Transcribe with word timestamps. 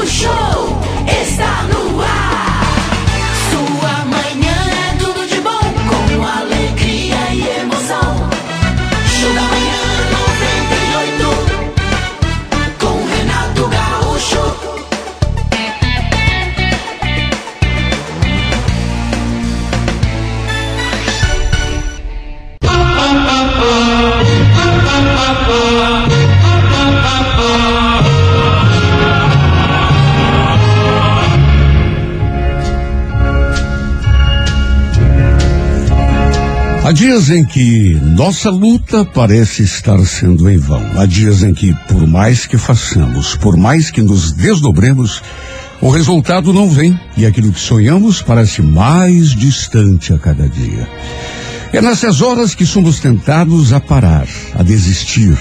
O 0.00 0.06
show 0.06 0.49
dias 37.20 37.28
em 37.28 37.44
que 37.44 37.94
nossa 38.16 38.48
luta 38.48 39.04
parece 39.04 39.62
estar 39.62 39.98
sendo 40.06 40.48
em 40.48 40.56
vão. 40.56 40.82
Há 40.98 41.04
dias 41.04 41.42
em 41.42 41.52
que, 41.52 41.74
por 41.86 42.06
mais 42.06 42.46
que 42.46 42.56
façamos, 42.56 43.36
por 43.36 43.58
mais 43.58 43.90
que 43.90 44.00
nos 44.00 44.32
desdobremos, 44.32 45.22
o 45.82 45.90
resultado 45.90 46.50
não 46.50 46.70
vem 46.70 46.98
e 47.18 47.26
aquilo 47.26 47.52
que 47.52 47.60
sonhamos 47.60 48.22
parece 48.22 48.62
mais 48.62 49.30
distante 49.34 50.14
a 50.14 50.18
cada 50.18 50.48
dia. 50.48 50.88
É 51.74 51.82
nessas 51.82 52.22
horas 52.22 52.54
que 52.54 52.64
somos 52.64 53.00
tentados 53.00 53.74
a 53.74 53.80
parar, 53.80 54.26
a 54.54 54.62
desistir, 54.62 55.36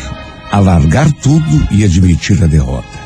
a 0.52 0.60
largar 0.60 1.10
tudo 1.14 1.66
e 1.72 1.86
admitir 1.86 2.44
a 2.44 2.48
derrota. 2.48 3.00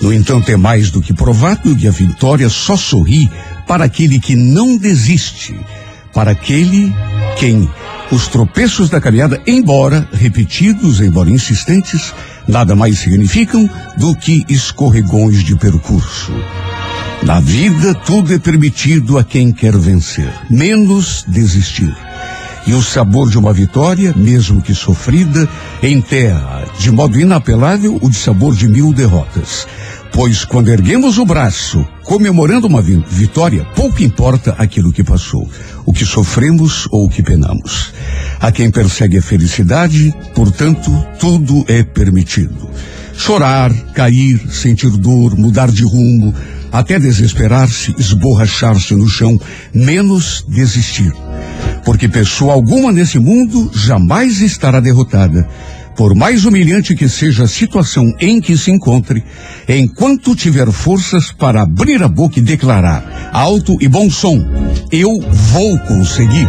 No 0.00 0.12
entanto, 0.12 0.48
é 0.52 0.56
mais 0.56 0.92
do 0.92 1.00
que 1.00 1.12
provado 1.12 1.74
que 1.74 1.88
a 1.88 1.90
vitória 1.90 2.48
só 2.48 2.76
sorri 2.76 3.28
para 3.66 3.84
aquele 3.84 4.20
que 4.20 4.36
não 4.36 4.76
desiste, 4.76 5.56
para 6.12 6.32
aquele 6.32 6.94
quem 7.38 7.68
os 8.10 8.26
tropeços 8.26 8.90
da 8.90 9.00
caminhada, 9.00 9.40
embora 9.46 10.08
repetidos, 10.12 11.00
embora 11.00 11.30
insistentes, 11.30 12.12
nada 12.46 12.74
mais 12.74 12.98
significam 12.98 13.70
do 13.96 14.14
que 14.16 14.44
escorregões 14.48 15.44
de 15.44 15.56
percurso. 15.56 16.32
Na 17.22 17.38
vida, 17.38 17.94
tudo 17.94 18.34
é 18.34 18.38
permitido 18.38 19.18
a 19.18 19.24
quem 19.24 19.52
quer 19.52 19.76
vencer, 19.76 20.32
menos 20.48 21.24
desistir. 21.28 21.94
E 22.66 22.72
o 22.72 22.82
sabor 22.82 23.30
de 23.30 23.38
uma 23.38 23.52
vitória, 23.52 24.12
mesmo 24.16 24.60
que 24.60 24.74
sofrida, 24.74 25.48
enterra, 25.82 26.64
de 26.78 26.90
modo 26.90 27.18
inapelável, 27.18 27.98
o 28.02 28.10
de 28.10 28.16
sabor 28.16 28.54
de 28.54 28.68
mil 28.68 28.92
derrotas. 28.92 29.66
Pois 30.12 30.44
quando 30.44 30.68
erguemos 30.68 31.18
o 31.18 31.24
braço, 31.24 31.86
comemorando 32.04 32.66
uma 32.66 32.82
vi- 32.82 33.02
vitória, 33.08 33.64
pouco 33.76 34.02
importa 34.02 34.54
aquilo 34.58 34.92
que 34.92 35.04
passou, 35.04 35.48
o 35.86 35.92
que 35.92 36.04
sofremos 36.04 36.86
ou 36.90 37.06
o 37.06 37.08
que 37.08 37.22
penamos. 37.22 37.92
A 38.38 38.50
quem 38.50 38.70
persegue 38.70 39.18
a 39.18 39.22
felicidade, 39.22 40.12
portanto, 40.34 40.90
tudo 41.18 41.64
é 41.68 41.82
permitido. 41.82 42.68
Chorar, 43.16 43.72
cair, 43.94 44.38
sentir 44.50 44.90
dor, 44.90 45.36
mudar 45.36 45.70
de 45.70 45.84
rumo, 45.84 46.34
até 46.72 46.98
desesperar-se, 46.98 47.94
esborrachar-se 47.98 48.94
no 48.94 49.08
chão, 49.08 49.38
menos 49.72 50.44
desistir. 50.48 51.12
Porque 51.84 52.08
pessoa 52.08 52.52
alguma 52.52 52.92
nesse 52.92 53.18
mundo 53.18 53.70
jamais 53.74 54.40
estará 54.40 54.80
derrotada. 54.80 55.48
Por 55.96 56.14
mais 56.14 56.44
humilhante 56.44 56.94
que 56.94 57.08
seja 57.08 57.44
a 57.44 57.48
situação 57.48 58.04
em 58.18 58.40
que 58.40 58.56
se 58.56 58.70
encontre, 58.70 59.22
enquanto 59.68 60.34
tiver 60.34 60.70
forças 60.70 61.30
para 61.30 61.62
abrir 61.62 62.02
a 62.02 62.08
boca 62.08 62.38
e 62.38 62.42
declarar 62.42 63.30
alto 63.32 63.76
e 63.80 63.88
bom 63.88 64.10
som, 64.10 64.38
eu 64.90 65.10
vou 65.20 65.78
conseguir. 65.80 66.48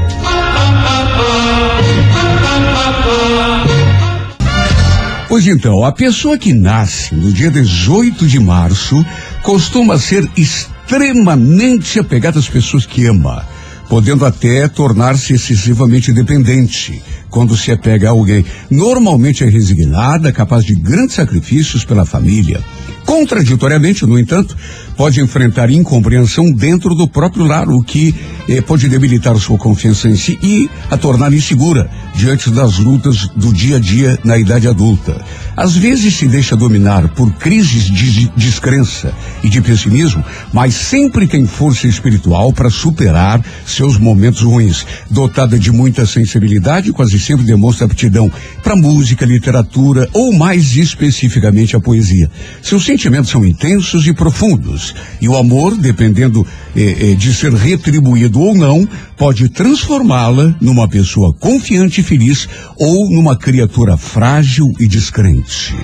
Pois 5.28 5.48
então, 5.48 5.86
a 5.86 5.94
pessoa 5.94 6.38
que 6.38 6.54
nasce 6.54 7.16
no 7.16 7.32
dia 7.32 7.50
18 7.50 8.28
de 8.28 8.38
março 8.38 9.06
costuma 9.42 9.98
ser 9.98 10.30
extremamente 10.36 12.00
apegada 12.00 12.38
às 12.38 12.50
pessoas 12.50 12.86
que 12.86 13.06
ama, 13.06 13.48
podendo 13.92 14.26
até 14.26 14.70
tornar-se 14.70 15.34
excessivamente 15.34 16.14
dependente 16.14 17.04
quando 17.30 17.58
se 17.58 17.74
apega 17.74 18.08
a 18.08 18.12
alguém. 18.12 18.46
Normalmente 18.70 19.44
é 19.44 19.50
resignada, 19.50 20.32
capaz 20.32 20.64
de 20.64 20.74
grandes 20.76 21.16
sacrifícios 21.16 21.84
pela 21.84 22.06
família. 22.06 22.64
Contraditoriamente, 23.06 24.06
no 24.06 24.18
entanto, 24.18 24.56
pode 25.02 25.20
enfrentar 25.20 25.72
incompreensão 25.72 26.52
dentro 26.52 26.94
do 26.94 27.08
próprio 27.08 27.44
lar, 27.44 27.68
o 27.68 27.82
que 27.82 28.14
eh, 28.48 28.62
pode 28.62 28.88
debilitar 28.88 29.36
sua 29.38 29.58
confiança 29.58 30.08
em 30.08 30.16
si 30.16 30.38
e 30.44 30.70
a 30.92 30.96
tornar 30.96 31.34
insegura 31.34 31.90
diante 32.14 32.52
das 32.52 32.78
lutas 32.78 33.28
do 33.36 33.52
dia 33.52 33.78
a 33.78 33.80
dia 33.80 34.20
na 34.24 34.38
idade 34.38 34.68
adulta. 34.68 35.20
Às 35.58 35.76
vezes 35.76 36.14
se 36.14 36.28
deixa 36.28 36.56
dominar 36.56 37.10
por 37.16 37.34
crises 37.34 37.86
de 37.86 38.30
descrença 38.38 39.12
e 39.44 39.50
de 39.50 39.60
pessimismo, 39.60 40.24
mas 40.54 40.76
sempre 40.76 41.26
tem 41.26 41.48
força 41.48 41.88
espiritual 41.88 42.54
para 42.54 42.70
superar 42.70 43.44
seus 43.66 43.98
momentos 43.98 44.42
ruins. 44.42 44.86
Dotada 45.10 45.58
de 45.58 45.72
muita 45.72 46.06
sensibilidade, 46.06 46.94
quase 46.94 47.20
sempre 47.20 47.44
demonstra 47.44 47.88
aptidão 47.88 48.32
para 48.64 48.76
música, 48.76 49.26
literatura 49.26 50.08
ou 50.14 50.32
mais 50.32 50.76
especificamente 50.76 51.76
a 51.76 51.80
poesia. 51.80 52.30
Seus 52.62 52.86
sentimentos 52.86 53.32
são 53.32 53.44
intensos 53.44 54.06
e 54.06 54.14
profundos 54.14 54.91
e 55.20 55.28
o 55.28 55.36
amor, 55.36 55.76
dependendo 55.76 56.46
eh, 56.76 57.12
eh, 57.12 57.16
de 57.16 57.34
ser 57.34 57.54
retribuído 57.54 58.40
ou 58.40 58.56
não, 58.56 58.88
pode 59.18 59.50
transformá-la 59.50 60.56
numa 60.60 60.88
pessoa 60.88 61.34
confiante 61.34 62.02
e 62.02 62.04
feliz 62.04 62.48
ou 62.78 63.10
numa 63.10 63.38
criatura 63.38 63.98
frágil 63.98 64.66
e 64.80 64.88
descrente. 64.88 65.76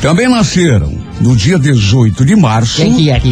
Também 0.00 0.30
nasceram 0.30 0.94
no 1.20 1.36
dia 1.36 1.58
18 1.58 2.24
de 2.24 2.34
março 2.34 2.80
é 2.80 2.86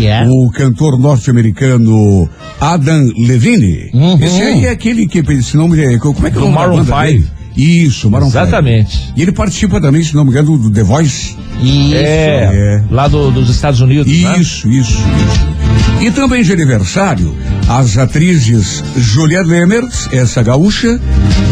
é? 0.07 0.27
o 0.29 0.51
cantor 0.51 0.99
norte-americano 0.99 2.29
Adam 2.61 3.11
Levine. 3.17 3.91
Uhum. 3.95 4.23
Esse 4.23 4.43
aí 4.43 4.67
é 4.67 4.71
aquele 4.71 5.07
que 5.07 5.21
esse 5.21 5.57
nome 5.57 5.81
é 5.81 5.99
como 5.99 6.27
é 6.27 6.31
que 6.31 6.37
é 6.37 6.41
o 6.41 6.45
nome 6.45 6.55
da 6.55 6.61
Maroon 6.61 6.77
banda 6.85 7.01
five. 7.01 7.19
dele? 7.19 7.38
Isso, 7.59 8.09
Maroon 8.11 8.31
five. 8.31 8.43
Exatamente. 8.45 9.13
E 9.17 9.23
ele 9.23 9.33
participa 9.33 9.81
também, 9.81 10.03
se 10.03 10.15
não 10.15 10.25
me 10.25 10.31
engano, 10.31 10.57
do 10.57 10.71
The 10.71 10.83
Voice. 10.85 11.37
Isso. 11.61 11.95
É, 11.95 12.77
É. 12.79 12.83
lá 12.91 13.09
do- 13.09 13.31
dos 13.33 13.51
Estados 13.51 13.81
Unidos, 13.81 14.07
né? 14.07 14.39
Isso, 14.39 14.69
isso, 14.69 14.93
isso. 14.93 15.49
E 16.01 16.11
também 16.13 16.45
de 16.45 16.53
aniversário, 16.53 17.35
as 17.69 17.99
atrizes 17.99 18.85
Julia 18.97 19.43
Lemers, 19.43 20.09
essa 20.13 20.41
gaúcha, 20.41 21.01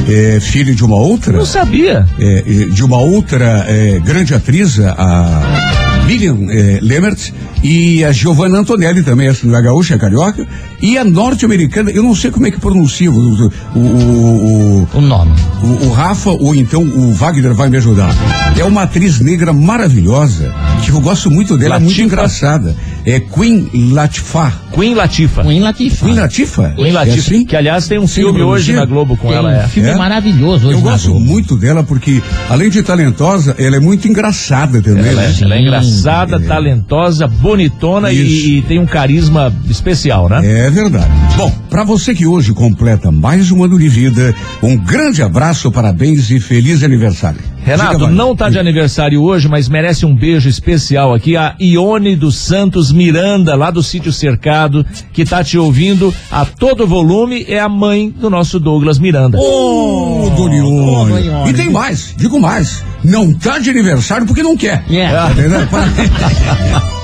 é, 0.08 0.38
filha 0.40 0.72
de 0.72 0.84
uma 0.84 0.96
outra, 0.96 1.32
Não 1.38 1.44
sabia. 1.44 2.06
é, 2.20 2.38
é, 2.38 2.42
de 2.66 2.84
uma 2.84 2.98
outra 2.98 3.64
é, 3.68 3.98
grande 3.98 4.32
atriz, 4.32 4.78
a 4.78 5.85
Miriam 6.06 6.38
é, 6.48 6.78
Lemert, 6.80 7.32
e 7.62 8.04
a 8.04 8.12
Giovanna 8.12 8.58
Antonelli 8.58 9.02
também, 9.02 9.26
essa 9.26 9.46
da 9.46 9.60
gaúcha, 9.60 9.94
é 9.94 9.98
carioca, 9.98 10.46
e 10.80 10.96
a 10.96 11.04
norte-americana, 11.04 11.90
eu 11.90 12.02
não 12.02 12.14
sei 12.14 12.30
como 12.30 12.46
é 12.46 12.50
que 12.50 12.60
pronuncia, 12.60 13.10
o, 13.10 13.14
o, 13.14 13.50
o, 13.74 14.88
o, 14.94 15.00
nome. 15.00 15.32
o, 15.62 15.86
o 15.86 15.92
Rafa 15.92 16.30
ou 16.30 16.54
então 16.54 16.82
o 16.82 17.12
Wagner 17.12 17.54
vai 17.54 17.68
me 17.68 17.76
ajudar. 17.76 18.14
É 18.56 18.64
uma 18.64 18.82
atriz 18.82 19.20
negra 19.20 19.52
maravilhosa, 19.52 20.54
que 20.84 20.90
eu 20.90 21.00
gosto 21.00 21.30
muito 21.30 21.58
dela, 21.58 21.76
é 21.76 21.78
muito 21.80 22.00
engraçada. 22.00 22.76
É 23.06 23.20
Queen 23.20 23.70
Latifah. 23.92 24.52
Queen 24.74 24.94
Latifa. 24.94 25.42
Queen 25.44 25.60
Latifah. 25.60 26.04
Queen 26.06 26.16
Latifah? 26.18 26.70
Queen 26.74 26.88
É 26.88 26.92
Latifa. 26.92 27.18
assim? 27.18 27.46
Que 27.46 27.54
aliás 27.56 27.86
tem 27.86 28.00
um 28.00 28.08
filme 28.08 28.42
hoje 28.42 28.72
na 28.72 28.84
Globo 28.84 29.16
com 29.16 29.28
Tem 29.28 29.36
ela. 29.36 29.48
um 29.48 29.52
É. 29.52 29.68
filme 29.68 29.88
É? 29.90 29.94
maravilhoso 29.96 30.66
hoje 30.66 30.78
Eu 30.78 30.84
na 30.84 30.90
gosto 30.90 31.10
Globo. 31.10 31.24
muito 31.24 31.56
dela 31.56 31.84
porque, 31.84 32.20
além 32.50 32.68
de 32.68 32.82
talentosa, 32.82 33.54
ela 33.60 33.76
é 33.76 33.80
muito 33.80 34.08
engraçada 34.08 34.82
também. 34.82 35.06
Ela 35.06 35.22
é, 35.22 35.28
né? 35.28 35.34
ela 35.40 35.54
é 35.54 35.60
engraçada, 35.62 36.40
talentosa, 36.40 37.28
bonitona 37.28 38.10
e, 38.10 38.58
e 38.58 38.62
tem 38.62 38.80
um 38.80 38.86
carisma 38.86 39.54
especial, 39.70 40.28
né? 40.28 40.40
É 40.44 40.68
verdade. 40.70 41.06
Bom, 41.36 41.50
para 41.70 41.84
você 41.84 42.12
que 42.12 42.26
hoje 42.26 42.52
completa 42.52 43.12
mais 43.12 43.52
um 43.52 43.62
ano 43.62 43.78
de 43.78 43.88
vida, 43.88 44.34
um 44.60 44.76
grande 44.76 45.22
abraço, 45.22 45.70
parabéns 45.70 46.28
e 46.30 46.40
feliz 46.40 46.82
aniversário. 46.82 47.38
Renato, 47.66 47.98
Diga, 47.98 48.10
não 48.12 48.36
tá 48.36 48.48
de 48.48 48.60
aniversário 48.60 49.20
hoje, 49.20 49.48
mas 49.48 49.68
merece 49.68 50.06
um 50.06 50.14
beijo 50.14 50.48
especial 50.48 51.12
aqui. 51.12 51.36
A 51.36 51.56
Ione 51.60 52.14
dos 52.14 52.36
Santos 52.36 52.92
Miranda, 52.92 53.56
lá 53.56 53.72
do 53.72 53.82
sítio 53.82 54.12
Cercado, 54.12 54.86
que 55.12 55.24
tá 55.24 55.42
te 55.42 55.58
ouvindo 55.58 56.14
a 56.30 56.44
todo 56.44 56.86
volume, 56.86 57.44
é 57.48 57.58
a 57.58 57.68
mãe 57.68 58.08
do 58.08 58.30
nosso 58.30 58.60
Douglas 58.60 59.00
Miranda. 59.00 59.36
Ô, 59.36 60.26
Ô, 60.26 60.30
Donione. 60.30 61.10
Donione. 61.10 61.50
E 61.50 61.54
tem 61.54 61.68
mais, 61.68 62.14
digo 62.16 62.38
mais. 62.38 62.84
Não 63.02 63.34
tá 63.34 63.58
de 63.58 63.68
aniversário 63.68 64.26
porque 64.28 64.44
não 64.44 64.56
quer. 64.56 64.84
Yeah. 64.88 65.34
Tá 65.66 66.95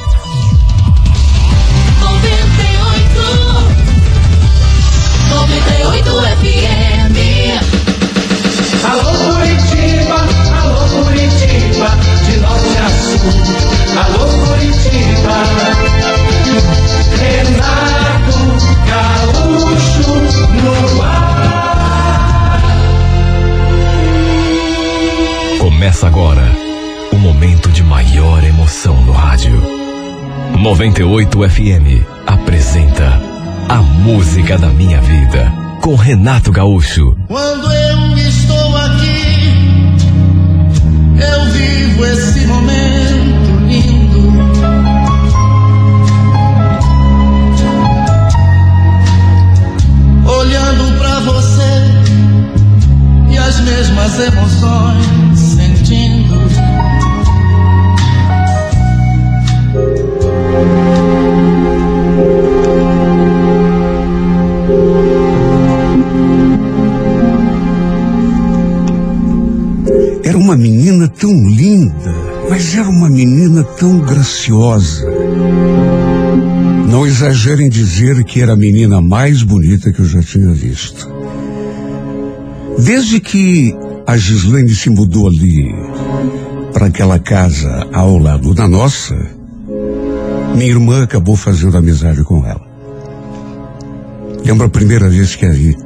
98 30.82 31.48
FM 31.48 32.04
apresenta 32.26 33.06
A 33.68 33.76
Música 33.76 34.58
da 34.58 34.66
Minha 34.66 35.00
Vida 35.00 35.52
com 35.80 35.94
Renato 35.94 36.50
Gaúcho. 36.50 37.16
Quando 37.28 37.72
eu 37.72 38.18
estou 38.18 38.76
aqui, 38.78 39.54
eu 41.20 41.52
vivo 41.52 42.04
esse 42.04 42.46
momento 42.46 43.60
lindo. 43.68 44.32
Olhando 50.26 50.98
pra 50.98 51.20
você 51.20 51.62
e 53.30 53.38
as 53.38 53.60
mesmas 53.60 54.18
emoções 54.18 55.38
sentindo. 55.38 56.21
Era 70.24 70.38
uma 70.38 70.56
menina 70.56 71.08
tão 71.08 71.32
linda, 71.48 72.14
mas 72.48 72.74
era 72.74 72.88
uma 72.88 73.10
menina 73.10 73.62
tão 73.64 73.98
graciosa. 74.00 75.06
Não 76.88 77.06
exagero 77.06 77.62
em 77.62 77.68
dizer 77.68 78.22
que 78.24 78.40
era 78.40 78.52
a 78.52 78.56
menina 78.56 79.00
mais 79.00 79.42
bonita 79.42 79.92
que 79.92 80.00
eu 80.00 80.06
já 80.06 80.22
tinha 80.22 80.52
visto. 80.52 81.08
Desde 82.78 83.20
que 83.20 83.74
a 84.06 84.16
Gislaine 84.16 84.74
se 84.74 84.90
mudou 84.90 85.28
ali 85.28 85.74
para 86.72 86.86
aquela 86.86 87.18
casa 87.18 87.86
ao 87.92 88.18
lado 88.18 88.54
da 88.54 88.66
nossa, 88.66 89.14
minha 90.54 90.70
irmã 90.70 91.02
acabou 91.02 91.36
fazendo 91.36 91.76
amizade 91.76 92.22
com 92.24 92.46
ela. 92.46 92.62
Lembro 94.44 94.66
a 94.66 94.70
primeira 94.70 95.08
vez 95.08 95.34
que 95.34 95.46
a 95.46 95.50
vi. 95.50 95.76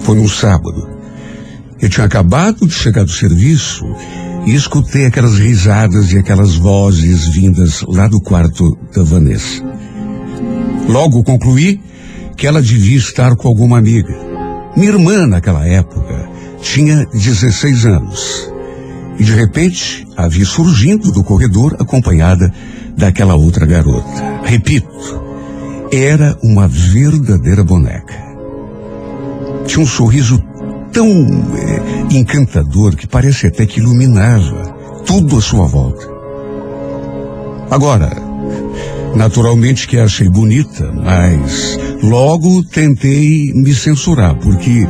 Foi 0.00 0.18
um 0.18 0.28
sábado. 0.28 0.88
Eu 1.80 1.88
tinha 1.88 2.06
acabado 2.06 2.66
de 2.66 2.72
chegar 2.72 3.04
do 3.04 3.10
serviço 3.10 3.84
e 4.46 4.54
escutei 4.54 5.06
aquelas 5.06 5.38
risadas 5.38 6.12
e 6.12 6.18
aquelas 6.18 6.54
vozes 6.54 7.28
vindas 7.28 7.82
lá 7.86 8.08
do 8.08 8.20
quarto 8.20 8.76
da 8.94 9.02
Vanessa. 9.02 9.62
Logo 10.88 11.22
concluí 11.22 11.80
que 12.36 12.46
ela 12.46 12.62
devia 12.62 12.98
estar 12.98 13.36
com 13.36 13.48
alguma 13.48 13.78
amiga. 13.78 14.14
Minha 14.76 14.92
irmã, 14.92 15.26
naquela 15.26 15.66
época, 15.66 16.28
tinha 16.62 17.06
16 17.06 17.86
anos. 17.86 18.50
E 19.18 19.24
de 19.24 19.32
repente 19.32 20.06
a 20.16 20.26
vi 20.26 20.44
surgindo 20.44 21.12
do 21.12 21.22
corredor 21.22 21.76
acompanhada 21.78 22.52
daquela 22.96 23.34
outra 23.34 23.66
garota. 23.66 24.42
Repito, 24.44 24.88
era 25.92 26.36
uma 26.42 26.68
verdadeira 26.68 27.64
boneca. 27.64 28.14
Tinha 29.66 29.82
um 29.82 29.86
sorriso 29.86 30.42
tão 30.92 31.06
eh, 31.08 32.16
encantador 32.16 32.96
que 32.96 33.06
parece 33.06 33.46
até 33.46 33.66
que 33.66 33.80
iluminava 33.80 34.74
tudo 35.06 35.36
à 35.36 35.40
sua 35.40 35.66
volta. 35.66 36.08
Agora, 37.70 38.10
naturalmente 39.14 39.86
que 39.86 39.98
a 39.98 40.04
achei 40.04 40.28
bonita, 40.28 40.92
mas 40.92 41.78
logo 42.02 42.64
tentei 42.64 43.52
me 43.54 43.72
censurar, 43.74 44.34
porque 44.36 44.86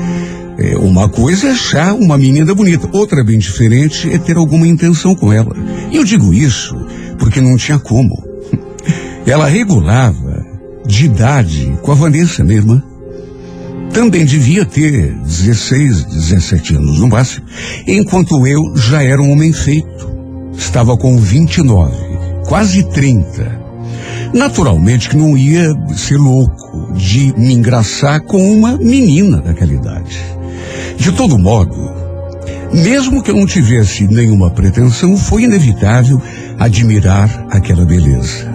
eh, 0.58 0.76
uma 0.79 1.08
coisa 1.08 1.49
é 1.49 1.50
achar 1.52 1.94
uma 1.94 2.17
menina 2.17 2.55
bonita, 2.55 2.88
outra 2.93 3.25
bem 3.25 3.38
diferente 3.38 4.11
é 4.11 4.19
ter 4.19 4.37
alguma 4.37 4.67
intenção 4.67 5.14
com 5.14 5.32
ela. 5.32 5.55
E 5.91 5.97
eu 5.97 6.05
digo 6.05 6.32
isso 6.32 6.76
porque 7.20 7.40
não 7.40 7.56
tinha 7.56 7.78
como. 7.78 8.25
Ela 9.25 9.46
regulava 9.46 10.44
de 10.84 11.05
idade 11.05 11.78
com 11.82 11.93
a 11.93 11.94
Vanessa, 11.94 12.43
minha 12.43 12.58
irmã. 12.58 12.82
Também 13.93 14.25
devia 14.25 14.64
ter 14.64 15.14
16, 15.14 16.05
17 16.05 16.76
anos 16.76 16.99
no 16.99 17.08
máximo, 17.08 17.46
enquanto 17.87 18.46
eu 18.46 18.61
já 18.76 19.02
era 19.02 19.20
um 19.20 19.31
homem 19.31 19.52
feito. 19.52 20.11
Estava 20.56 20.96
com 20.96 21.17
29, 21.17 21.93
quase 22.46 22.82
30. 22.90 23.61
Naturalmente 24.32 25.08
que 25.08 25.16
não 25.16 25.37
ia 25.37 25.69
ser 25.96 26.16
louco 26.16 26.93
de 26.94 27.34
me 27.37 27.52
engraçar 27.52 28.20
com 28.20 28.52
uma 28.52 28.76
menina 28.76 29.40
daquela 29.40 29.73
idade. 29.73 30.19
De 30.96 31.12
todo 31.12 31.38
modo, 31.38 32.00
mesmo 32.72 33.22
que 33.22 33.31
eu 33.31 33.37
não 33.37 33.46
tivesse 33.46 34.06
nenhuma 34.06 34.50
pretensão, 34.50 35.17
foi 35.17 35.43
inevitável 35.43 36.20
admirar 36.58 37.46
aquela 37.50 37.84
beleza. 37.84 38.49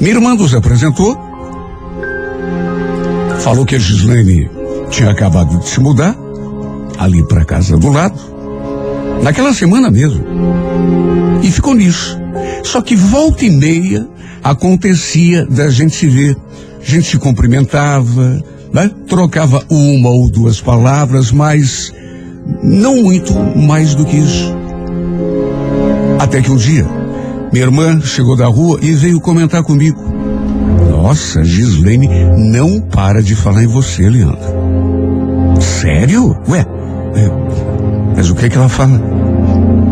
Minha 0.00 0.14
irmã 0.14 0.34
nos 0.34 0.54
apresentou, 0.54 1.16
falou 3.40 3.66
que 3.66 3.76
a 3.76 3.78
Gislaine 3.78 4.50
tinha 4.90 5.10
acabado 5.10 5.58
de 5.58 5.68
se 5.68 5.80
mudar, 5.80 6.16
ali 6.98 7.26
para 7.26 7.44
casa 7.44 7.76
do 7.76 7.90
lado, 7.90 8.18
naquela 9.22 9.52
semana 9.52 9.90
mesmo. 9.90 10.24
E 11.42 11.50
ficou 11.50 11.74
nisso. 11.74 12.18
Só 12.62 12.80
que 12.80 12.94
volta 12.94 13.44
e 13.44 13.50
meia 13.50 14.08
acontecia 14.42 15.44
da 15.46 15.68
gente 15.70 15.94
se 15.94 16.06
ver. 16.08 16.36
A 16.80 16.84
gente 16.84 17.10
se 17.10 17.18
cumprimentava, 17.18 18.42
né? 18.72 18.90
trocava 19.06 19.64
uma 19.68 20.10
ou 20.10 20.28
duas 20.28 20.60
palavras, 20.60 21.30
mas 21.30 21.92
não 22.62 23.02
muito 23.02 23.34
mais 23.58 23.94
do 23.94 24.04
que 24.04 24.16
isso. 24.16 24.54
Até 26.18 26.40
que 26.40 26.50
um 26.50 26.56
dia, 26.56 26.86
minha 27.52 27.64
irmã 27.64 28.00
chegou 28.00 28.36
da 28.36 28.46
rua 28.46 28.78
e 28.82 28.92
veio 28.92 29.20
comentar 29.20 29.62
comigo. 29.62 30.00
Nossa, 30.90 31.42
Gislaine 31.42 32.08
não 32.36 32.80
para 32.80 33.22
de 33.22 33.34
falar 33.34 33.64
em 33.64 33.66
você, 33.66 34.08
Leandro. 34.08 34.38
Sério? 35.60 36.36
Ué, 36.48 36.60
é, 37.14 37.30
mas 38.16 38.30
o 38.30 38.34
que 38.34 38.46
é 38.46 38.48
que 38.48 38.56
ela 38.56 38.68
fala? 38.68 39.00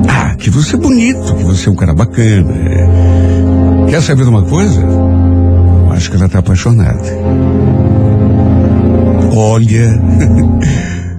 Ah, 0.08 0.34
que 0.36 0.50
você 0.50 0.76
é 0.76 0.78
bonito, 0.78 1.34
que 1.34 1.44
você 1.44 1.68
é 1.68 1.72
um 1.72 1.76
cara 1.76 1.92
bacana. 1.92 2.52
é. 2.52 3.90
Quer 3.90 4.00
saber 4.02 4.22
de 4.22 4.30
uma 4.30 4.42
coisa? 4.44 4.80
Eu 4.80 5.92
acho 5.92 6.10
que 6.10 6.16
ela 6.16 6.28
tá 6.28 6.38
apaixonada. 6.38 7.02
Olha, 9.34 10.00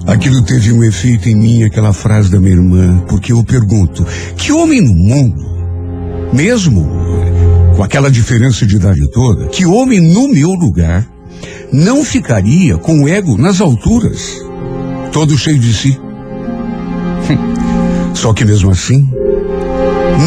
aquilo 0.05 0.41
teve 0.41 0.71
um 0.71 0.83
efeito 0.83 1.29
em 1.29 1.35
mim, 1.35 1.63
aquela 1.63 1.93
frase 1.93 2.29
da 2.29 2.39
minha 2.39 2.53
irmã, 2.53 3.03
porque 3.07 3.31
eu 3.31 3.43
pergunto, 3.43 4.05
que 4.35 4.51
homem 4.51 4.81
no 4.81 4.93
mundo, 4.93 5.43
mesmo 6.33 6.87
com 7.75 7.83
aquela 7.83 8.11
diferença 8.11 8.65
de 8.65 8.75
idade 8.75 9.09
toda, 9.11 9.47
que 9.47 9.65
homem 9.65 9.99
no 9.99 10.27
meu 10.27 10.49
lugar 10.49 11.07
não 11.71 12.03
ficaria 12.03 12.77
com 12.77 13.03
o 13.03 13.07
ego 13.07 13.37
nas 13.37 13.61
alturas, 13.61 14.35
todo 15.11 15.37
cheio 15.37 15.59
de 15.59 15.73
si? 15.73 15.99
Só 18.13 18.33
que 18.33 18.45
mesmo 18.45 18.71
assim, 18.71 19.07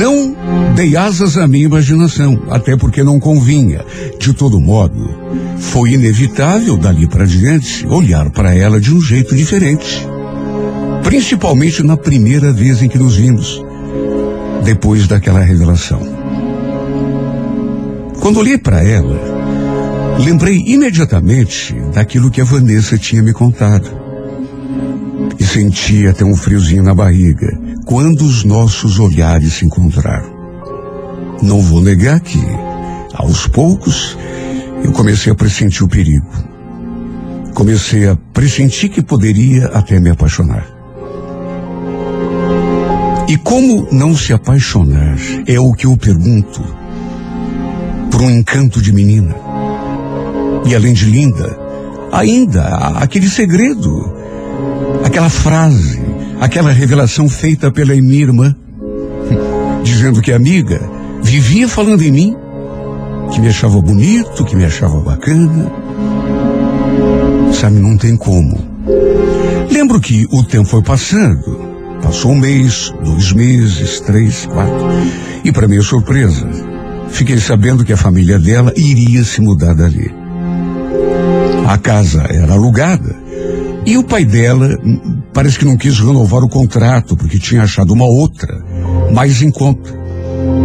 não 0.00 0.34
dei 0.74 0.96
asas 0.96 1.36
à 1.36 1.46
minha 1.46 1.66
imaginação, 1.66 2.42
até 2.50 2.76
porque 2.76 3.04
não 3.04 3.20
convinha. 3.20 3.84
De 4.18 4.32
todo 4.32 4.60
modo, 4.60 5.23
foi 5.70 5.92
inevitável 5.92 6.76
dali 6.76 7.06
para 7.06 7.26
diante 7.26 7.86
olhar 7.86 8.30
para 8.30 8.54
ela 8.54 8.80
de 8.80 8.94
um 8.94 9.00
jeito 9.00 9.34
diferente. 9.34 10.06
Principalmente 11.02 11.82
na 11.82 11.96
primeira 11.96 12.52
vez 12.52 12.82
em 12.82 12.88
que 12.88 12.98
nos 12.98 13.16
vimos, 13.16 13.62
depois 14.64 15.06
daquela 15.06 15.40
revelação. 15.40 16.00
Quando 18.20 18.38
olhei 18.38 18.56
para 18.56 18.82
ela, 18.82 19.20
lembrei 20.24 20.62
imediatamente 20.66 21.74
daquilo 21.92 22.30
que 22.30 22.40
a 22.40 22.44
Vanessa 22.44 22.96
tinha 22.96 23.22
me 23.22 23.32
contado. 23.32 23.90
E 25.38 25.44
senti 25.44 26.06
até 26.06 26.24
um 26.24 26.36
friozinho 26.36 26.82
na 26.82 26.94
barriga 26.94 27.58
quando 27.84 28.22
os 28.22 28.44
nossos 28.44 28.98
olhares 28.98 29.54
se 29.54 29.66
encontraram. 29.66 30.32
Não 31.42 31.60
vou 31.60 31.82
negar 31.82 32.20
que, 32.20 32.40
aos 33.12 33.46
poucos, 33.46 34.16
eu 34.84 34.92
comecei 34.92 35.32
a 35.32 35.34
pressentir 35.34 35.82
o 35.82 35.88
perigo. 35.88 36.28
Comecei 37.54 38.06
a 38.06 38.16
pressentir 38.34 38.90
que 38.90 39.02
poderia 39.02 39.68
até 39.68 39.98
me 39.98 40.10
apaixonar. 40.10 40.66
E 43.26 43.38
como 43.38 43.88
não 43.90 44.14
se 44.14 44.34
apaixonar 44.34 45.16
é 45.46 45.58
o 45.58 45.72
que 45.72 45.86
eu 45.86 45.96
pergunto 45.96 46.62
por 48.10 48.20
um 48.20 48.30
encanto 48.30 48.82
de 48.82 48.92
menina. 48.92 49.34
E 50.66 50.74
além 50.74 50.92
de 50.92 51.06
linda, 51.06 51.58
ainda 52.12 52.62
aquele 52.98 53.30
segredo, 53.30 54.14
aquela 55.02 55.30
frase, 55.30 55.98
aquela 56.40 56.70
revelação 56.70 57.26
feita 57.26 57.72
pela 57.72 57.94
minha 57.94 58.22
irmã. 58.22 58.54
dizendo 59.82 60.20
que 60.20 60.32
a 60.32 60.36
amiga 60.36 60.80
vivia 61.22 61.68
falando 61.68 62.02
em 62.02 62.10
mim, 62.10 62.36
que 63.34 63.40
me 63.40 63.48
achava 63.48 63.80
bonito, 63.80 64.44
que 64.44 64.54
me 64.54 64.64
achava 64.64 65.00
bacana. 65.00 65.68
Sabe, 67.52 67.80
não 67.80 67.96
tem 67.96 68.16
como. 68.16 68.56
Lembro 69.70 70.00
que 70.00 70.24
o 70.30 70.44
tempo 70.44 70.68
foi 70.68 70.82
passando. 70.82 71.74
Passou 72.00 72.30
um 72.30 72.38
mês, 72.38 72.94
dois 73.02 73.32
meses, 73.32 73.98
três, 74.00 74.46
quatro. 74.46 74.86
E 75.44 75.50
para 75.50 75.66
minha 75.66 75.82
surpresa, 75.82 76.48
fiquei 77.08 77.38
sabendo 77.38 77.84
que 77.84 77.92
a 77.92 77.96
família 77.96 78.38
dela 78.38 78.72
iria 78.76 79.24
se 79.24 79.40
mudar 79.40 79.74
dali. 79.74 80.14
A 81.66 81.76
casa 81.76 82.22
era 82.30 82.52
alugada 82.52 83.16
e 83.84 83.98
o 83.98 84.04
pai 84.04 84.24
dela 84.24 84.78
hum, 84.84 85.22
parece 85.32 85.58
que 85.58 85.64
não 85.64 85.76
quis 85.76 85.98
renovar 85.98 86.44
o 86.44 86.48
contrato 86.48 87.16
porque 87.16 87.38
tinha 87.38 87.62
achado 87.62 87.92
uma 87.92 88.06
outra 88.06 88.62
mais 89.12 89.42
em 89.42 89.50
conta. 89.50 90.03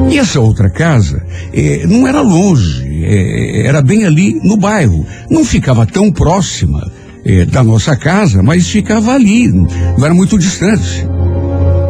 E 0.09 0.17
essa 0.17 0.39
outra 0.39 0.71
casa 0.71 1.23
eh, 1.53 1.85
não 1.85 2.07
era 2.07 2.19
longe, 2.19 2.83
eh, 3.05 3.67
era 3.67 3.79
bem 3.79 4.05
ali 4.05 4.39
no 4.43 4.57
bairro. 4.57 5.05
Não 5.29 5.45
ficava 5.45 5.85
tão 5.85 6.11
próxima 6.11 6.91
eh, 7.23 7.45
da 7.45 7.63
nossa 7.63 7.95
casa, 7.95 8.41
mas 8.41 8.67
ficava 8.67 9.13
ali, 9.13 9.47
não 9.47 10.03
era 10.03 10.13
muito 10.13 10.37
distante. 10.39 11.05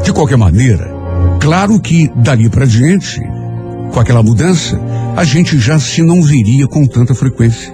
De 0.04 0.12
qualquer 0.12 0.38
maneira, 0.38 0.92
claro 1.40 1.80
que 1.80 2.12
dali 2.18 2.50
para 2.50 2.66
diante, 2.66 3.22
com 3.94 4.00
aquela 4.00 4.22
mudança, 4.22 4.78
a 5.16 5.24
gente 5.24 5.58
já 5.58 5.80
se 5.80 6.02
não 6.02 6.22
viria 6.22 6.68
com 6.68 6.86
tanta 6.86 7.16
frequência. 7.16 7.74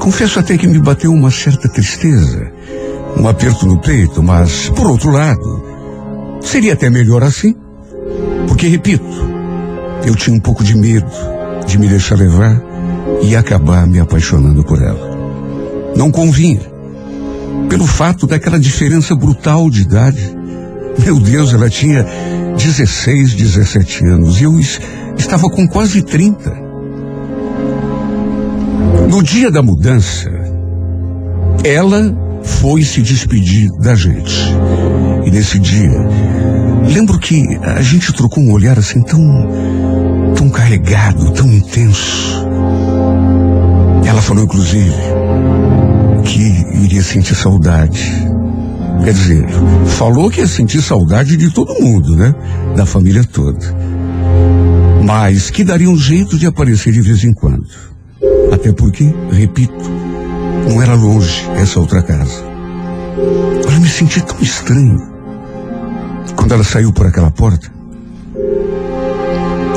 Confesso 0.00 0.40
até 0.40 0.56
que 0.58 0.66
me 0.66 0.80
bateu 0.80 1.12
uma 1.12 1.30
certa 1.30 1.68
tristeza, 1.68 2.50
um 3.16 3.28
aperto 3.28 3.64
no 3.64 3.80
peito, 3.80 4.22
mas, 4.24 4.68
por 4.70 4.88
outro 4.88 5.10
lado, 5.10 5.62
seria 6.40 6.72
até 6.72 6.90
melhor 6.90 7.22
assim. 7.22 7.54
Porque, 8.58 8.66
repito, 8.70 9.04
eu 10.04 10.16
tinha 10.16 10.36
um 10.36 10.40
pouco 10.40 10.64
de 10.64 10.76
medo 10.76 11.06
de 11.64 11.78
me 11.78 11.86
deixar 11.86 12.16
levar 12.18 12.60
e 13.22 13.36
acabar 13.36 13.86
me 13.86 14.00
apaixonando 14.00 14.64
por 14.64 14.82
ela. 14.82 15.16
Não 15.94 16.10
convinha. 16.10 16.62
Pelo 17.68 17.86
fato 17.86 18.26
daquela 18.26 18.58
diferença 18.58 19.14
brutal 19.14 19.70
de 19.70 19.82
idade. 19.82 20.36
Meu 21.04 21.20
Deus, 21.20 21.54
ela 21.54 21.70
tinha 21.70 22.04
16, 22.56 23.34
17 23.34 24.04
anos 24.06 24.40
e 24.40 24.42
eu 24.42 24.58
es- 24.58 24.80
estava 25.16 25.48
com 25.48 25.64
quase 25.68 26.02
30. 26.02 26.52
No 29.08 29.22
dia 29.22 29.52
da 29.52 29.62
mudança, 29.62 30.28
ela 31.62 32.12
foi 32.42 32.82
se 32.82 33.02
despedir 33.02 33.70
da 33.78 33.94
gente. 33.94 34.52
E 35.24 35.30
nesse 35.30 35.60
dia, 35.60 35.92
lembro 36.88 37.18
que 37.18 37.42
a 37.62 37.82
gente 37.82 38.12
trocou 38.12 38.42
um 38.42 38.52
olhar 38.52 38.78
assim 38.78 39.02
tão, 39.02 39.20
tão 40.34 40.50
carregado, 40.50 41.32
tão 41.32 41.46
intenso. 41.52 42.44
Ela 44.04 44.22
falou, 44.22 44.44
inclusive, 44.44 44.94
que 46.24 46.84
iria 46.84 47.02
sentir 47.02 47.34
saudade. 47.34 48.26
Quer 49.04 49.12
dizer, 49.12 49.46
falou 49.86 50.30
que 50.30 50.40
ia 50.40 50.46
sentir 50.46 50.82
saudade 50.82 51.36
de 51.36 51.50
todo 51.50 51.80
mundo, 51.80 52.16
né? 52.16 52.34
Da 52.74 52.84
família 52.84 53.22
toda. 53.22 53.76
Mas 55.04 55.50
que 55.50 55.62
daria 55.62 55.88
um 55.88 55.96
jeito 55.96 56.36
de 56.36 56.46
aparecer 56.46 56.92
de 56.92 57.00
vez 57.00 57.22
em 57.22 57.32
quando. 57.32 57.66
Até 58.52 58.72
porque, 58.72 59.14
repito, 59.30 59.90
não 60.68 60.82
era 60.82 60.94
longe 60.94 61.48
essa 61.56 61.78
outra 61.78 62.02
casa. 62.02 62.44
Eu 63.64 63.80
me 63.80 63.88
senti 63.88 64.20
tão 64.20 64.40
estranho. 64.40 65.17
Quando 66.36 66.52
ela 66.52 66.64
saiu 66.64 66.92
por 66.92 67.06
aquela 67.06 67.30
porta, 67.30 67.70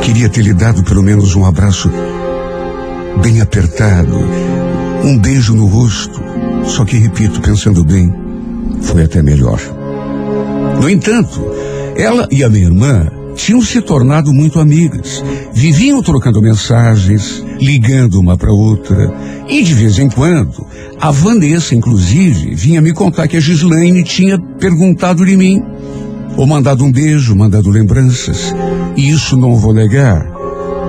queria 0.02 0.30
ter 0.30 0.42
lhe 0.42 0.54
dado 0.54 0.84
pelo 0.84 1.04
menos 1.04 1.36
um 1.36 1.46
abraço 1.46 1.90
bem 3.22 3.42
apertado, 3.42 4.18
um 5.04 5.18
beijo 5.18 5.56
no 5.56 5.66
rosto. 5.66 6.22
Só 6.66 6.86
que, 6.86 6.98
repito, 6.98 7.42
pensando 7.42 7.84
bem, 7.84 8.14
foi 8.82 9.04
até 9.04 9.22
melhor. 9.22 9.60
No 10.80 10.90
entanto, 10.90 11.42
ela 11.96 12.28
e 12.32 12.44
a 12.44 12.50
minha 12.50 12.66
irmã 12.66 13.08
tinham 13.36 13.62
se 13.62 13.82
tornado 13.82 14.34
muito 14.34 14.60
amigas. 14.60 15.24
Viviam 15.54 16.02
trocando 16.02 16.42
mensagens, 16.42 17.44
ligando 17.60 18.20
uma 18.20 18.38
para 18.38 18.52
outra. 18.52 19.14
E 19.48 19.64
de 19.64 19.74
vez 19.74 20.00
em 20.00 20.10
quando, 20.10 20.66
a 21.00 21.12
Vanessa, 21.12 21.76
inclusive, 21.76 22.56
vinha 22.56 22.82
me 22.82 22.94
contar 22.94 23.28
que 23.28 23.38
a 23.38 23.40
Gislaine 23.40 24.04
tinha 24.04 24.40
perguntado 24.40 25.26
de 25.26 25.36
mim. 25.36 25.62
Ou 26.38 26.48
mandado 26.48 26.84
um 26.84 26.92
beijo, 26.92 27.36
mandado 27.36 27.70
lembranças. 27.70 28.54
E 28.96 29.10
isso, 29.10 29.38
não 29.38 29.56
vou 29.56 29.74
negar, 29.74 30.26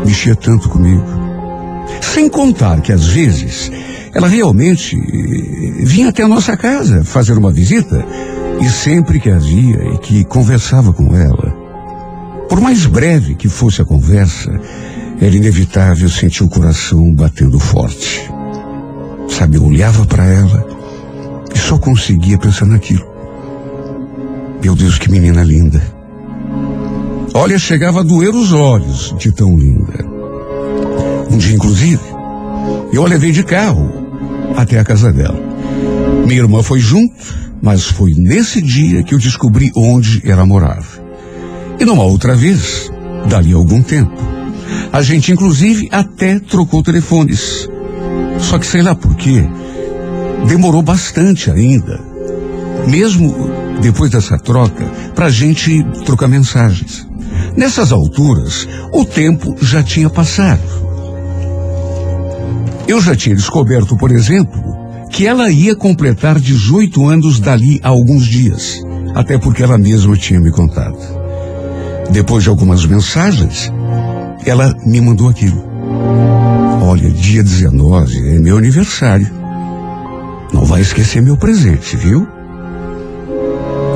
mexia 0.04 0.34
tanto 0.34 0.68
comigo. 0.68 1.04
Sem 2.00 2.28
contar 2.28 2.80
que 2.80 2.92
às 2.92 3.06
vezes 3.06 3.70
ela 4.14 4.28
realmente 4.28 4.96
eh, 4.96 5.84
vinha 5.84 6.08
até 6.11 6.22
a 6.22 6.28
nossa 6.28 6.56
casa 6.56 7.04
fazer 7.04 7.37
uma 7.37 7.50
visita 7.50 8.04
e 8.61 8.68
sempre 8.68 9.18
que 9.18 9.30
a 9.30 9.38
via 9.38 9.94
e 9.94 9.99
que 9.99 10.25
conversava 10.25 10.92
com 10.92 11.16
ela, 11.16 11.52
por 12.49 12.61
mais 12.61 12.84
breve 12.87 13.34
que 13.34 13.49
fosse 13.49 13.80
a 13.80 13.84
conversa, 13.84 14.61
era 15.20 15.34
inevitável 15.34 16.08
sentir 16.08 16.44
o 16.44 16.49
coração 16.49 17.12
batendo 17.14 17.58
forte. 17.58 18.30
Sabe, 19.28 19.56
eu 19.56 19.64
olhava 19.64 20.04
para 20.04 20.25
ela 20.25 20.66
e 21.54 21.58
só 21.58 21.78
conseguia 21.78 22.37
pensar 22.38 22.66
naquilo. 22.66 23.12
Meu 24.62 24.76
Deus, 24.76 24.97
que 24.97 25.11
menina 25.11 25.42
linda. 25.42 25.83
Olha, 27.35 27.59
chegava 27.59 27.99
a 27.99 28.02
doer 28.04 28.33
os 28.33 28.52
olhos 28.52 29.12
de 29.19 29.33
tão 29.33 29.57
linda. 29.57 30.07
Um 31.28 31.37
dia, 31.37 31.57
inclusive, 31.57 32.02
eu 32.92 33.04
a 33.04 33.09
levei 33.09 33.33
de 33.33 33.42
carro 33.42 33.90
até 34.57 34.78
a 34.78 34.85
casa 34.85 35.12
dela. 35.12 35.40
Minha 36.26 36.42
irmã 36.42 36.62
foi 36.62 36.78
junto, 36.78 37.12
mas 37.61 37.87
foi 37.87 38.12
nesse 38.14 38.62
dia 38.62 39.02
que 39.02 39.14
eu 39.14 39.19
descobri 39.19 39.73
onde 39.75 40.23
ela 40.25 40.47
morava. 40.47 41.02
E 41.81 41.85
numa 41.85 42.04
outra 42.04 42.37
vez, 42.37 42.88
dali 43.28 43.52
a 43.52 43.57
algum 43.57 43.83
tempo, 43.83 44.12
a 44.92 45.02
gente 45.02 45.33
inclusive 45.33 45.88
até 45.90 46.38
trocou 46.38 46.85
telefones. 46.85 47.69
Só 48.38 48.61
que 48.61 48.66
sei 48.66 48.83
lá 48.83 48.95
por 48.95 49.16
quê, 49.16 49.45
demorou 50.47 50.83
bastante 50.83 51.50
ainda, 51.50 51.99
mesmo 52.87 53.62
depois 53.81 54.11
dessa 54.11 54.38
troca, 54.38 54.85
pra 55.14 55.31
gente 55.31 55.83
trocar 56.05 56.29
mensagens. 56.29 57.07
Nessas 57.57 57.93
alturas, 57.93 58.69
o 58.93 59.05
tempo 59.05 59.57
já 59.61 59.83
tinha 59.83 60.09
passado. 60.09 60.62
Eu 62.87 63.00
já 63.00 63.14
tinha 63.14 63.35
descoberto, 63.35 63.97
por 63.97 64.11
exemplo, 64.11 64.61
que 65.11 65.26
ela 65.26 65.50
ia 65.50 65.76
completar 65.76 66.38
18 66.38 67.07
anos 67.07 67.38
dali 67.38 67.79
a 67.83 67.88
alguns 67.88 68.25
dias, 68.25 68.83
até 69.14 69.38
porque 69.38 69.62
ela 69.62 69.79
mesma 69.79 70.17
tinha 70.17 70.41
me 70.41 70.50
contado. 70.50 70.99
Depois 72.11 72.43
de 72.43 72.49
algumas 72.49 72.85
mensagens, 72.87 73.71
ela 74.45 74.75
me 74.85 75.00
mandou 75.00 75.29
aquilo. 75.29 75.62
Olha, 76.83 77.11
dia 77.11 77.43
19 77.43 78.37
é 78.37 78.38
meu 78.38 78.57
aniversário. 78.57 79.31
Não 80.52 80.64
vai 80.64 80.81
esquecer 80.81 81.23
meu 81.23 81.37
presente, 81.37 81.97
viu? 81.97 82.26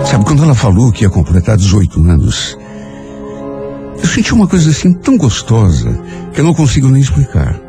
Sabe, 0.06 0.24
quando 0.24 0.44
ela 0.44 0.54
falou 0.54 0.92
que 0.92 1.02
ia 1.02 1.10
completar 1.10 1.56
18 1.56 2.00
anos, 2.00 2.56
eu 4.00 4.06
senti 4.06 4.32
uma 4.32 4.46
coisa 4.46 4.70
assim 4.70 4.92
tão 4.92 5.18
gostosa 5.18 5.98
que 6.32 6.40
eu 6.40 6.44
não 6.44 6.54
consigo 6.54 6.88
nem 6.88 7.02
explicar. 7.02 7.60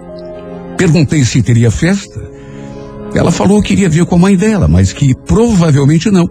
Perguntei 0.78 1.26
se 1.26 1.42
teria 1.42 1.72
festa. 1.72 2.22
Ela 3.16 3.32
falou 3.32 3.62
que 3.62 3.74
iria 3.74 3.90
vir 3.90 4.06
com 4.06 4.16
a 4.16 4.20
mãe 4.20 4.38
dela, 4.38 4.68
mas 4.68 4.94
que 4.94 5.16
provavelmente 5.16 6.12
não. 6.12 6.30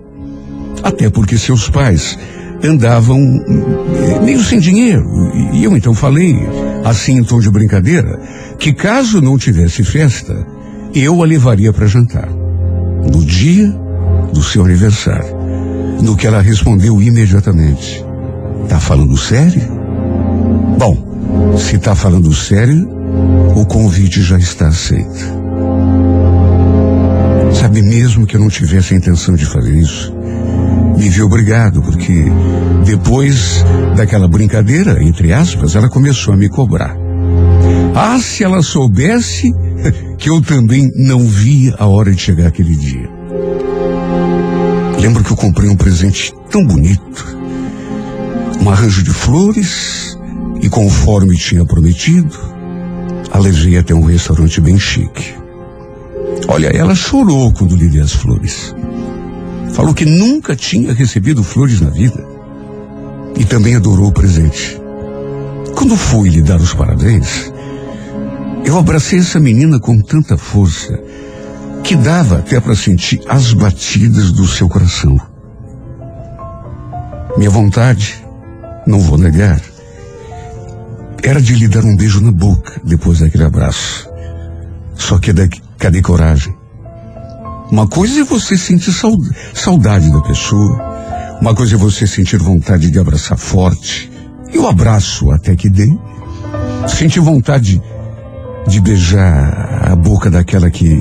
Até 0.81 1.11
porque 1.11 1.37
seus 1.37 1.69
pais 1.69 2.17
andavam 2.63 3.19
eh, 3.19 4.21
meio 4.21 4.43
sem 4.45 4.61
dinheiro. 4.61 5.05
E 5.53 5.65
eu 5.65 5.77
então 5.77 5.93
falei, 5.93 6.37
assim 6.85 7.19
em 7.19 7.25
tom 7.25 7.41
de 7.41 7.51
brincadeira, 7.51 8.21
que 8.61 8.73
caso 8.73 9.21
não 9.21 9.37
tivesse 9.37 9.83
festa, 9.83 10.47
eu 10.95 11.21
a 11.21 11.27
levaria 11.27 11.73
para 11.73 11.87
jantar. 11.87 12.29
No 12.31 13.25
dia 13.25 13.75
do 14.33 14.43
seu 14.43 14.65
aniversário. 14.65 15.36
No 16.01 16.17
que 16.17 16.27
ela 16.27 16.41
respondeu 16.41 17.01
imediatamente. 17.03 18.05
Tá 18.69 18.81
falando 18.81 19.17
sério? 19.17 19.63
Bom, 20.79 21.57
se 21.57 21.79
tá 21.79 21.95
falando 21.95 22.33
sério, 22.35 22.89
o 23.57 23.65
convite 23.65 24.23
já 24.23 24.39
está 24.39 24.69
aceito. 24.69 25.37
Sabe, 27.53 27.83
mesmo 27.83 28.27
que 28.27 28.37
eu 28.37 28.41
não 28.41 28.49
tivesse 28.49 28.95
a 28.95 28.97
intenção 28.97 29.35
de 29.35 29.47
fazer 29.47 29.75
isso, 29.75 30.13
me 30.97 31.09
vi 31.09 31.23
obrigado, 31.23 31.83
porque 31.83 32.25
depois 32.85 33.65
daquela 33.97 34.29
brincadeira, 34.29 35.03
entre 35.03 35.33
aspas, 35.33 35.75
ela 35.75 35.89
começou 35.89 36.35
a 36.35 36.37
me 36.37 36.49
cobrar. 36.49 36.97
Ah, 37.95 38.19
se 38.21 38.45
ela 38.45 38.63
soubesse 38.63 39.51
que 40.19 40.29
eu 40.29 40.41
também 40.43 40.91
não 40.97 41.21
via 41.21 41.75
a 41.79 41.87
hora 41.87 42.13
de 42.13 42.21
chegar 42.21 42.49
aquele 42.49 42.77
dia. 42.77 43.06
Lembro 45.07 45.23
que 45.23 45.31
eu 45.31 45.37
comprei 45.37 45.69
um 45.71 45.77
presente 45.77 46.35
tão 46.51 46.67
bonito. 46.67 47.39
um 48.61 48.69
arranjo 48.69 49.05
de 49.05 49.13
flores 49.13 50.19
e, 50.61 50.69
conforme 50.69 51.37
tinha 51.37 51.65
prometido, 51.65 52.37
a 53.31 53.39
levei 53.39 53.79
até 53.79 53.95
um 53.95 54.03
restaurante 54.03 54.61
bem 54.61 54.77
chique. 54.77 55.33
Olha, 56.49 56.77
ela 56.77 56.97
chorou 56.97 57.53
quando 57.53 57.77
lhe 57.77 57.89
dei 57.89 58.01
as 58.01 58.15
flores. 58.15 58.75
Falou 59.75 59.95
que 59.95 60.05
nunca 60.05 60.57
tinha 60.57 60.93
recebido 60.93 61.45
flores 61.45 61.81
na 61.81 61.89
vida. 61.89 62.27
E 63.39 63.45
também 63.45 63.77
adorou 63.77 64.09
o 64.09 64.13
presente. 64.13 64.77
Quando 65.77 65.97
fui 65.97 66.31
lhe 66.31 66.43
dar 66.43 66.61
os 66.61 66.75
parabéns, 66.75 67.53
eu 68.65 68.77
abracei 68.77 69.21
essa 69.21 69.39
menina 69.39 69.79
com 69.79 70.03
tanta 70.03 70.37
força 70.37 71.01
que 71.87 71.95
dava 71.95 72.39
até 72.39 72.61
para 72.61 72.75
sentir 72.75 73.21
as 73.29 73.53
batidas 73.53 74.33
do 74.33 74.45
seu 74.45 74.69
coração. 74.69 75.17
Minha 77.39 77.49
vontade, 77.49 78.25
não 78.85 78.99
vou 78.99 79.17
negar, 79.17 79.61
era 81.23 81.41
de 81.41 81.55
lhe 81.55 81.69
dar 81.69 81.85
um 81.85 81.97
beijo 81.97 82.21
na 82.21 82.33
boca 82.33 82.81
depois 82.83 83.21
daquele 83.21 83.45
abraço. 83.45 84.11
Só 84.97 85.21
que 85.21 85.33
daqui, 85.33 85.63
cadê 85.79 86.03
coragem? 86.03 86.57
Uma 87.71 87.87
coisa 87.87 88.21
é 88.21 88.25
você 88.25 88.59
sentir 88.59 88.93
saudade 89.55 90.11
da 90.11 90.21
pessoa, 90.23 91.39
uma 91.41 91.55
coisa 91.55 91.77
é 91.77 91.79
você 91.79 92.05
sentir 92.05 92.39
vontade 92.39 92.91
de 92.91 92.99
abraçar 92.99 93.39
forte, 93.39 94.11
e 94.53 94.59
o 94.59 94.67
abraço 94.67 95.31
até 95.31 95.55
que 95.55 95.71
dê. 95.71 95.97
Sentir 96.89 97.21
vontade 97.21 97.81
de 98.67 98.81
beijar 98.81 99.93
a 99.93 99.95
boca 99.95 100.29
daquela 100.29 100.69
que, 100.69 101.01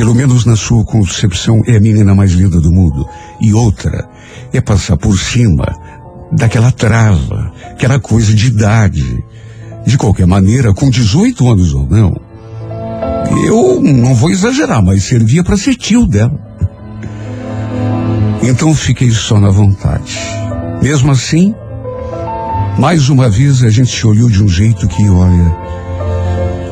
pelo 0.00 0.14
menos 0.14 0.46
na 0.46 0.56
sua 0.56 0.82
concepção, 0.82 1.62
é 1.66 1.76
a 1.76 1.78
menina 1.78 2.14
mais 2.14 2.30
linda 2.30 2.58
do 2.58 2.72
mundo. 2.72 3.06
E 3.38 3.52
outra 3.52 4.08
é 4.50 4.58
passar 4.58 4.96
por 4.96 5.14
cima 5.18 5.66
daquela 6.32 6.72
trava, 6.72 7.52
aquela 7.70 8.00
coisa 8.00 8.34
de 8.34 8.46
idade. 8.46 9.22
De 9.86 9.98
qualquer 9.98 10.26
maneira, 10.26 10.72
com 10.72 10.88
18 10.88 11.52
anos 11.52 11.74
ou 11.74 11.86
não, 11.86 12.18
eu 13.44 13.78
não 13.82 14.14
vou 14.14 14.30
exagerar, 14.30 14.82
mas 14.82 15.04
servia 15.04 15.44
para 15.44 15.58
ser 15.58 15.74
tio 15.74 16.06
dela. 16.06 16.32
Então 18.42 18.74
fiquei 18.74 19.10
só 19.10 19.38
na 19.38 19.50
vontade. 19.50 20.18
Mesmo 20.82 21.12
assim, 21.12 21.54
mais 22.78 23.10
uma 23.10 23.28
vez 23.28 23.62
a 23.62 23.68
gente 23.68 23.94
se 23.94 24.06
olhou 24.06 24.30
de 24.30 24.42
um 24.42 24.48
jeito 24.48 24.88
que, 24.88 25.06
olha, 25.10 25.54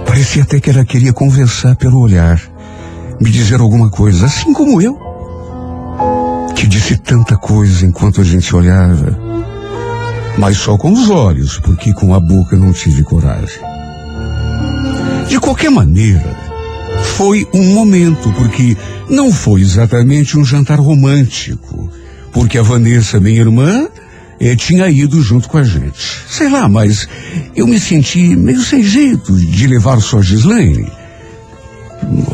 parecia 0.06 0.44
até 0.44 0.58
que 0.58 0.70
ela 0.70 0.82
queria 0.82 1.12
conversar 1.12 1.76
pelo 1.76 2.00
olhar, 2.00 2.40
me 3.20 3.30
dizer 3.30 3.60
alguma 3.60 3.90
coisa, 3.90 4.26
assim 4.26 4.52
como 4.52 4.80
eu, 4.80 4.98
que 6.54 6.66
disse 6.66 6.96
tanta 6.96 7.36
coisa 7.36 7.84
enquanto 7.84 8.20
a 8.20 8.24
gente 8.24 8.54
olhava, 8.54 9.18
mas 10.36 10.56
só 10.56 10.76
com 10.76 10.92
os 10.92 11.10
olhos, 11.10 11.58
porque 11.58 11.92
com 11.92 12.14
a 12.14 12.20
boca 12.20 12.56
não 12.56 12.72
tive 12.72 13.02
coragem. 13.02 13.60
De 15.28 15.38
qualquer 15.40 15.70
maneira, 15.70 16.36
foi 17.16 17.46
um 17.52 17.74
momento, 17.74 18.32
porque 18.32 18.76
não 19.10 19.32
foi 19.32 19.60
exatamente 19.60 20.38
um 20.38 20.44
jantar 20.44 20.78
romântico, 20.78 21.90
porque 22.32 22.56
a 22.56 22.62
Vanessa, 22.62 23.18
minha 23.18 23.40
irmã, 23.40 23.88
eh, 24.40 24.54
tinha 24.54 24.88
ido 24.88 25.20
junto 25.20 25.48
com 25.48 25.58
a 25.58 25.64
gente. 25.64 26.22
Sei 26.28 26.48
lá, 26.48 26.68
mas 26.68 27.08
eu 27.56 27.66
me 27.66 27.80
senti 27.80 28.36
meio 28.36 28.60
sem 28.62 28.82
jeito 28.82 29.34
de 29.34 29.66
levar 29.66 30.00
só 30.00 30.22
Gislaine. 30.22 30.97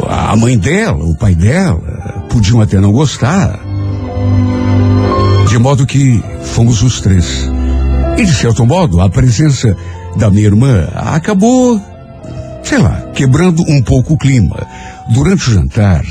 A 0.09 0.37
mãe 0.37 0.59
dela, 0.59 1.05
o 1.05 1.15
pai 1.15 1.35
dela, 1.35 2.27
podiam 2.31 2.61
até 2.61 2.81
não 2.81 2.93
gostar. 2.93 3.59
De 5.49 5.59
modo 5.59 5.87
que 5.87 6.23
fomos 6.43 6.83
os 6.83 7.01
três. 7.01 7.49
E 8.19 8.25
de 8.25 8.33
certo 8.33 8.65
modo, 8.65 9.01
a 9.01 9.09
presença 9.09 9.77
da 10.17 10.31
minha 10.31 10.47
irmã 10.47 10.89
acabou, 10.95 11.81
sei 12.63 12.79
lá, 12.79 13.03
quebrando 13.15 13.63
um 13.69 13.83
pouco 13.83 14.15
o 14.15 14.19
clima. 14.19 14.67
Durante 15.13 15.49
o 15.49 15.53
jantar, 15.53 16.05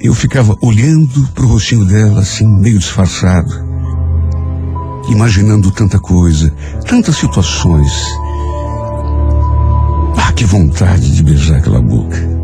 eu 0.00 0.14
ficava 0.14 0.56
olhando 0.62 1.28
para 1.34 1.44
o 1.44 1.48
rostinho 1.48 1.84
dela, 1.84 2.20
assim, 2.20 2.46
meio 2.46 2.78
disfarçado, 2.78 3.50
imaginando 5.10 5.70
tanta 5.70 5.98
coisa, 5.98 6.52
tantas 6.86 7.16
situações. 7.16 7.92
Ah, 10.16 10.32
que 10.32 10.44
vontade 10.44 11.10
de 11.14 11.22
beijar 11.22 11.58
aquela 11.58 11.82
boca. 11.82 12.39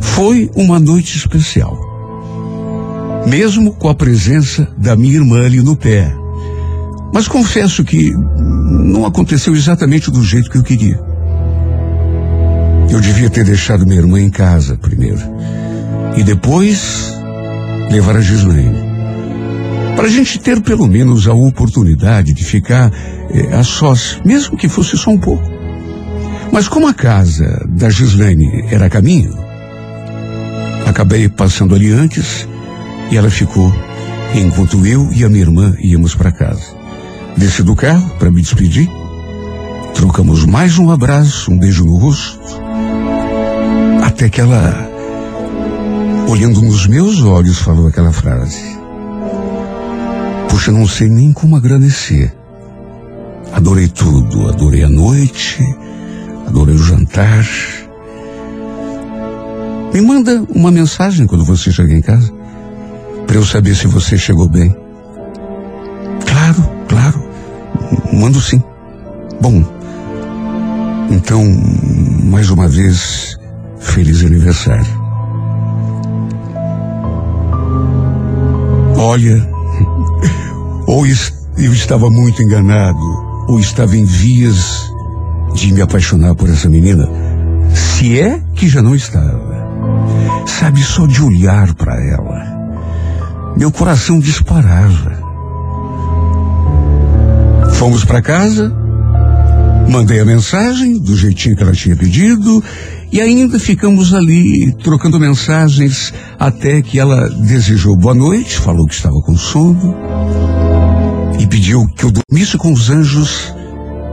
Foi 0.00 0.50
uma 0.54 0.78
noite 0.78 1.16
especial. 1.16 1.78
Mesmo 3.26 3.72
com 3.74 3.88
a 3.88 3.94
presença 3.94 4.68
da 4.76 4.96
minha 4.96 5.14
irmã 5.14 5.44
ali 5.44 5.60
no 5.60 5.76
pé. 5.76 6.12
Mas 7.12 7.28
confesso 7.28 7.84
que 7.84 8.12
não 8.12 9.04
aconteceu 9.04 9.54
exatamente 9.54 10.10
do 10.10 10.22
jeito 10.22 10.50
que 10.50 10.58
eu 10.58 10.62
queria. 10.62 11.00
Eu 12.90 13.00
devia 13.00 13.28
ter 13.28 13.44
deixado 13.44 13.86
minha 13.86 14.00
irmã 14.00 14.20
em 14.20 14.30
casa 14.30 14.76
primeiro. 14.76 15.20
E 16.16 16.22
depois 16.22 17.12
levar 17.90 18.16
a 18.16 18.20
Gislaine. 18.20 18.88
Para 19.94 20.06
a 20.06 20.10
gente 20.10 20.38
ter 20.38 20.60
pelo 20.60 20.86
menos 20.86 21.26
a 21.26 21.34
oportunidade 21.34 22.32
de 22.32 22.44
ficar 22.44 22.92
eh, 23.30 23.54
a 23.54 23.64
sós, 23.64 24.20
mesmo 24.24 24.56
que 24.56 24.68
fosse 24.68 24.96
só 24.96 25.10
um 25.10 25.18
pouco. 25.18 25.42
Mas 26.52 26.68
como 26.68 26.86
a 26.86 26.94
casa 26.94 27.66
da 27.68 27.90
Gislaine 27.90 28.64
era 28.70 28.88
caminho, 28.88 29.36
acabei 30.88 31.28
passando 31.28 31.74
ali 31.74 31.92
antes 31.92 32.48
e 33.10 33.16
ela 33.16 33.30
ficou 33.30 33.72
enquanto 34.34 34.84
eu 34.86 35.10
e 35.12 35.24
a 35.24 35.28
minha 35.28 35.42
irmã 35.42 35.74
íamos 35.78 36.14
para 36.14 36.32
casa. 36.32 36.76
Desci 37.36 37.62
do 37.62 37.76
carro 37.76 38.10
para 38.18 38.30
me 38.30 38.40
despedir. 38.40 38.88
Trocamos 39.94 40.44
mais 40.44 40.78
um 40.78 40.90
abraço, 40.90 41.50
um 41.50 41.58
beijo 41.58 41.84
no 41.84 41.96
rosto. 41.96 42.40
Até 44.02 44.28
que 44.28 44.40
ela, 44.40 44.88
olhando 46.28 46.62
nos 46.62 46.86
meus 46.86 47.22
olhos, 47.22 47.58
falou 47.58 47.86
aquela 47.86 48.12
frase. 48.12 48.78
Puxa, 50.48 50.72
não 50.72 50.86
sei 50.86 51.08
nem 51.08 51.32
como 51.32 51.56
agradecer. 51.56 52.34
Adorei 53.52 53.88
tudo. 53.88 54.48
Adorei 54.48 54.84
a 54.84 54.88
noite, 54.88 55.58
adorei 56.46 56.74
o 56.74 56.82
jantar. 56.82 57.44
Me 59.98 60.06
manda 60.06 60.46
uma 60.54 60.70
mensagem 60.70 61.26
quando 61.26 61.44
você 61.44 61.72
chegar 61.72 61.92
em 61.92 62.00
casa, 62.00 62.32
para 63.26 63.34
eu 63.34 63.44
saber 63.44 63.74
se 63.74 63.88
você 63.88 64.16
chegou 64.16 64.48
bem. 64.48 64.72
Claro, 66.24 66.70
claro. 66.88 67.20
Mando 68.12 68.40
sim. 68.40 68.62
Bom, 69.40 69.60
então, 71.10 71.42
mais 72.30 72.48
uma 72.48 72.68
vez, 72.68 73.36
feliz 73.80 74.22
aniversário. 74.22 74.86
Olha, 78.96 79.50
ou 80.86 81.04
eu 81.04 81.72
estava 81.72 82.08
muito 82.08 82.40
enganado, 82.40 83.00
ou 83.48 83.58
estava 83.58 83.96
em 83.96 84.04
vias 84.04 84.92
de 85.56 85.72
me 85.72 85.82
apaixonar 85.82 86.36
por 86.36 86.48
essa 86.48 86.68
menina, 86.68 87.08
se 87.74 88.20
é 88.20 88.40
que 88.54 88.68
já 88.68 88.80
não 88.80 88.94
estava. 88.94 89.47
Sabe, 90.46 90.82
só 90.82 91.06
de 91.06 91.22
olhar 91.22 91.74
para 91.74 91.94
ela, 91.94 92.58
meu 93.56 93.70
coração 93.70 94.18
disparava. 94.18 95.18
Fomos 97.74 98.04
para 98.04 98.20
casa, 98.20 98.74
mandei 99.88 100.20
a 100.20 100.24
mensagem 100.24 100.98
do 100.98 101.16
jeitinho 101.16 101.56
que 101.56 101.62
ela 101.62 101.72
tinha 101.72 101.96
pedido 101.96 102.62
e 103.10 103.20
ainda 103.20 103.58
ficamos 103.58 104.12
ali 104.12 104.72
trocando 104.82 105.18
mensagens 105.18 106.12
até 106.38 106.82
que 106.82 106.98
ela 106.98 107.28
desejou 107.30 107.96
boa 107.96 108.14
noite, 108.14 108.58
falou 108.58 108.86
que 108.86 108.94
estava 108.94 109.20
com 109.22 109.36
sono 109.36 109.94
e 111.38 111.46
pediu 111.46 111.86
que 111.96 112.04
eu 112.04 112.10
dormisse 112.10 112.58
com 112.58 112.72
os 112.72 112.90
anjos 112.90 113.54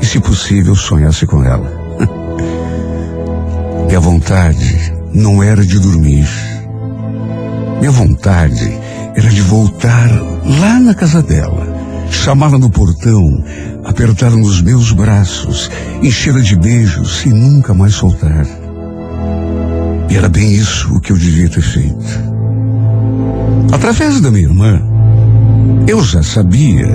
e, 0.01 0.05
se 0.05 0.19
possível, 0.19 0.75
sonhasse 0.75 1.25
com 1.25 1.43
ela. 1.43 1.71
e 3.91 3.95
a 3.95 3.99
vontade 3.99 4.94
não 5.15 5.41
era 5.41 5.65
de 5.65 5.79
dormir. 5.79 6.27
Minha 7.79 7.91
vontade 7.91 8.71
era 9.15 9.29
de 9.29 9.41
voltar 9.41 10.09
lá 10.59 10.79
na 10.79 10.93
casa 10.93 11.23
dela 11.23 11.75
chamá-la 12.09 12.57
no 12.57 12.69
portão, 12.69 13.43
apertá-la 13.83 14.35
nos 14.35 14.61
meus 14.61 14.91
braços, 14.91 15.69
enchê-la 16.01 16.39
de 16.39 16.55
beijos 16.55 17.25
e 17.25 17.29
nunca 17.29 17.73
mais 17.73 17.93
soltar. 17.93 18.45
E 20.09 20.15
era 20.15 20.29
bem 20.29 20.53
isso 20.53 20.93
o 20.95 20.99
que 20.99 21.11
eu 21.11 21.17
devia 21.17 21.49
ter 21.49 21.61
feito. 21.61 22.35
Através 23.71 24.19
da 24.21 24.31
minha 24.31 24.47
irmã, 24.47 24.81
eu 25.87 26.03
já 26.03 26.23
sabia 26.23 26.87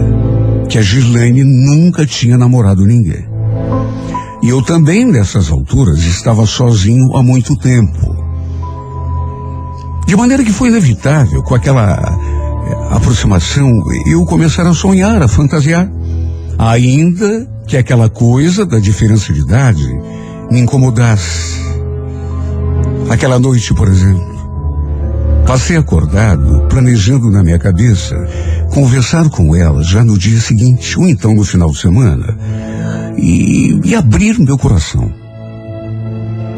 que 0.68 0.78
a 0.78 0.82
Gislaine 0.82 1.44
nunca 1.44 2.06
tinha 2.06 2.38
namorado 2.38 2.86
ninguém. 2.86 3.29
E 4.42 4.48
eu 4.48 4.62
também, 4.62 5.04
nessas 5.04 5.50
alturas, 5.50 5.98
estava 5.98 6.46
sozinho 6.46 7.14
há 7.14 7.22
muito 7.22 7.56
tempo. 7.56 8.16
De 10.06 10.16
maneira 10.16 10.42
que 10.42 10.52
foi 10.52 10.68
inevitável, 10.68 11.42
com 11.42 11.54
aquela 11.54 11.94
aproximação, 12.90 13.70
eu 14.06 14.24
começar 14.24 14.66
a 14.66 14.72
sonhar, 14.72 15.22
a 15.22 15.28
fantasiar. 15.28 15.90
Ainda 16.58 17.48
que 17.66 17.76
aquela 17.76 18.08
coisa 18.08 18.66
da 18.66 18.78
diferença 18.78 19.32
de 19.32 19.40
idade 19.40 19.86
me 20.50 20.60
incomodasse. 20.60 21.60
Aquela 23.08 23.38
noite, 23.38 23.72
por 23.74 23.88
exemplo, 23.88 24.30
passei 25.46 25.76
acordado, 25.76 26.66
planejando 26.68 27.30
na 27.30 27.42
minha 27.42 27.58
cabeça 27.58 28.16
conversar 28.72 29.28
com 29.30 29.54
ela 29.54 29.82
já 29.82 30.04
no 30.04 30.18
dia 30.18 30.40
seguinte, 30.40 30.98
ou 30.98 31.08
então 31.08 31.34
no 31.34 31.44
final 31.44 31.70
de 31.70 31.78
semana, 31.78 32.36
e, 33.20 33.80
e 33.84 33.94
abrir 33.94 34.38
meu 34.38 34.58
coração. 34.58 35.12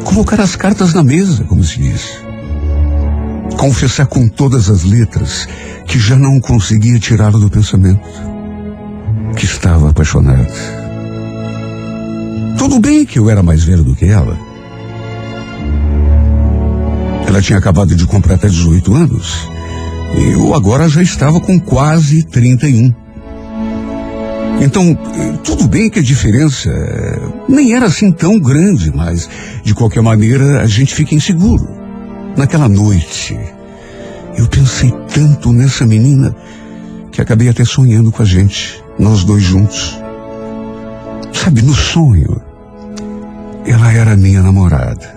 Colocar 0.03 0.39
as 0.41 0.55
cartas 0.55 0.93
na 0.93 1.03
mesa, 1.03 1.43
como 1.43 1.63
se 1.63 1.79
diz. 1.79 2.23
Confessar 3.57 4.07
com 4.07 4.27
todas 4.27 4.69
as 4.69 4.83
letras 4.83 5.47
que 5.85 5.99
já 5.99 6.15
não 6.15 6.39
conseguia 6.39 6.99
tirá-la 6.99 7.37
do 7.37 7.49
pensamento. 7.49 8.01
Que 9.35 9.45
estava 9.45 9.89
apaixonado. 9.89 10.47
Tudo 12.57 12.79
bem 12.79 13.05
que 13.05 13.19
eu 13.19 13.29
era 13.29 13.43
mais 13.43 13.63
velho 13.63 13.83
do 13.83 13.95
que 13.95 14.05
ela. 14.05 14.37
Ela 17.27 17.41
tinha 17.41 17.57
acabado 17.57 17.95
de 17.95 18.05
completar 18.05 18.49
18 18.49 18.93
anos. 18.93 19.49
Eu 20.15 20.53
agora 20.53 20.87
já 20.87 21.01
estava 21.01 21.39
com 21.39 21.59
quase 21.59 22.23
31. 22.23 22.93
Então, 24.61 24.97
tudo 25.43 25.67
bem 25.67 25.89
que 25.89 25.99
a 25.99 26.03
diferença 26.03 26.69
nem 27.47 27.73
era 27.73 27.85
assim 27.85 28.11
tão 28.11 28.39
grande, 28.39 28.91
mas 28.95 29.29
de 29.63 29.73
qualquer 29.75 30.01
maneira 30.01 30.61
a 30.61 30.67
gente 30.67 30.95
fica 30.95 31.13
inseguro. 31.13 31.67
Naquela 32.35 32.67
noite, 32.67 33.37
eu 34.37 34.47
pensei 34.47 34.91
tanto 35.13 35.51
nessa 35.51 35.85
menina 35.85 36.35
que 37.11 37.21
acabei 37.21 37.49
até 37.49 37.63
sonhando 37.63 38.11
com 38.11 38.23
a 38.23 38.25
gente, 38.25 38.81
nós 38.97 39.23
dois 39.23 39.43
juntos. 39.43 39.99
Sabe, 41.31 41.61
no 41.61 41.73
sonho, 41.73 42.41
ela 43.65 43.91
era 43.91 44.15
minha 44.15 44.41
namorada. 44.41 45.13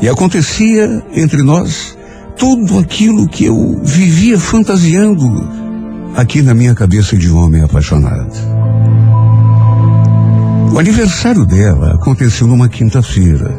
E 0.00 0.08
acontecia 0.08 1.02
entre 1.12 1.42
nós 1.42 1.96
tudo 2.38 2.78
aquilo 2.78 3.28
que 3.28 3.44
eu 3.44 3.80
vivia 3.82 4.38
fantasiando 4.38 5.26
aqui 6.16 6.40
na 6.40 6.54
minha 6.54 6.74
cabeça 6.74 7.16
de 7.16 7.30
homem 7.30 7.62
apaixonado. 7.62 8.59
O 10.72 10.78
aniversário 10.78 11.44
dela 11.44 11.94
aconteceu 11.94 12.46
numa 12.46 12.68
quinta-feira. 12.68 13.54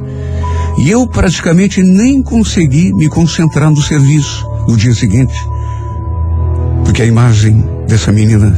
E 0.77 0.89
eu 0.89 1.05
praticamente 1.05 1.83
nem 1.83 2.23
consegui 2.23 2.93
me 2.93 3.09
concentrar 3.09 3.69
no 3.69 3.81
serviço 3.81 4.49
no 4.67 4.77
dia 4.77 4.95
seguinte. 4.95 5.35
Porque 6.85 7.01
a 7.01 7.05
imagem 7.05 7.65
dessa 7.85 8.13
menina 8.13 8.57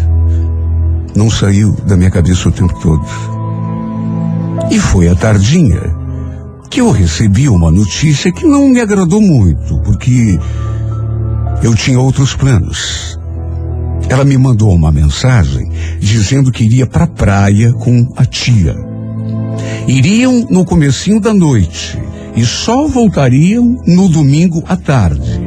não 1.16 1.32
saiu 1.32 1.72
da 1.88 1.98
minha 1.98 2.12
cabeça 2.12 2.48
o 2.48 2.52
tempo 2.52 2.80
todo. 2.80 3.06
E 4.70 4.80
foi 4.80 5.08
à 5.10 5.16
tardinha 5.16 5.82
que 6.70 6.80
eu 6.80 6.92
recebi 6.92 7.50
uma 7.50 7.72
notícia 7.72 8.32
que 8.32 8.46
não 8.46 8.70
me 8.70 8.80
agradou 8.80 9.22
muito, 9.22 9.80
porque 9.80 10.40
eu 11.64 11.76
tinha 11.76 12.00
outros 12.00 12.36
planos. 12.36 13.20
Ela 14.14 14.24
me 14.24 14.38
mandou 14.38 14.72
uma 14.72 14.92
mensagem 14.92 15.72
dizendo 16.00 16.52
que 16.52 16.64
iria 16.64 16.86
para 16.86 17.06
a 17.06 17.08
praia 17.08 17.74
com 17.74 18.14
a 18.16 18.24
tia. 18.24 18.76
Iriam 19.88 20.46
no 20.52 20.64
comecinho 20.64 21.20
da 21.20 21.34
noite 21.34 22.00
e 22.36 22.46
só 22.46 22.88
voltariam 22.88 23.82
no 23.88 24.08
domingo 24.08 24.64
à 24.68 24.78
tarde. 24.78 25.42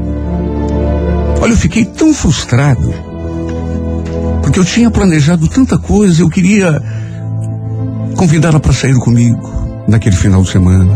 Olha, 1.41 1.53
eu 1.53 1.57
fiquei 1.57 1.85
tão 1.85 2.13
frustrado 2.13 2.93
porque 4.43 4.59
eu 4.59 4.65
tinha 4.65 4.91
planejado 4.91 5.47
tanta 5.47 5.79
coisa, 5.79 6.23
eu 6.23 6.29
queria 6.29 6.83
convidá-la 8.17 8.59
para 8.59 8.73
sair 8.73 8.99
comigo 8.99 9.49
naquele 9.87 10.17
final 10.17 10.43
de 10.43 10.51
semana, 10.51 10.93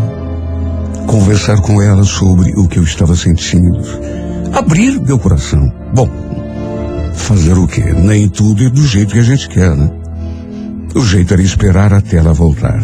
conversar 1.07 1.61
com 1.61 1.81
ela 1.81 2.03
sobre 2.03 2.51
o 2.57 2.67
que 2.67 2.81
eu 2.81 2.83
estava 2.83 3.15
sentindo, 3.15 3.81
abrir 4.53 5.01
meu 5.01 5.21
coração. 5.21 5.73
Bom, 5.95 6.40
fazer 7.15 7.57
o 7.57 7.67
quê? 7.67 7.83
Nem 7.83 8.29
tudo 8.29 8.65
é 8.65 8.71
do 8.71 8.87
jeito 8.87 9.13
que 9.13 9.19
a 9.19 9.25
gente 9.25 9.49
quer, 9.49 9.75
né? 9.75 9.91
O 10.95 11.05
jeito 11.05 11.33
era 11.33 11.43
esperar 11.43 11.93
até 11.93 12.17
ela 12.17 12.33
voltar. 12.33 12.81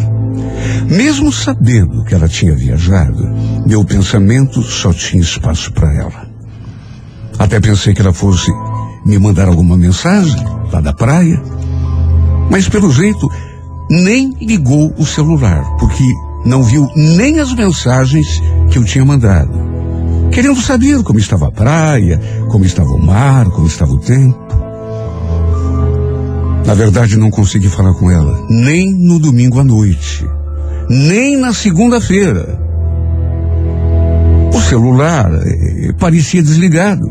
Mesmo 0.89 1.31
sabendo 1.31 2.03
que 2.05 2.13
ela 2.13 2.27
tinha 2.27 2.55
viajado, 2.55 3.27
meu 3.65 3.83
pensamento 3.83 4.61
só 4.61 4.93
tinha 4.93 5.21
espaço 5.21 5.71
para 5.73 5.93
ela. 5.93 6.27
Até 7.37 7.59
pensei 7.59 7.93
que 7.93 8.01
ela 8.01 8.13
fosse 8.13 8.49
me 9.05 9.19
mandar 9.19 9.47
alguma 9.47 9.75
mensagem 9.75 10.41
lá 10.71 10.79
da 10.79 10.93
praia, 10.93 11.41
mas 12.49 12.69
pelo 12.69 12.91
jeito 12.91 13.27
nem 13.89 14.33
ligou 14.41 14.93
o 14.97 15.05
celular, 15.05 15.63
porque 15.77 16.03
não 16.45 16.63
viu 16.63 16.87
nem 16.95 17.39
as 17.39 17.53
mensagens 17.53 18.41
que 18.71 18.77
eu 18.77 18.85
tinha 18.85 19.05
mandado. 19.05 19.66
Querendo 20.31 20.61
saber 20.61 21.01
como 21.03 21.19
estava 21.19 21.47
a 21.47 21.51
praia, 21.51 22.19
como 22.49 22.65
estava 22.65 22.89
o 22.89 23.03
mar, 23.03 23.49
como 23.49 23.67
estava 23.67 23.91
o 23.91 23.99
tempo. 23.99 24.37
Na 26.65 26.73
verdade, 26.73 27.17
não 27.17 27.31
consegui 27.31 27.69
falar 27.69 27.93
com 27.93 28.11
ela, 28.11 28.45
nem 28.49 28.93
no 28.93 29.19
domingo 29.19 29.59
à 29.59 29.63
noite, 29.63 30.27
nem 30.89 31.37
na 31.37 31.53
segunda-feira. 31.53 32.59
O 34.53 34.59
celular 34.59 35.31
eh, 35.33 35.93
parecia 35.97 36.43
desligado. 36.43 37.09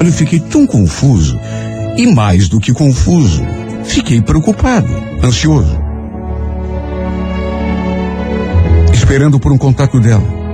Eu 0.00 0.12
fiquei 0.12 0.40
tão 0.40 0.66
confuso, 0.66 1.38
e 1.96 2.06
mais 2.12 2.48
do 2.48 2.60
que 2.60 2.72
confuso, 2.72 3.42
fiquei 3.84 4.20
preocupado, 4.20 4.88
ansioso. 5.22 5.78
Esperando 8.92 9.38
por 9.38 9.52
um 9.52 9.58
contato 9.58 10.00
dela. 10.00 10.45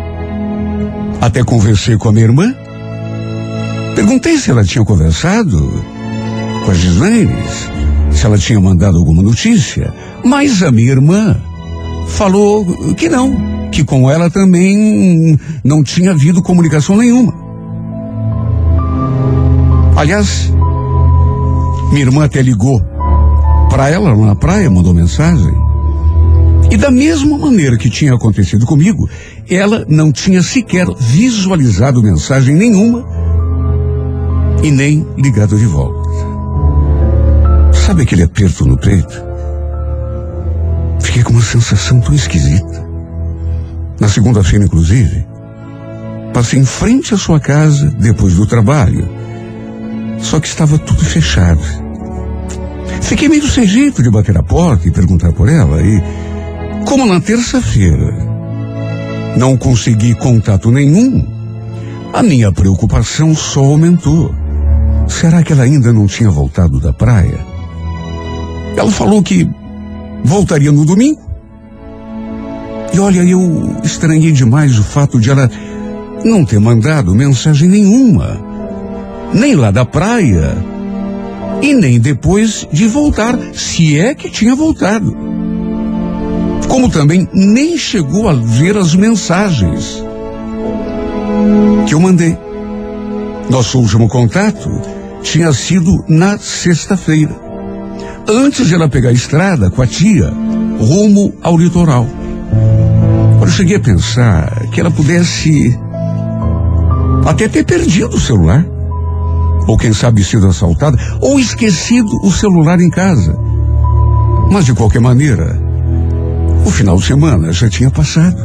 Até 1.23 1.45
conversei 1.45 1.97
com 1.97 2.09
a 2.09 2.13
minha 2.13 2.25
irmã. 2.25 2.53
Perguntei 3.95 4.37
se 4.39 4.51
ela 4.51 4.65
tinha 4.65 4.85
conversado 4.85 5.57
com 6.65 6.71
a 6.73 6.75
Gislaine, 6.75 7.33
se 8.11 8.27
ela 8.27 8.37
tinha 8.37 8.61
mandado 8.61 8.99
alguma 8.99 9.23
notícia, 9.23 9.95
mas 10.25 10.65
a 10.65 10.73
minha 10.73 10.91
irmã 10.91 11.41
falou 12.09 12.67
que 12.97 13.09
não, 13.09 13.71
que 13.71 13.85
com 13.85 14.11
ela 14.11 14.29
também 14.29 15.39
não 15.63 15.85
tinha 15.85 16.11
havido 16.11 16.43
comunicação 16.43 16.97
nenhuma. 16.97 17.33
Aliás, 19.95 20.53
minha 21.93 22.05
irmã 22.05 22.25
até 22.25 22.43
ligou 22.43 22.83
para 23.71 23.89
ela 23.89 24.13
lá 24.13 24.27
na 24.27 24.35
praia, 24.35 24.69
mandou 24.69 24.93
mensagem. 24.93 25.55
E 26.73 26.77
da 26.79 26.91
mesma 26.91 27.37
maneira 27.37 27.77
que 27.77 27.91
tinha 27.91 28.15
acontecido 28.15 28.65
comigo, 28.65 29.07
ela 29.47 29.85
não 29.91 30.11
tinha 30.11 30.43
sequer 30.43 30.87
visualizado 30.99 32.03
mensagem 32.03 32.55
nenhuma 32.55 33.05
e 34.63 34.71
nem 34.71 35.07
ligado 35.19 35.59
de 35.59 35.67
volta. 35.67 36.09
Sabe 37.75 38.05
aquele 38.05 38.23
aperto 38.23 38.65
no 38.65 38.79
peito? 38.79 39.23
Fiquei 41.03 41.23
com 41.23 41.35
uma 41.35 41.43
sensação 41.43 42.01
tão 42.01 42.15
esquisita. 42.15 42.89
Na 44.01 44.09
segunda-feira, 44.09 44.65
inclusive, 44.65 45.27
passei 46.33 46.59
em 46.59 46.65
frente 46.65 47.13
à 47.13 47.19
sua 47.19 47.39
casa 47.39 47.95
depois 47.99 48.33
do 48.33 48.47
trabalho. 48.47 49.07
Só 50.21 50.41
que 50.41 50.49
estava 50.49 50.79
tudo 50.79 51.05
fechado. 51.05 51.61
Fiquei 53.03 53.29
meio 53.29 53.47
sem 53.47 53.67
jeito 53.67 54.03
de 54.03 54.09
bater 54.09 54.39
a 54.39 54.43
porta 54.43 54.89
e 54.89 54.91
perguntar 54.91 55.35
por 55.35 55.51
ela. 55.51 55.83
E, 55.83 56.22
como 56.93 57.07
na 57.07 57.23
terça-feira 57.23 58.15
não 59.39 59.57
consegui 59.57 60.15
contato 60.15 60.71
nenhum, 60.71 61.27
a 62.13 62.23
minha 62.23 62.53
preocupação 62.53 63.35
só 63.35 63.65
aumentou. 63.65 64.35
Será 65.09 65.43
que 65.43 65.55
ela 65.55 65.63
ainda 65.63 65.91
não 65.91 66.07
tinha 66.07 66.29
voltado 66.29 66.79
da 66.79 66.93
praia? 66.93 67.39
Ela 68.77 68.91
falou 68.91 69.23
que 69.23 69.49
voltaria 70.23 70.71
no 70.71 70.85
domingo. 70.85 71.23
E 72.93 72.99
olha, 73.01 73.23
eu 73.23 73.75
estranhei 73.83 74.31
demais 74.31 74.79
o 74.79 74.85
fato 74.85 75.19
de 75.19 75.31
ela 75.31 75.51
não 76.23 76.45
ter 76.45 76.61
mandado 76.61 77.15
mensagem 77.15 77.71
nenhuma. 77.71 78.39
Nem 79.33 79.55
lá 79.55 79.71
da 79.71 79.87
praia. 79.87 80.55
E 81.63 81.73
nem 81.73 81.99
depois 81.99 82.69
de 82.71 82.87
voltar, 82.87 83.35
se 83.55 83.99
é 83.99 84.15
que 84.15 84.29
tinha 84.29 84.55
voltado. 84.55 85.32
Como 86.69 86.91
também 86.91 87.29
nem 87.33 87.77
chegou 87.77 88.29
a 88.29 88.33
ver 88.35 88.77
as 88.77 88.95
mensagens 88.95 90.03
que 91.87 91.95
eu 91.95 92.01
mandei. 92.01 92.37
Nosso 93.51 93.79
último 93.79 94.09
contato 94.09 94.71
tinha 95.23 95.53
sido 95.53 96.05
na 96.09 96.39
sexta-feira 96.39 97.43
antes 98.29 98.69
de 98.69 98.75
ela 98.75 98.89
pegar 98.89 99.11
a 99.11 99.13
estrada 99.13 99.71
com 99.71 99.83
a 99.83 99.87
tia, 99.87 100.33
rumo 100.79 101.35
ao 101.43 101.57
litoral. 101.57 102.07
Eu 103.41 103.49
cheguei 103.49 103.77
a 103.77 103.81
pensar 103.81 104.69
que 104.71 104.81
ela 104.81 104.91
pudesse 104.91 105.79
até 107.27 107.49
ter 107.49 107.65
perdido 107.65 108.17
o 108.17 108.21
celular. 108.21 108.65
Ou 109.67 109.77
quem 109.77 109.93
sabe 109.93 110.25
sido 110.25 110.49
assaltada, 110.49 110.99
ou 111.21 111.39
esquecido 111.39 112.11
o 112.25 112.33
celular 112.33 112.81
em 112.81 112.91
casa. 112.91 113.39
Mas 114.51 114.65
de 114.65 114.75
qualquer 114.75 115.01
maneira, 115.01 115.62
o 116.65 116.71
final 116.71 116.97
de 116.97 117.07
semana 117.07 117.53
já 117.53 117.69
tinha 117.69 117.91
passado. 117.91 118.37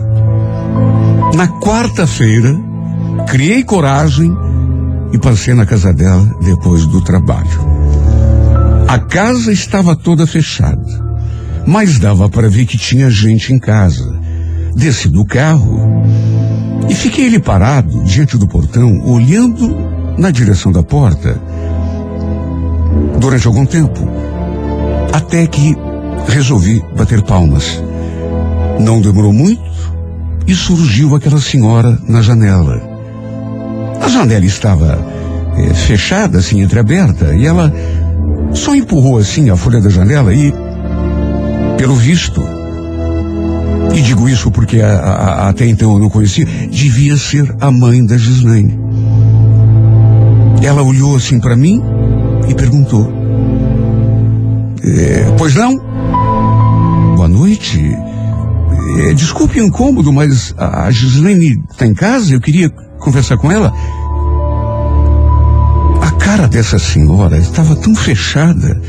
Na 1.36 1.48
quarta-feira, 1.48 2.56
criei 3.28 3.64
coragem 3.64 4.36
e 5.12 5.18
passei 5.18 5.54
na 5.54 5.66
casa 5.66 5.94
dela 5.94 6.28
depois 6.42 6.86
do 6.86 7.02
trabalho. 7.02 7.78
A 8.88 9.00
casa 9.00 9.52
estava 9.52 9.96
toda 9.96 10.26
fechada, 10.26 10.86
mas 11.66 12.00
dava 12.00 12.30
para 12.30 12.50
ver 12.50 12.66
que 12.66 12.78
tinha 12.78 13.10
gente 13.10 13.54
em 13.54 13.60
casa. 13.60 14.18
Desci 14.76 15.10
do 15.10 15.26
carro 15.26 16.04
e 16.90 16.96
fiquei 16.96 17.28
ali 17.28 17.40
parado 17.40 18.04
diante 18.04 18.38
do 18.38 18.48
portão, 18.48 19.02
olhando 19.06 19.76
na 20.18 20.32
direção 20.32 20.72
da 20.72 20.82
porta 20.82 21.40
durante 23.20 23.48
algum 23.48 23.66
tempo, 23.66 24.00
até 25.12 25.46
que 25.48 25.76
resolvi 26.28 26.84
bater 26.96 27.22
palmas. 27.22 27.82
Não 28.80 29.02
demorou 29.02 29.34
muito 29.34 29.62
e 30.48 30.56
surgiu 30.56 31.16
aquela 31.16 31.42
senhora 31.42 31.98
na 32.08 32.22
janela. 32.22 32.82
A 34.02 34.08
janela 34.08 34.46
estava 34.46 34.98
eh, 35.58 35.74
fechada, 35.74 36.38
assim, 36.38 36.62
entreaberta, 36.62 37.36
e 37.36 37.46
ela 37.46 37.74
só 38.54 38.76
empurrou 38.76 39.18
assim 39.18 39.50
a 39.50 39.58
folha 39.58 39.82
da 39.82 39.90
janela 39.90 40.34
e, 40.34 40.54
pelo 41.78 41.96
visto, 41.96 42.42
e 43.94 44.02
digo 44.02 44.30
isso 44.30 44.52
porque 44.52 44.82
a, 44.82 45.00
a, 45.00 45.50
até 45.50 45.66
então 45.66 45.94
eu 45.94 46.00
não 46.00 46.10
conhecia, 46.10 46.46
devia 46.46 47.18
ser 47.18 47.56
a 47.60 47.72
mãe 47.72 48.06
da 48.06 48.18
Gislaine. 48.18 48.80
Ela 50.62 50.82
olhou 50.82 51.16
assim 51.16 51.40
para 51.40 51.56
mim 51.56 51.82
e 52.48 52.54
perguntou: 52.54 53.12
"É, 54.84 55.34
Pois 55.38 55.56
não? 55.56 55.78
Boa 57.16 57.28
noite. 57.28 57.98
É, 59.00 59.13
desculpe 59.13 59.60
o 59.60 59.66
incômodo, 59.66 60.12
mas 60.12 60.54
a, 60.58 60.90
Gislaine 60.92 61.62
está 61.70 61.86
em 61.86 61.94
casa? 61.94 62.34
Eu 62.34 62.42
queria 62.42 62.70
conversar 63.00 63.38
com 63.38 63.52
ela. 63.52 63.74
A 66.02 66.12
cara 66.12 66.48
dessa 66.48 66.80
senhora 66.80 67.38
estava 67.38 67.76
tão 67.76 67.96
fechada. 67.96 68.82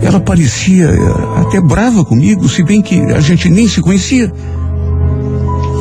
Ela 0.00 0.18
parecia 0.18 0.86
eh, 0.86 1.40
até 1.40 1.60
brava 1.60 2.04
comigo, 2.04 2.48
se 2.48 2.64
bem 2.64 2.82
que 2.82 3.00
a 3.00 3.20
gente 3.20 3.48
nem 3.48 3.68
se 3.68 3.80
conhecia. 3.80 4.32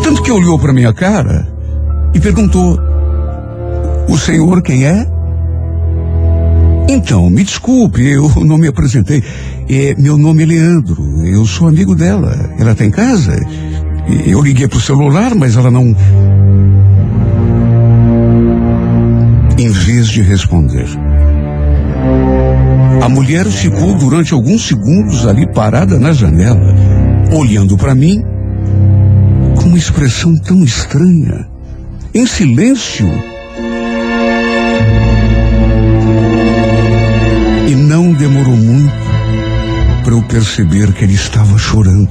Tanto 0.04 0.22
que 0.22 0.32
olhou 0.32 0.60
para 0.60 0.74
minha 0.74 0.94
cara 0.94 1.48
e 2.14 2.20
perguntou: 2.20 2.78
O 4.08 4.18
senhor 4.18 4.62
quem 4.62 4.86
é? 4.86 5.08
Então, 6.94 7.30
me 7.30 7.42
desculpe, 7.42 8.06
eu 8.06 8.30
não 8.44 8.58
me 8.58 8.68
apresentei. 8.68 9.24
É, 9.70 9.96
meu 9.98 10.18
nome 10.18 10.44
é 10.44 10.46
Leandro, 10.46 11.26
eu 11.26 11.46
sou 11.46 11.70
amigo 11.70 11.96
dela. 11.96 12.54
Ela 12.60 12.74
está 12.74 12.84
em 12.84 12.92
casa? 12.92 13.40
Eu 14.26 14.42
liguei 14.42 14.68
pro 14.68 14.82
celular, 14.82 15.34
mas 15.34 15.56
ela 15.56 15.72
não. 15.72 15.96
Em 19.58 19.70
vez 19.70 20.10
de 20.10 20.22
responder, 20.22 20.86
a 23.02 23.08
mulher 23.08 23.46
ficou 23.46 23.98
durante 23.98 24.34
alguns 24.34 24.68
segundos 24.68 25.26
ali 25.26 25.48
parada 25.54 25.98
na 25.98 26.12
janela, 26.12 26.76
olhando 27.32 27.78
para 27.78 27.96
mim 27.96 28.22
com 29.56 29.70
uma 29.70 29.78
expressão 29.78 30.36
tão 30.36 30.62
estranha, 30.62 31.48
em 32.14 32.26
silêncio. 32.26 33.31
Perceber 40.32 40.94
que 40.94 41.04
ele 41.04 41.14
estava 41.14 41.58
chorando. 41.58 42.10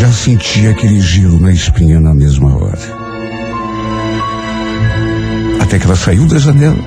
Já 0.00 0.10
sentia 0.10 0.70
aquele 0.70 0.98
gelo 0.98 1.38
na 1.38 1.52
espinha 1.52 2.00
na 2.00 2.14
mesma 2.14 2.56
hora. 2.56 2.78
Até 5.60 5.78
que 5.78 5.84
ela 5.84 5.94
saiu 5.94 6.26
da 6.26 6.38
janela. 6.38 6.82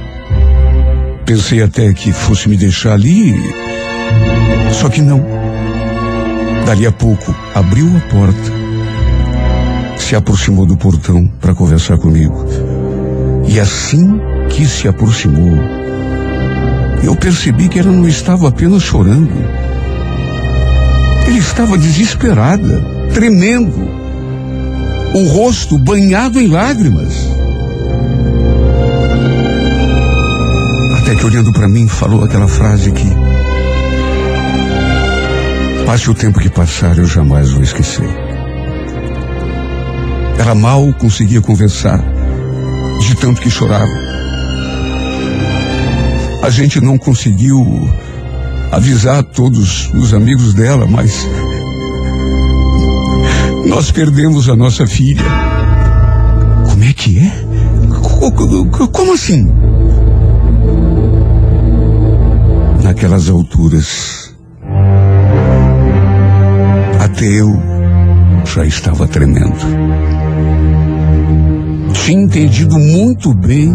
Pensei 1.25 1.61
até 1.61 1.93
que 1.93 2.11
fosse 2.11 2.49
me 2.49 2.57
deixar 2.57 2.93
ali. 2.93 3.35
Só 4.73 4.89
que 4.89 5.01
não. 5.01 5.23
Dali 6.65 6.87
a 6.87 6.91
pouco, 6.91 7.35
abriu 7.53 7.87
a 7.95 7.99
porta, 8.09 8.51
se 9.97 10.15
aproximou 10.15 10.65
do 10.65 10.77
portão 10.77 11.27
para 11.39 11.53
conversar 11.53 11.97
comigo. 11.97 12.45
E 13.47 13.59
assim 13.59 14.19
que 14.49 14.65
se 14.65 14.87
aproximou, 14.87 15.80
eu 17.03 17.15
percebi 17.15 17.67
que 17.67 17.79
ela 17.79 17.91
não 17.91 18.07
estava 18.07 18.47
apenas 18.47 18.83
chorando. 18.83 19.31
Ela 21.25 21.37
estava 21.37 21.77
desesperada, 21.77 22.81
tremendo, 23.13 23.89
o 25.13 25.23
rosto 25.27 25.77
banhado 25.77 26.39
em 26.39 26.47
lágrimas. 26.47 27.13
Até 30.99 31.15
que 31.15 31.25
olhando 31.25 31.51
para 31.51 31.67
mim 31.67 31.87
falou 31.87 32.23
aquela 32.23 32.47
frase 32.47 32.91
que 32.91 33.09
passe 35.85 36.09
o 36.09 36.13
tempo 36.13 36.39
que 36.39 36.49
passar 36.49 36.97
eu 36.97 37.05
jamais 37.05 37.51
vou 37.51 37.63
esquecer. 37.63 38.07
Ela 40.37 40.55
mal 40.55 40.93
conseguia 40.93 41.41
conversar 41.41 41.99
de 42.99 43.15
tanto 43.15 43.41
que 43.41 43.49
chorava. 43.49 44.10
A 46.51 46.53
gente 46.53 46.81
não 46.81 46.97
conseguiu 46.97 47.65
avisar 48.73 49.23
todos 49.23 49.89
os 49.93 50.13
amigos 50.13 50.53
dela, 50.53 50.85
mas 50.85 51.25
nós 53.67 53.89
perdemos 53.89 54.49
a 54.49 54.55
nossa 54.57 54.85
filha. 54.85 55.23
Como 56.69 56.83
é 56.83 56.91
que 56.91 57.19
é? 57.19 57.31
Co- 58.19 58.31
co- 58.33 58.65
co- 58.65 58.87
Como 58.89 59.13
assim? 59.13 59.49
Naquelas 62.83 63.29
alturas, 63.29 64.35
até 66.99 67.27
eu 67.27 67.47
já 68.43 68.65
estava 68.65 69.07
tremendo. 69.07 69.55
Tinha 71.93 72.23
entendido 72.23 72.77
muito 72.77 73.33
bem 73.33 73.73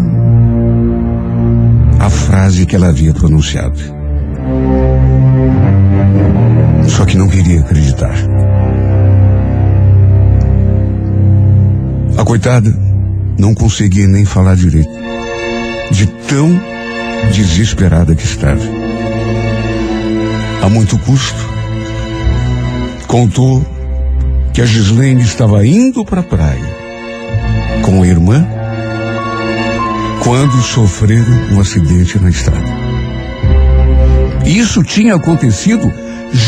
a 2.07 2.09
frase 2.09 2.65
que 2.65 2.73
ela 2.73 2.87
havia 2.87 3.13
pronunciado. 3.13 3.77
Só 6.87 7.03
que 7.05 7.17
não 7.17 7.27
queria 7.27 7.59
acreditar. 7.59 8.15
A 12.17 12.23
coitada 12.23 12.73
não 13.37 13.53
conseguia 13.53 14.07
nem 14.07 14.23
falar 14.23 14.55
direito, 14.55 14.89
de 15.91 16.07
tão 16.07 16.49
desesperada 17.35 18.15
que 18.15 18.23
estava. 18.23 18.63
A 20.63 20.69
muito 20.69 20.97
custo, 20.99 21.45
contou 23.05 23.65
que 24.53 24.61
a 24.61 24.65
Gislaine 24.65 25.23
estava 25.23 25.65
indo 25.65 26.05
para 26.05 26.21
a 26.21 26.23
praia 26.23 26.77
com 27.81 28.01
a 28.01 28.07
irmã 28.07 28.47
quando 30.23 30.61
sofreram 30.61 31.53
um 31.53 31.59
acidente 31.59 32.19
na 32.19 32.29
estrada. 32.29 32.67
Isso 34.45 34.83
tinha 34.83 35.15
acontecido 35.15 35.91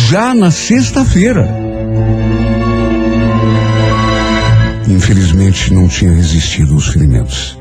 já 0.09 0.33
na 0.33 0.51
sexta-feira. 0.51 1.47
Infelizmente 4.87 5.73
não 5.73 5.87
tinha 5.87 6.11
resistido 6.11 6.73
aos 6.73 6.87
ferimentos. 6.87 7.57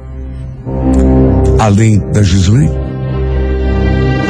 Além 1.59 1.99
da 2.13 2.23
Gislaine, 2.23 2.71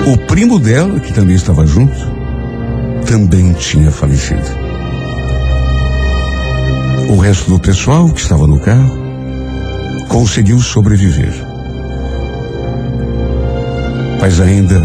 o 0.07 0.17
primo 0.27 0.59
dela, 0.59 0.99
que 0.99 1.13
também 1.13 1.37
estava 1.37 1.67
junto, 1.67 1.97
também 3.07 3.53
tinha 3.53 3.91
falecido. 3.91 4.43
O 7.11 7.17
resto 7.19 7.51
do 7.51 7.61
pessoal 7.61 8.09
que 8.11 8.21
estava 8.21 8.47
no 8.47 8.59
carro 8.61 8.99
conseguiu 10.09 10.59
sobreviver. 10.59 11.48
Mas 14.21 14.41
ainda 14.41 14.83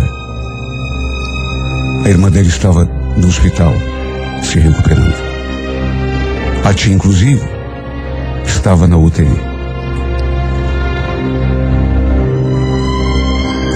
a 2.06 2.10
irmã 2.10 2.30
dela 2.30 2.48
estava 2.48 2.86
no 3.18 3.28
hospital 3.28 3.74
se 4.42 4.60
recuperando. 4.60 5.16
A 6.64 6.74
tia, 6.74 6.94
inclusive, 6.94 7.42
estava 8.46 8.88
na 8.88 8.98
UTI. 8.98 9.28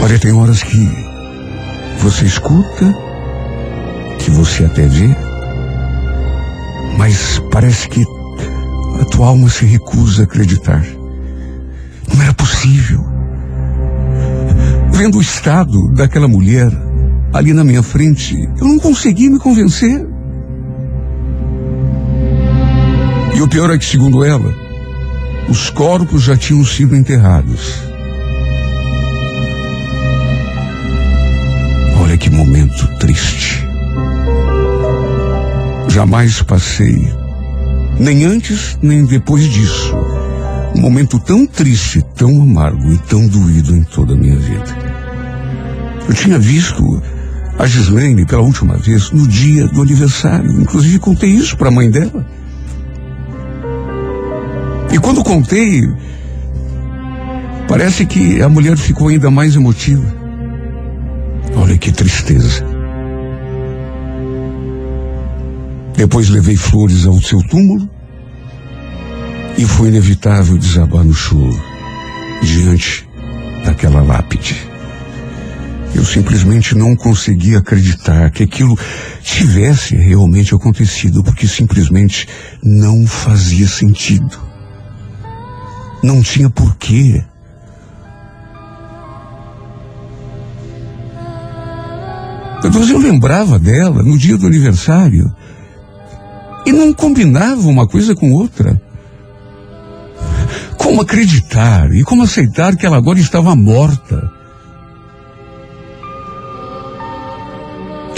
Olha, 0.03 0.19
tem 0.19 0.31
horas 0.31 0.63
que 0.63 0.89
você 1.99 2.25
escuta, 2.25 2.95
que 4.19 4.31
você 4.31 4.65
até 4.65 4.87
vê, 4.87 5.15
mas 6.97 7.41
parece 7.51 7.89
que 7.89 8.05
a 9.01 9.05
tua 9.05 9.27
alma 9.27 9.49
se 9.49 9.65
recusa 9.65 10.21
a 10.21 10.25
acreditar. 10.25 10.85
Não 12.13 12.23
era 12.23 12.33
possível. 12.33 12.96
Vendo 14.97 15.19
o 15.19 15.21
estado 15.21 15.89
daquela 15.93 16.27
mulher, 16.27 16.71
ali 17.31 17.53
na 17.53 17.63
minha 17.63 17.83
frente, 17.83 18.33
eu 18.59 18.67
não 18.67 18.79
consegui 18.79 19.29
me 19.29 19.37
convencer. 19.37 20.03
E 23.35 23.39
o 23.39 23.47
pior 23.47 23.69
é 23.69 23.77
que, 23.77 23.85
segundo 23.85 24.25
ela, 24.25 24.51
os 25.47 25.69
corpos 25.69 26.23
já 26.23 26.35
tinham 26.35 26.65
sido 26.65 26.95
enterrados. 26.95 27.79
Olha 32.01 32.17
que 32.17 32.31
momento 32.31 32.87
triste. 32.97 33.67
Jamais 35.89 36.41
passei, 36.41 37.07
nem 37.99 38.25
antes 38.25 38.79
nem 38.81 39.05
depois 39.05 39.43
disso, 39.43 39.95
um 40.75 40.81
momento 40.81 41.19
tão 41.19 41.45
triste, 41.45 42.01
tão 42.15 42.41
amargo 42.41 42.91
e 42.91 42.97
tão 42.97 43.27
doído 43.27 43.75
em 43.75 43.83
toda 43.83 44.13
a 44.13 44.17
minha 44.17 44.37
vida. 44.37 44.86
Eu 46.07 46.13
tinha 46.13 46.39
visto 46.39 47.01
a 47.59 47.65
Gislaine 47.65 48.25
pela 48.25 48.41
última 48.41 48.77
vez 48.77 49.11
no 49.11 49.27
dia 49.27 49.67
do 49.67 49.81
aniversário. 49.81 50.61
Inclusive 50.61 50.99
contei 50.99 51.29
isso 51.29 51.57
para 51.57 51.69
a 51.69 51.71
mãe 51.71 51.89
dela. 51.89 52.25
E 54.91 54.99
quando 54.99 55.23
contei, 55.23 55.81
parece 57.67 58.05
que 58.05 58.41
a 58.41 58.49
mulher 58.49 58.77
ficou 58.77 59.09
ainda 59.09 59.29
mais 59.29 59.55
emotiva. 59.55 60.15
Olha 61.55 61.77
que 61.77 61.91
tristeza. 61.91 62.65
Depois 65.95 66.29
levei 66.29 66.55
flores 66.55 67.05
ao 67.05 67.19
seu 67.21 67.41
túmulo 67.41 67.89
e 69.57 69.65
foi 69.65 69.89
inevitável 69.89 70.57
desabar 70.57 71.03
no 71.03 71.13
choro 71.13 71.59
diante 72.43 73.09
daquela 73.65 74.01
lápide. 74.01 74.66
Eu 75.97 76.05
simplesmente 76.05 76.77
não 76.77 76.95
conseguia 76.95 77.57
acreditar 77.57 78.29
que 78.29 78.43
aquilo 78.43 78.77
tivesse 79.23 79.95
realmente 79.95 80.53
acontecido, 80.53 81.23
porque 81.23 81.47
simplesmente 81.47 82.27
não 82.63 83.07
fazia 83.07 83.67
sentido. 83.67 84.37
Não 86.03 86.21
tinha 86.21 86.51
porquê. 86.51 87.23
Depois 92.61 92.91
eu 92.91 92.99
lembrava 92.99 93.57
dela 93.57 94.03
no 94.03 94.19
dia 94.19 94.37
do 94.37 94.45
aniversário 94.45 95.35
e 96.63 96.71
não 96.71 96.93
combinava 96.93 97.67
uma 97.67 97.87
coisa 97.87 98.13
com 98.13 98.33
outra. 98.33 98.79
Como 100.77 101.01
acreditar 101.01 101.91
e 101.91 102.03
como 102.03 102.21
aceitar 102.21 102.75
que 102.75 102.85
ela 102.85 102.97
agora 102.97 103.17
estava 103.17 103.55
morta? 103.55 104.36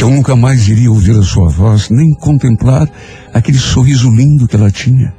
Eu 0.03 0.09
nunca 0.09 0.35
mais 0.35 0.67
iria 0.67 0.89
ouvir 0.89 1.17
a 1.17 1.23
sua 1.23 1.49
voz, 1.49 1.89
nem 1.89 2.13
contemplar 2.13 2.89
aquele 3.33 3.57
sorriso 3.57 4.09
lindo 4.09 4.47
que 4.47 4.55
ela 4.55 4.71
tinha. 4.71 5.13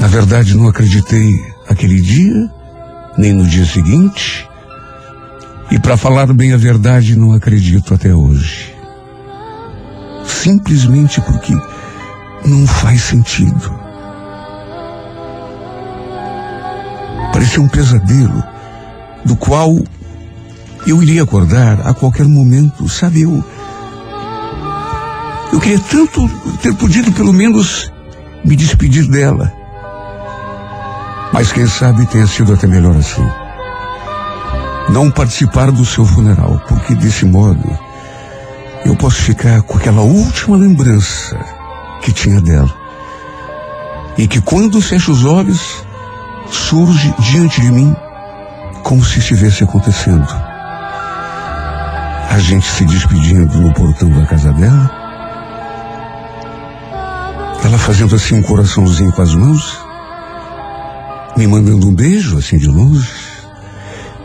Na 0.00 0.06
verdade, 0.06 0.56
não 0.56 0.68
acreditei 0.68 1.28
aquele 1.68 2.00
dia, 2.00 2.50
nem 3.16 3.32
no 3.32 3.46
dia 3.46 3.64
seguinte. 3.64 4.48
E 5.70 5.78
para 5.78 5.96
falar 5.96 6.32
bem 6.32 6.52
a 6.52 6.56
verdade, 6.56 7.16
não 7.16 7.32
acredito 7.32 7.94
até 7.94 8.14
hoje. 8.14 8.74
Simplesmente 10.24 11.20
porque 11.20 11.54
não 12.44 12.66
faz 12.66 13.02
sentido. 13.02 13.78
Parecia 17.32 17.62
um 17.62 17.68
pesadelo 17.68 18.42
do 19.24 19.36
qual 19.36 19.76
eu 20.86 21.02
iria 21.02 21.22
acordar 21.22 21.86
a 21.86 21.92
qualquer 21.92 22.26
momento, 22.26 22.88
sabe? 22.88 23.22
Eu, 23.22 23.44
eu 25.52 25.60
queria 25.60 25.78
tanto 25.78 26.28
ter 26.62 26.74
podido 26.74 27.12
pelo 27.12 27.32
menos 27.32 27.92
me 28.44 28.56
despedir 28.56 29.06
dela. 29.06 29.52
Mas 31.32 31.52
quem 31.52 31.66
sabe 31.66 32.06
tenha 32.06 32.26
sido 32.26 32.52
até 32.52 32.66
melhor 32.66 32.96
assim. 32.96 33.26
Não 34.88 35.10
participar 35.10 35.70
do 35.70 35.84
seu 35.84 36.04
funeral, 36.04 36.60
porque 36.66 36.94
desse 36.94 37.24
modo 37.24 37.78
eu 38.84 38.96
posso 38.96 39.22
ficar 39.22 39.62
com 39.62 39.76
aquela 39.76 40.00
última 40.00 40.56
lembrança 40.56 41.38
que 42.02 42.12
tinha 42.12 42.40
dela. 42.40 42.74
E 44.16 44.26
que 44.26 44.40
quando 44.40 44.80
fecho 44.80 45.12
os 45.12 45.24
olhos, 45.24 45.84
surge 46.50 47.14
diante 47.20 47.60
de 47.60 47.70
mim 47.70 47.94
como 48.82 49.04
se 49.04 49.20
estivesse 49.20 49.62
acontecendo. 49.62 50.49
A 52.30 52.38
gente 52.38 52.66
se 52.66 52.84
despedindo 52.86 53.60
no 53.60 53.74
portão 53.74 54.08
da 54.10 54.24
casa 54.24 54.52
dela. 54.52 54.90
Ela 57.62 57.76
fazendo 57.76 58.14
assim 58.14 58.36
um 58.36 58.42
coraçãozinho 58.42 59.12
com 59.12 59.20
as 59.20 59.34
mãos 59.34 59.90
me 61.36 61.46
mandando 61.46 61.88
um 61.88 61.94
beijo 61.94 62.36
assim 62.38 62.58
de 62.58 62.66
longe, 62.66 63.08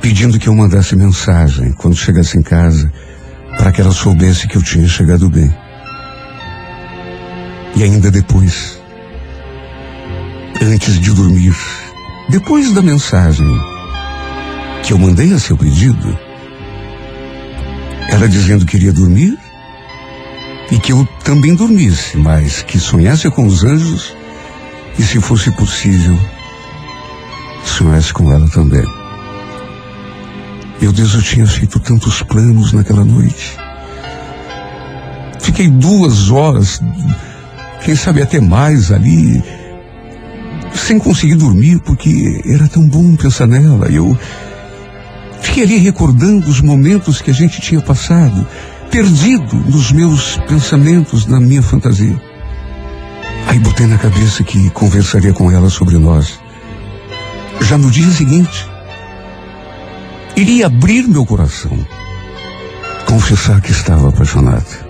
pedindo 0.01 0.39
que 0.39 0.49
eu 0.49 0.55
mandasse 0.55 0.95
mensagem 0.95 1.71
quando 1.73 1.95
chegasse 1.95 2.37
em 2.37 2.41
casa, 2.41 2.91
para 3.57 3.71
que 3.71 3.81
ela 3.81 3.91
soubesse 3.91 4.47
que 4.47 4.57
eu 4.57 4.61
tinha 4.61 4.87
chegado 4.87 5.29
bem. 5.29 5.49
E 7.75 7.83
ainda 7.83 8.11
depois, 8.11 8.81
antes 10.61 10.99
de 10.99 11.11
dormir, 11.11 11.55
depois 12.29 12.73
da 12.73 12.81
mensagem 12.81 13.47
que 14.83 14.93
eu 14.93 14.97
mandei 14.97 15.33
a 15.33 15.39
seu 15.39 15.57
pedido, 15.57 16.17
ela 18.09 18.27
dizendo 18.27 18.65
que 18.65 18.77
iria 18.77 18.93
dormir 18.93 19.37
e 20.71 20.79
que 20.79 20.91
eu 20.91 21.07
também 21.23 21.55
dormisse, 21.55 22.17
mas 22.17 22.61
que 22.61 22.79
sonhasse 22.79 23.29
com 23.29 23.45
os 23.45 23.63
anjos 23.63 24.15
e, 24.97 25.03
se 25.03 25.19
fosse 25.19 25.51
possível, 25.51 26.17
sonhasse 27.63 28.13
com 28.13 28.31
ela 28.31 28.47
também. 28.49 28.85
Meu 30.81 30.91
Deus, 30.91 31.13
eu 31.13 31.21
tinha 31.21 31.47
feito 31.47 31.79
tantos 31.79 32.21
planos 32.21 32.73
naquela 32.73 33.05
noite. 33.05 33.57
Fiquei 35.41 35.69
duas 35.69 36.31
horas, 36.31 36.81
quem 37.83 37.95
sabe 37.95 38.21
até 38.21 38.39
mais 38.39 38.91
ali, 38.91 39.43
sem 40.73 40.99
conseguir 40.99 41.35
dormir, 41.35 41.79
porque 41.79 42.41
era 42.45 42.67
tão 42.67 42.87
bom 42.87 43.15
pensar 43.15 43.47
nela. 43.47 43.87
Eu 43.87 44.17
fiquei 45.45 45.63
ali 45.63 45.77
recordando 45.77 46.49
os 46.49 46.59
momentos 46.59 47.21
que 47.21 47.29
a 47.29 47.33
gente 47.33 47.61
tinha 47.61 47.79
passado, 47.79 48.45
perdido 48.89 49.55
nos 49.55 49.91
meus 49.91 50.37
pensamentos, 50.47 51.25
na 51.27 51.39
minha 51.39 51.61
fantasia. 51.61 52.19
Aí 53.47 53.59
botei 53.59 53.85
na 53.85 53.97
cabeça 53.97 54.43
que 54.43 54.69
conversaria 54.71 55.33
com 55.33 55.51
ela 55.51 55.69
sobre 55.69 55.97
nós. 55.97 56.39
Já 57.61 57.77
no 57.77 57.91
dia 57.91 58.09
seguinte, 58.09 58.67
iria 60.35 60.65
abrir 60.65 61.07
meu 61.07 61.25
coração, 61.25 61.77
confessar 63.05 63.61
que 63.61 63.71
estava 63.71 64.09
apaixonado. 64.09 64.85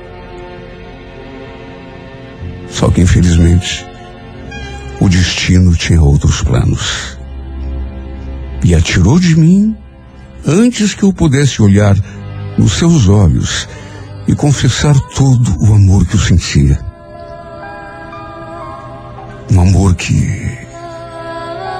Só 2.70 2.90
que 2.90 3.02
infelizmente 3.02 3.86
o 5.00 5.10
destino 5.10 5.76
tinha 5.76 6.02
outros 6.02 6.42
planos. 6.42 7.18
E 8.64 8.74
atirou 8.74 9.20
de 9.20 9.38
mim 9.38 9.76
antes 10.48 10.94
que 10.94 11.04
eu 11.04 11.12
pudesse 11.12 11.62
olhar 11.62 11.96
nos 12.58 12.74
seus 12.74 13.08
olhos 13.08 13.68
e 14.28 14.36
confessar 14.36 14.96
todo 15.16 15.56
o 15.60 15.74
amor 15.74 16.06
que 16.06 16.16
eu 16.16 16.20
sentia. 16.20 16.80
Um 19.52 19.62
amor 19.62 19.96
que 19.96 20.14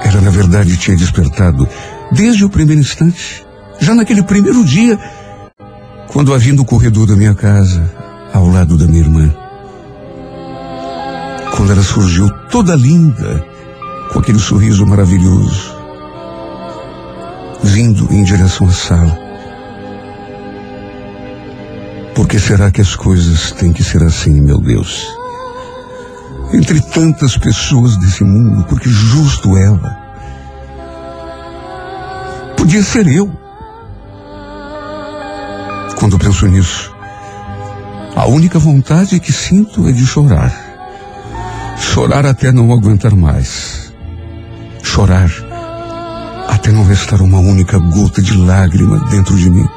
ela 0.04 0.20
na 0.20 0.30
verdade 0.30 0.76
tinha 0.76 0.96
despertado 0.96 1.68
desde 2.12 2.44
o 2.44 2.50
primeiro 2.50 2.80
instante, 2.80 3.44
já 3.80 3.94
naquele 3.94 4.22
primeiro 4.22 4.64
dia, 4.64 4.98
quando 6.08 6.32
a 6.32 6.38
vi 6.38 6.52
no 6.52 6.64
corredor 6.64 7.06
da 7.06 7.16
minha 7.16 7.34
casa, 7.34 7.92
ao 8.32 8.48
lado 8.48 8.76
da 8.76 8.86
minha 8.86 9.00
irmã. 9.00 9.34
Quando 11.56 11.72
ela 11.72 11.82
surgiu 11.82 12.28
toda 12.50 12.76
linda, 12.76 13.44
com 14.12 14.18
aquele 14.18 14.38
sorriso 14.38 14.86
maravilhoso, 14.86 15.75
vindo 17.62 18.12
em 18.12 18.22
direção 18.22 18.68
à 18.68 18.72
sala. 18.72 19.18
Por 22.14 22.26
que 22.26 22.38
será 22.38 22.70
que 22.70 22.80
as 22.80 22.96
coisas 22.96 23.52
têm 23.52 23.72
que 23.72 23.84
ser 23.84 24.02
assim, 24.02 24.40
meu 24.40 24.58
Deus? 24.58 25.06
Entre 26.52 26.80
tantas 26.80 27.36
pessoas 27.36 27.96
desse 27.96 28.24
mundo, 28.24 28.64
porque 28.68 28.88
justo 28.88 29.56
ela. 29.56 29.96
Podia 32.56 32.82
ser 32.82 33.06
eu. 33.06 33.30
Quando 35.98 36.18
penso 36.18 36.46
nisso, 36.46 36.94
a 38.14 38.26
única 38.26 38.58
vontade 38.58 39.20
que 39.20 39.32
sinto 39.32 39.86
é 39.88 39.92
de 39.92 40.06
chorar. 40.06 40.52
Chorar 41.78 42.24
até 42.24 42.50
não 42.50 42.72
aguentar 42.72 43.14
mais. 43.14 43.92
Chorar 44.82 45.30
até 46.48 46.70
não 46.70 46.84
restar 46.84 47.20
uma 47.20 47.38
única 47.38 47.78
gota 47.78 48.22
de 48.22 48.36
lágrima 48.36 48.98
dentro 49.10 49.36
de 49.36 49.50
mim. 49.50 49.68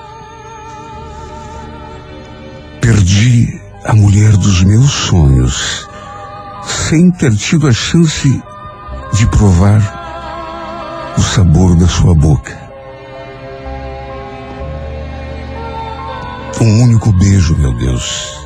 Perdi 2.82 3.59
a 3.86 3.93
mulher 3.93 4.36
dos 4.38 4.63
meus 4.63 4.91
sonhos 4.91 5.88
sem 6.65 7.11
ter 7.11 7.36
tido 7.36 7.67
a 7.67 7.72
chance 7.72 8.41
de 9.13 9.28
provar 9.28 11.13
o 11.17 11.22
sabor 11.22 11.76
da 11.76 11.88
sua 11.88 12.13
boca. 12.13 12.57
Um 16.61 16.84
único 16.84 17.11
beijo, 17.13 17.55
meu 17.57 17.74
Deus. 17.74 18.38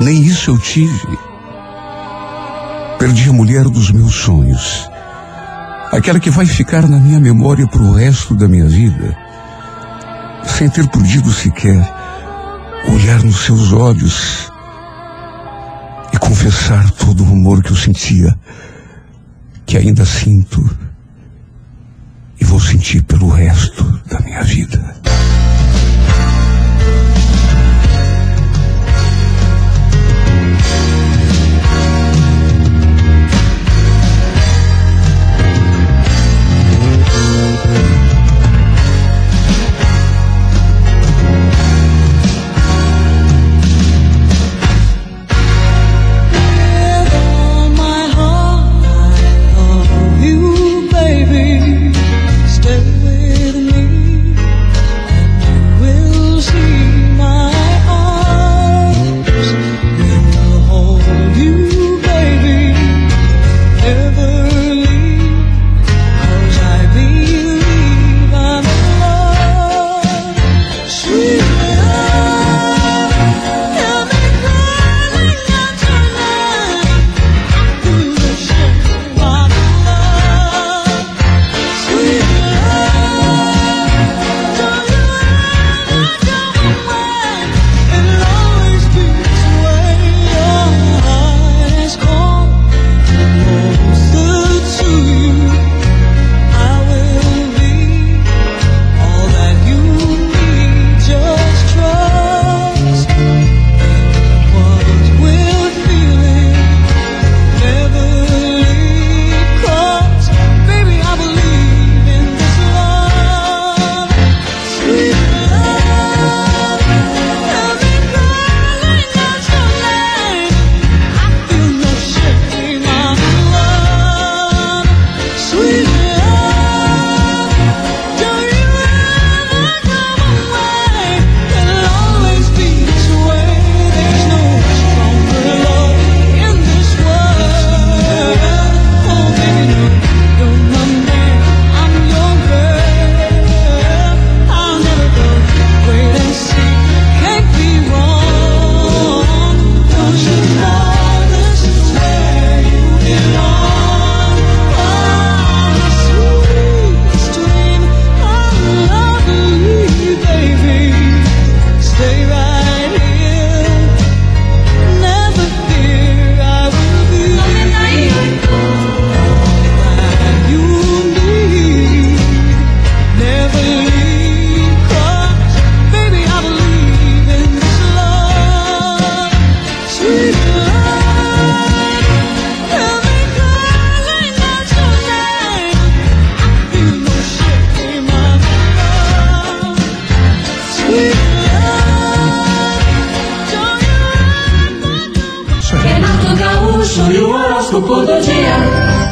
Nem 0.00 0.20
isso 0.22 0.50
eu 0.50 0.58
tive. 0.58 1.18
Perdi 2.98 3.30
a 3.30 3.32
mulher 3.32 3.64
dos 3.64 3.90
meus 3.90 4.14
sonhos. 4.14 4.88
Aquela 5.92 6.20
que 6.20 6.30
vai 6.30 6.46
ficar 6.46 6.86
na 6.86 6.98
minha 6.98 7.18
memória 7.18 7.66
pro 7.66 7.92
resto 7.92 8.34
da 8.34 8.46
minha 8.46 8.66
vida. 8.66 9.16
Sem 10.44 10.68
ter 10.68 10.86
podido 10.88 11.32
sequer 11.32 11.76
olhar 12.92 13.22
nos 13.22 13.44
seus 13.44 13.72
olhos 13.72 14.50
e 16.12 16.18
confessar 16.18 16.90
todo 16.92 17.22
o 17.22 17.26
rumor 17.26 17.62
que 17.62 17.70
eu 17.70 17.76
sentia, 17.76 18.38
que 19.66 19.76
ainda 19.76 20.04
sinto 20.04 20.62
e 22.40 22.44
vou 22.44 22.60
sentir 22.60 23.02
pelo 23.02 23.28
resto 23.28 23.84
da 24.06 24.20
minha 24.20 24.42
vida. 24.42 24.97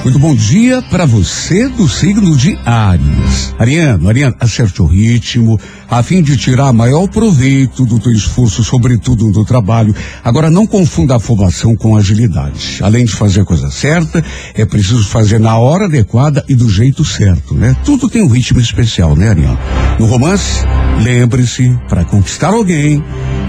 Muito 0.06 0.20
bom 0.20 0.36
dia 0.36 0.80
para 0.82 1.04
você 1.04 1.68
do 1.68 1.88
signo 1.88 2.36
de 2.36 2.56
Áries. 2.64 3.52
Ariano, 3.58 4.08
Ariano, 4.08 4.36
acerte 4.38 4.80
o 4.80 4.86
ritmo, 4.86 5.58
a 5.90 6.00
fim 6.00 6.22
de 6.22 6.36
tirar 6.36 6.72
maior 6.72 7.08
proveito 7.08 7.84
do 7.84 7.98
teu 7.98 8.12
esforço, 8.12 8.62
sobretudo 8.62 9.26
no 9.32 9.44
trabalho. 9.44 9.92
Agora, 10.22 10.48
não 10.48 10.64
confunda 10.64 11.16
a 11.16 11.18
formação 11.18 11.74
com 11.74 11.96
agilidade. 11.96 12.78
Além 12.82 13.04
de 13.04 13.16
fazer 13.16 13.40
a 13.40 13.44
coisa 13.44 13.68
certa, 13.68 14.24
é 14.54 14.64
preciso 14.64 15.02
fazer 15.08 15.40
na 15.40 15.58
hora 15.58 15.86
adequada 15.86 16.44
e 16.48 16.54
do 16.54 16.70
jeito 16.70 17.04
certo, 17.04 17.52
né? 17.52 17.76
Tudo 17.84 18.08
tem 18.08 18.22
um 18.22 18.28
ritmo 18.28 18.60
especial, 18.60 19.16
né, 19.16 19.30
Ariano? 19.30 19.58
No 19.98 20.06
romance, 20.06 20.62
lembre-se, 21.02 21.76
para 21.88 22.04
conquistar 22.04 22.54
alguém, 22.54 23.02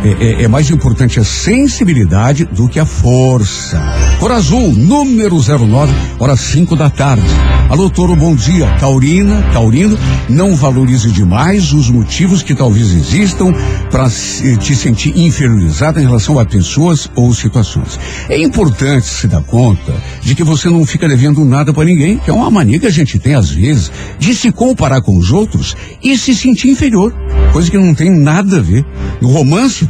é, 0.04 0.42
é- 0.42 0.44
é 0.44 0.48
mais 0.48 0.70
importante 0.70 1.20
a 1.20 1.24
sensibilidade 1.24 2.46
do 2.46 2.68
que 2.68 2.80
a 2.80 2.86
força. 2.86 3.82
Cor 4.20 4.32
azul, 4.32 4.74
número 4.74 5.40
09, 5.42 5.94
horas 6.20 6.40
5 6.40 6.76
da 6.76 6.90
tarde. 6.90 7.26
Alô, 7.70 7.90
Toro, 7.90 8.16
bom 8.16 8.34
dia. 8.34 8.66
Taurina, 8.80 9.42
Taurino, 9.52 9.98
não 10.30 10.56
valorize 10.56 11.12
demais 11.12 11.74
os 11.74 11.90
motivos 11.90 12.42
que 12.42 12.56
talvez 12.56 12.92
existam 12.92 13.54
para 13.92 14.10
te 14.10 14.74
sentir 14.76 15.18
inferiorizado 15.18 16.00
em 16.00 16.04
relação 16.04 16.40
a 16.40 16.46
pessoas 16.46 17.10
ou 17.14 17.34
situações. 17.34 18.00
É 18.30 18.38
importante 18.42 19.06
se 19.06 19.28
dar 19.28 19.44
conta 19.44 19.94
de 20.22 20.34
que 20.34 20.44
você 20.44 20.70
não 20.70 20.86
fica 20.86 21.08
devendo 21.10 21.44
nada 21.44 21.74
para 21.74 21.84
ninguém, 21.84 22.18
que 22.18 22.30
é 22.30 22.34
uma 22.34 22.50
mania 22.50 22.80
que 22.80 22.88
a 22.88 22.92
gente 22.92 23.20
tem 23.20 23.36
às 23.36 23.50
vezes 23.52 23.92
de 24.18 24.34
se 24.34 24.52
comparar 24.52 25.02
com 25.02 25.18
os 25.18 25.32
outros 25.32 25.76
e 26.02 26.18
se 26.18 26.34
sentir 26.34 26.70
inferior, 26.70 27.14
coisa 27.52 27.70
que 27.70 27.78
não 27.78 27.94
tem 27.94 28.10
nada 28.10 28.58
a 28.58 28.62
ver. 28.62 28.86
No 29.22 29.30
romance, 29.30 29.87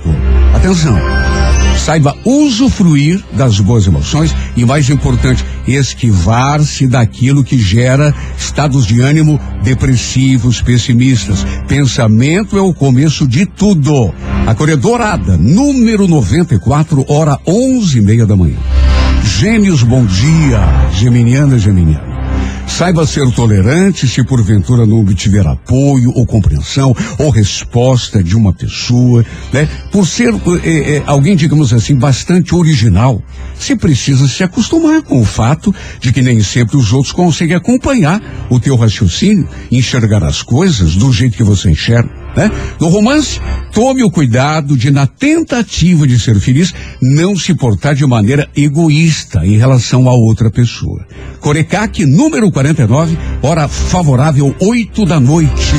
atenção. 0.54 0.98
Saiba 1.78 2.18
usufruir 2.26 3.24
das 3.34 3.60
boas 3.60 3.88
emoções 3.88 4.36
e, 4.56 4.66
mais 4.66 4.90
importante, 4.90 5.46
esquivar-se 5.68 6.88
daquilo 6.88 7.44
que 7.44 7.58
gera 7.58 8.14
estados 8.38 8.86
de 8.86 9.00
ânimo 9.00 9.40
depressivos, 9.64 10.62
pessimistas. 10.62 11.46
Pensamento 11.68 12.58
é 12.58 12.62
o 12.62 12.74
começo 12.74 13.28
de 13.28 13.46
tudo. 13.46 14.14
A 14.46 14.56
cor 14.56 14.76
dourada, 14.76 15.38
número 15.38 16.08
94, 16.08 17.06
hora 17.08 17.40
onze 17.46 18.00
e 18.00 18.02
meia 18.02 18.26
da 18.26 18.36
manhã. 18.36 18.58
Gêmeos, 19.24 19.84
bom 19.84 20.06
dia. 20.06 20.60
Geminiana, 20.94 21.60
Geminiano. 21.60 22.17
Saiba 22.68 23.08
ser 23.08 23.32
tolerante 23.32 24.08
se 24.08 24.24
porventura 24.24 24.86
não 24.86 25.00
obtiver 25.00 25.48
apoio 25.48 26.12
ou 26.14 26.28
compreensão 26.28 26.94
ou 27.18 27.30
resposta 27.30 28.22
de 28.22 28.36
uma 28.36 28.54
pessoa, 28.54 29.26
né? 29.52 29.68
Por 29.92 30.06
ser 30.06 30.32
eh, 30.64 30.98
eh, 30.98 31.04
alguém, 31.08 31.36
digamos 31.36 31.74
assim, 31.74 31.96
bastante 31.96 32.54
original, 32.54 33.24
você 33.58 33.76
precisa 33.76 34.28
se 34.28 34.44
acostumar 34.44 35.02
com 35.02 35.20
o 35.20 35.26
fato 35.26 35.74
de 36.00 36.14
que 36.14 36.22
nem 36.22 36.44
sempre 36.44 36.78
os 36.78 36.94
outros 36.94 37.12
conseguem 37.12 37.56
acompanhar 37.56 38.22
o 38.50 38.60
teu 38.60 38.76
raciocínio, 38.76 39.48
enxergar 39.72 40.24
as 40.24 40.44
coisas 40.44 40.96
do 40.96 41.12
jeito 41.12 41.36
que 41.36 41.44
você 41.44 41.72
enxerga. 41.72 42.27
Né? 42.38 42.52
No 42.80 42.88
romance, 42.90 43.42
tome 43.74 44.04
o 44.04 44.12
cuidado 44.12 44.78
de, 44.78 44.92
na 44.92 45.08
tentativa 45.08 46.06
de 46.06 46.20
ser 46.20 46.40
feliz, 46.40 46.72
não 47.02 47.36
se 47.36 47.56
portar 47.56 47.96
de 47.96 48.06
maneira 48.06 48.48
egoísta 48.56 49.44
em 49.44 49.58
relação 49.58 50.08
a 50.08 50.14
outra 50.14 50.52
pessoa. 50.52 51.04
Corecaque, 51.40 52.06
número 52.06 52.52
49, 52.52 53.18
hora 53.42 53.68
favorável, 53.68 54.56
8 54.62 55.04
da 55.06 55.20
noite. 55.20 55.74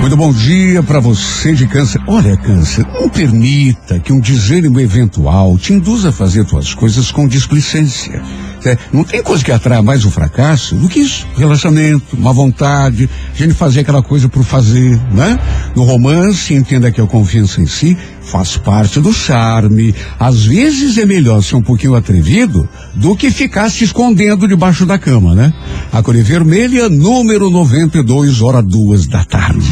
Muito 0.00 0.16
bom 0.16 0.32
dia 0.32 0.80
para 0.80 1.00
você 1.00 1.54
de 1.54 1.66
câncer. 1.66 2.00
Olha, 2.06 2.36
câncer, 2.36 2.86
não 2.86 3.08
permita 3.08 3.98
que 3.98 4.12
um 4.12 4.20
desânimo 4.20 4.78
eventual 4.78 5.58
te 5.58 5.72
induza 5.72 6.10
a 6.10 6.12
fazer 6.12 6.46
suas 6.46 6.72
coisas 6.72 7.10
com 7.10 7.26
displicência. 7.26 8.22
É, 8.66 8.78
não 8.92 9.04
tem 9.04 9.22
coisa 9.22 9.44
que 9.44 9.52
atrai 9.52 9.82
mais 9.82 10.04
o 10.04 10.10
fracasso 10.10 10.74
do 10.76 10.88
que 10.88 11.00
isso. 11.00 11.26
Relacionamento, 11.36 12.18
má 12.18 12.32
vontade, 12.32 13.08
a 13.34 13.36
gente 13.36 13.52
fazer 13.52 13.80
aquela 13.80 14.02
coisa 14.02 14.28
por 14.28 14.42
fazer, 14.42 14.98
né? 15.12 15.38
No 15.76 15.84
romance, 15.84 16.54
entenda 16.54 16.90
que 16.90 17.00
a 17.00 17.06
confiança 17.06 17.60
em 17.60 17.66
si 17.66 17.96
faz 18.22 18.56
parte 18.56 19.00
do 19.00 19.12
charme. 19.12 19.94
Às 20.18 20.44
vezes 20.44 20.96
é 20.96 21.04
melhor 21.04 21.42
ser 21.42 21.56
um 21.56 21.62
pouquinho 21.62 21.94
atrevido 21.94 22.68
do 22.94 23.14
que 23.14 23.30
ficar 23.30 23.70
se 23.70 23.84
escondendo 23.84 24.48
debaixo 24.48 24.86
da 24.86 24.98
cama, 24.98 25.34
né? 25.34 25.52
A 25.92 26.02
cor 26.02 26.14
vermelha, 26.16 26.88
número 26.88 27.50
92, 27.50 28.40
hora 28.40 28.62
duas 28.62 29.06
da 29.06 29.24
tarde. 29.24 29.70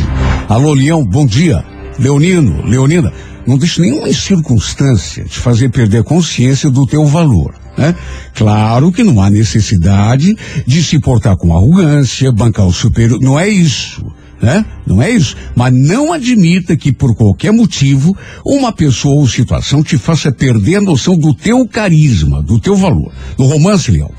Alô, 0.49 0.75
Leão, 0.75 1.05
bom 1.05 1.25
dia. 1.25 1.65
Leonino, 1.99 2.63
Leonina, 2.67 3.13
não 3.47 3.57
deixe 3.57 3.81
nenhuma 3.81 4.13
circunstância 4.13 5.25
te 5.25 5.39
fazer 5.39 5.71
perder 5.71 5.99
a 5.99 6.05
consciência 6.05 6.71
do 6.71 6.87
teu 6.87 7.07
valor. 7.07 7.62
Né? 7.77 7.95
Claro 8.35 8.93
que 8.93 9.03
não 9.03 9.21
há 9.21 9.31
necessidade 9.31 10.37
de 10.67 10.83
se 10.83 10.99
portar 11.01 11.37
com 11.37 11.57
arrogância, 11.57 12.31
bancar 12.31 12.67
o 12.67 12.73
superior, 12.73 13.21
não 13.21 13.39
é 13.39 13.49
isso. 13.49 14.05
Né? 14.41 14.65
Não 14.85 15.01
é 15.01 15.09
isso. 15.11 15.37
Mas 15.55 15.73
não 15.73 16.13
admita 16.13 16.77
que 16.77 16.93
por 16.93 17.15
qualquer 17.15 17.53
motivo 17.53 18.17
uma 18.45 18.73
pessoa 18.73 19.15
ou 19.15 19.29
situação 19.29 19.85
te 19.85 19.97
faça 19.97 20.33
perder 20.33 20.77
a 20.77 20.81
noção 20.81 21.17
do 21.17 21.33
teu 21.33 21.67
carisma, 21.67 22.43
do 22.43 22.59
teu 22.59 22.75
valor. 22.75 23.13
No 23.39 23.47
romance, 23.47 23.91
Leão, 23.91 24.11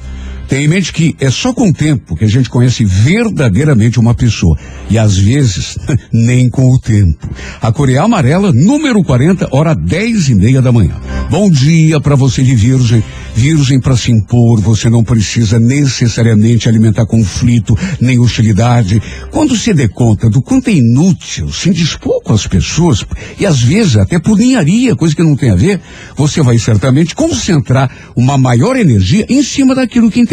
Tenha 0.47 0.65
em 0.65 0.67
mente 0.67 0.93
que 0.93 1.15
é 1.19 1.31
só 1.31 1.53
com 1.53 1.69
o 1.69 1.73
tempo 1.73 2.15
que 2.15 2.25
a 2.25 2.27
gente 2.27 2.49
conhece 2.49 2.83
verdadeiramente 2.85 3.99
uma 3.99 4.13
pessoa. 4.13 4.57
E 4.89 4.97
às 4.97 5.17
vezes, 5.17 5.77
nem 6.11 6.49
com 6.49 6.69
o 6.69 6.79
tempo. 6.79 7.27
A 7.61 7.71
Coreia 7.71 8.03
Amarela, 8.03 8.51
número 8.51 9.01
40, 9.03 9.47
hora 9.51 9.73
10 9.73 10.29
e 10.29 10.35
meia 10.35 10.61
da 10.61 10.71
manhã. 10.71 10.95
Bom 11.29 11.49
dia 11.49 11.99
para 11.99 12.15
você 12.15 12.43
de 12.43 12.55
virgem. 12.55 13.03
Virgem 13.35 13.79
para 13.79 13.97
se 13.97 14.11
impor, 14.11 14.61
você 14.61 14.91
não 14.91 15.03
precisa 15.03 15.57
necessariamente 15.57 16.69
alimentar 16.69 17.07
conflito 17.07 17.75
nem 17.99 18.19
hostilidade. 18.19 19.01
Quando 19.31 19.55
se 19.55 19.73
dê 19.73 19.87
conta 19.87 20.29
do 20.29 20.39
quanto 20.39 20.69
é 20.69 20.73
inútil 20.73 21.51
se 21.51 21.69
indispor 21.69 22.21
com 22.21 22.33
as 22.33 22.45
pessoas, 22.45 23.03
e 23.39 23.45
às 23.45 23.59
vezes 23.59 23.97
até 23.97 24.19
por 24.19 24.37
ninharia, 24.37 24.95
coisa 24.95 25.15
que 25.15 25.23
não 25.23 25.35
tem 25.35 25.49
a 25.49 25.55
ver, 25.55 25.81
você 26.15 26.43
vai 26.43 26.59
certamente 26.59 27.15
concentrar 27.15 27.89
uma 28.15 28.37
maior 28.37 28.75
energia 28.75 29.25
em 29.27 29.41
cima 29.41 29.73
daquilo 29.73 30.11
que 30.11 30.19
interessa. 30.19 30.32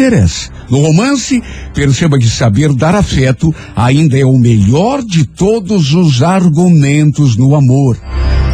No 0.69 0.81
romance, 0.81 1.43
perceba 1.73 2.17
que 2.17 2.27
saber 2.27 2.73
dar 2.73 2.95
afeto 2.95 3.53
ainda 3.75 4.17
é 4.17 4.25
o 4.25 4.37
melhor 4.37 5.03
de 5.03 5.25
todos 5.25 5.93
os 5.93 6.23
argumentos 6.23 7.35
no 7.37 7.55
amor. 7.55 7.97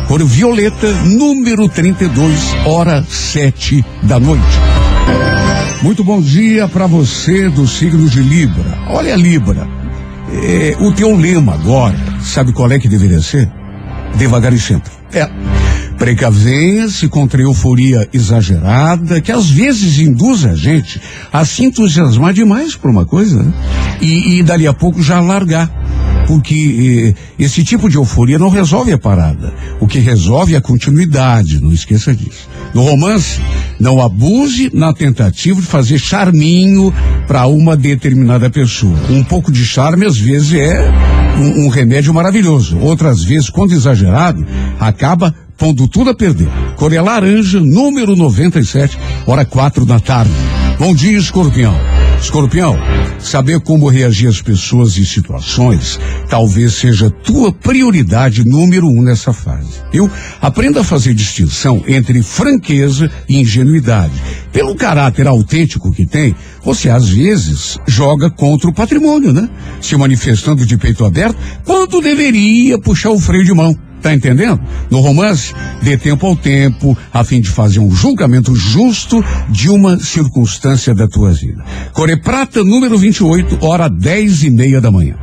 Cor 0.08 0.24
Violeta, 0.24 0.92
número 1.04 1.70
32, 1.70 2.56
hora 2.66 3.06
sete 3.10 3.84
da 4.04 4.20
noite. 4.20 4.44
Muito 5.82 6.04
bom 6.04 6.20
dia 6.22 6.68
para 6.68 6.88
você 6.88 7.50
do 7.50 7.68
signo 7.68 8.10
de 8.10 8.22
Libra. 8.22 8.78
Olha, 8.90 9.16
Libra, 9.16 9.68
é, 10.34 10.76
o 10.80 10.92
teu 10.92 11.16
lema 11.16 11.54
agora, 11.54 11.98
sabe 12.22 12.52
qual 12.52 12.72
é 12.72 12.80
que 12.80 12.90
deveria 12.90 13.22
ser? 13.22 13.50
Devagar 14.16 14.52
e 14.52 14.60
sempre. 14.60 14.92
É. 15.14 15.30
Precavenha-se 15.98 17.08
contra 17.08 17.42
euforia 17.42 18.08
exagerada, 18.14 19.20
que 19.20 19.32
às 19.32 19.50
vezes 19.50 20.00
induz 20.00 20.46
a 20.46 20.56
gente 20.56 21.02
a 21.34 21.44
se 21.44 21.64
entusiasmar 21.64 22.34
demais 22.34 22.76
por 22.76 22.90
uma 22.90 23.06
coisa, 23.06 23.42
né? 23.42 23.54
E, 24.00 24.38
e 24.38 24.44
dali 24.44 24.68
a 24.68 24.74
pouco 24.74 25.02
já 25.02 25.20
largar. 25.20 25.70
Porque 26.28 27.16
eh, 27.16 27.44
esse 27.44 27.64
tipo 27.64 27.90
de 27.90 27.96
euforia 27.96 28.38
não 28.38 28.50
resolve 28.50 28.92
a 28.92 28.98
parada. 28.98 29.54
O 29.80 29.88
que 29.88 29.98
resolve 29.98 30.56
é 30.56 30.58
a 30.58 30.62
continuidade, 30.62 31.62
não 31.62 31.72
esqueça 31.72 32.14
disso. 32.14 32.50
No 32.74 32.84
romance, 32.84 33.40
não 33.80 34.02
abuse 34.02 34.70
na 34.74 34.94
tentativa 34.94 35.60
de 35.62 35.66
fazer 35.66 35.98
charminho 35.98 36.94
para 37.28 37.48
uma 37.48 37.78
determinada 37.78 38.50
pessoa. 38.50 38.98
Um 39.10 39.24
pouco 39.24 39.52
de 39.52 39.66
charme, 39.66 40.06
às 40.06 40.18
vezes, 40.18 40.54
é 40.54 40.92
um, 41.38 41.66
um 41.66 41.70
remédio 41.70 42.14
maravilhoso. 42.14 42.78
Outras 42.80 43.24
vezes, 43.24 43.50
quando 43.50 43.72
exagerado, 43.72 44.46
acaba 44.80 45.34
pondo 45.58 45.88
tudo 45.88 46.12
a 46.12 46.16
perder. 46.16 46.50
Coreia 46.76 47.02
Laranja, 47.02 47.60
número 47.60 48.16
97, 48.16 48.98
hora 49.26 49.44
quatro 49.44 49.86
da 49.86 50.00
tarde. 50.00 50.32
Bom 50.78 50.94
dia, 50.94 51.18
escorpião. 51.18 51.76
Escorpião, 52.22 52.78
saber 53.20 53.60
como 53.60 53.88
reagir 53.88 54.28
às 54.28 54.42
pessoas 54.42 54.98
e 54.98 55.06
situações 55.06 56.00
talvez 56.28 56.74
seja 56.74 57.10
tua 57.10 57.52
prioridade 57.54 58.44
número 58.44 58.88
um 58.88 59.02
nessa 59.02 59.32
fase. 59.32 59.82
Eu 59.94 60.10
aprenda 60.42 60.82
a 60.82 60.84
fazer 60.84 61.14
distinção 61.14 61.84
entre 61.88 62.22
franqueza 62.24 63.10
e 63.30 63.40
ingenuidade. 63.40 64.14
Pelo 64.52 64.76
caráter 64.76 65.28
autêntico 65.28 65.92
que 65.92 66.06
tem, 66.06 66.36
você 66.64 66.90
às 66.90 67.10
vezes 67.10 67.78
joga 67.88 68.30
contra 68.30 68.70
o 68.70 68.74
patrimônio, 68.74 69.32
né? 69.32 69.48
Se 69.80 69.96
manifestando 69.96 70.66
de 70.66 70.78
peito 70.78 71.06
aberto, 71.06 71.38
quando 71.64 72.02
deveria 72.02 72.80
puxar 72.80 73.12
o 73.12 73.20
freio 73.20 73.46
de 73.46 73.54
mão. 73.54 73.87
Tá 74.08 74.14
entendendo? 74.14 74.58
No 74.90 75.02
romance, 75.02 75.54
dê 75.84 75.98
tempo 75.98 76.26
ao 76.26 76.34
tempo, 76.34 76.98
a 77.14 77.26
fim 77.26 77.42
de 77.42 77.50
fazer 77.50 77.82
um 77.82 77.92
julgamento 77.92 78.56
justo 78.56 79.22
de 79.50 79.70
uma 79.70 80.00
circunstância 80.00 80.96
da 80.96 81.10
tua 81.10 81.34
vida. 81.34 81.62
Core 81.92 82.16
Prata, 82.16 82.64
número 82.64 82.98
28, 82.98 83.58
hora 83.60 83.90
dez 83.90 84.44
e 84.44 84.50
meia 84.50 84.80
da 84.80 84.90
manhã. 84.90 85.16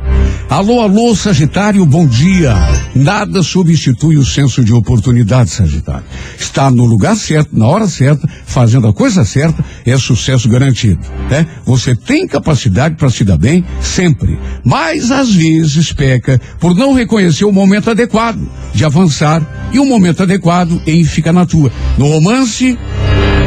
Alô, 0.49 0.79
alô, 0.79 1.15
Sagitário, 1.15 1.83
bom 1.85 2.05
dia. 2.07 2.53
Nada 2.93 3.41
substitui 3.41 4.15
o 4.15 4.23
senso 4.23 4.63
de 4.63 4.73
oportunidade, 4.73 5.49
Sagitário. 5.49 6.05
Está 6.39 6.69
no 6.69 6.85
lugar 6.85 7.15
certo, 7.15 7.57
na 7.57 7.65
hora 7.67 7.87
certa, 7.87 8.29
fazendo 8.45 8.87
a 8.87 8.93
coisa 8.93 9.25
certa, 9.25 9.65
é 9.83 9.97
sucesso 9.97 10.47
garantido. 10.47 10.99
Né? 11.29 11.47
Você 11.65 11.95
tem 11.95 12.27
capacidade 12.27 12.95
para 12.95 13.09
se 13.09 13.23
dar 13.23 13.37
bem 13.37 13.65
sempre, 13.81 14.39
mas 14.63 15.11
às 15.11 15.33
vezes 15.33 15.91
peca 15.91 16.39
por 16.59 16.75
não 16.75 16.93
reconhecer 16.93 17.45
o 17.45 17.51
momento 17.51 17.89
adequado 17.89 18.39
de 18.73 18.85
avançar 18.85 19.41
e 19.73 19.79
o 19.79 19.85
momento 19.85 20.21
adequado 20.23 20.79
em 20.85 21.03
ficar 21.03 21.33
na 21.33 21.45
tua. 21.45 21.71
No 21.97 22.07
romance, 22.07 22.77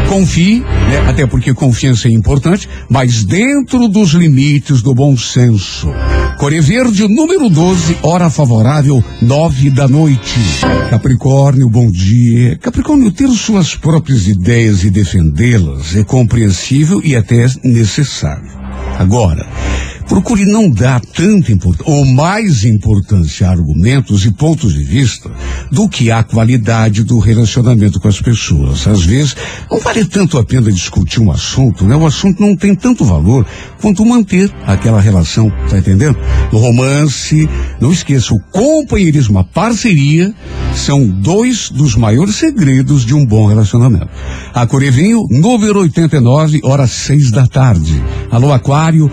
confie, 0.09 0.61
né? 0.61 0.99
Até 1.07 1.27
porque 1.27 1.53
confiança 1.53 2.09
é 2.09 2.11
importante, 2.11 2.69
mas 2.89 3.25
dentro 3.25 3.89
dos 3.89 4.11
limites 4.11 4.81
do 4.81 4.95
bom 4.95 5.17
senso. 5.17 5.89
Core 6.39 6.61
Verde, 6.61 7.07
número 7.09 7.51
12, 7.51 7.99
hora 8.03 8.31
favorável, 8.31 9.05
nove 9.21 9.71
da 9.71 9.87
noite. 9.87 10.41
Capricórnio, 10.89 11.69
bom 11.69 11.91
dia. 11.91 12.57
Capricórnio, 12.59 13.13
ter 13.13 13.29
suas 13.29 13.75
próprias 13.75 14.27
ideias 14.27 14.83
e 14.85 14.91
defendê-las 14.91 15.95
é 15.95 16.05
compreensível 16.05 17.01
e 17.05 17.15
até 17.15 17.47
necessário. 17.63 18.49
Agora, 18.99 19.47
procure 20.09 20.47
não 20.47 20.71
dar 20.71 21.01
tanta 21.01 21.53
importância, 21.53 21.93
ou 21.93 22.05
mais 22.05 22.65
importância 22.65 23.47
a 23.47 23.51
argumentos 23.51 24.25
e 24.25 24.31
pontos 24.31 24.73
de 24.73 24.83
vista 24.83 25.31
do 25.71 25.89
que 25.89 26.11
à 26.11 26.23
qualidade 26.23 27.05
do 27.05 27.19
relacionamento 27.19 28.01
com 28.01 28.09
as 28.09 28.21
pessoas. 28.21 28.87
Às 28.87 29.05
vezes, 29.05 29.37
não 29.71 29.79
vale 29.81 30.05
tanto 30.05 30.39
a 30.39 30.45
pena 30.45 30.73
discutir 30.73 31.21
um 31.21 31.31
assunto, 31.31 31.85
né? 31.85 31.95
O 31.95 32.07
assunto 32.07 32.41
não 32.41 32.57
tem 32.57 32.75
tanto 32.75 33.05
valor 33.05 33.47
quanto 33.81 34.05
manter 34.05 34.51
aquela 34.67 35.01
relação, 35.01 35.53
tá 35.69 35.79
entendendo? 35.79 36.19
No 36.51 36.59
romance, 36.59 37.49
não 37.81 37.93
esqueça, 37.93 38.33
o 38.35 38.41
companheirismo, 38.51 39.39
a 39.39 39.45
parceria, 39.45 40.35
são 40.75 41.07
dois 41.07 41.71
dos 41.71 41.97
maiores 41.97 42.37
segredos 42.37 43.05
de 43.05 43.15
um 43.15 43.27
bom 43.27 43.47
relacionamento. 43.47 44.09
Aquarivinho, 44.55 45.27
número 45.31 45.81
89, 45.81 46.61
horas 46.63 46.91
seis 46.91 47.31
da 47.31 47.47
tarde. 47.47 48.03
Alô, 48.31 48.53
aquário, 48.53 49.11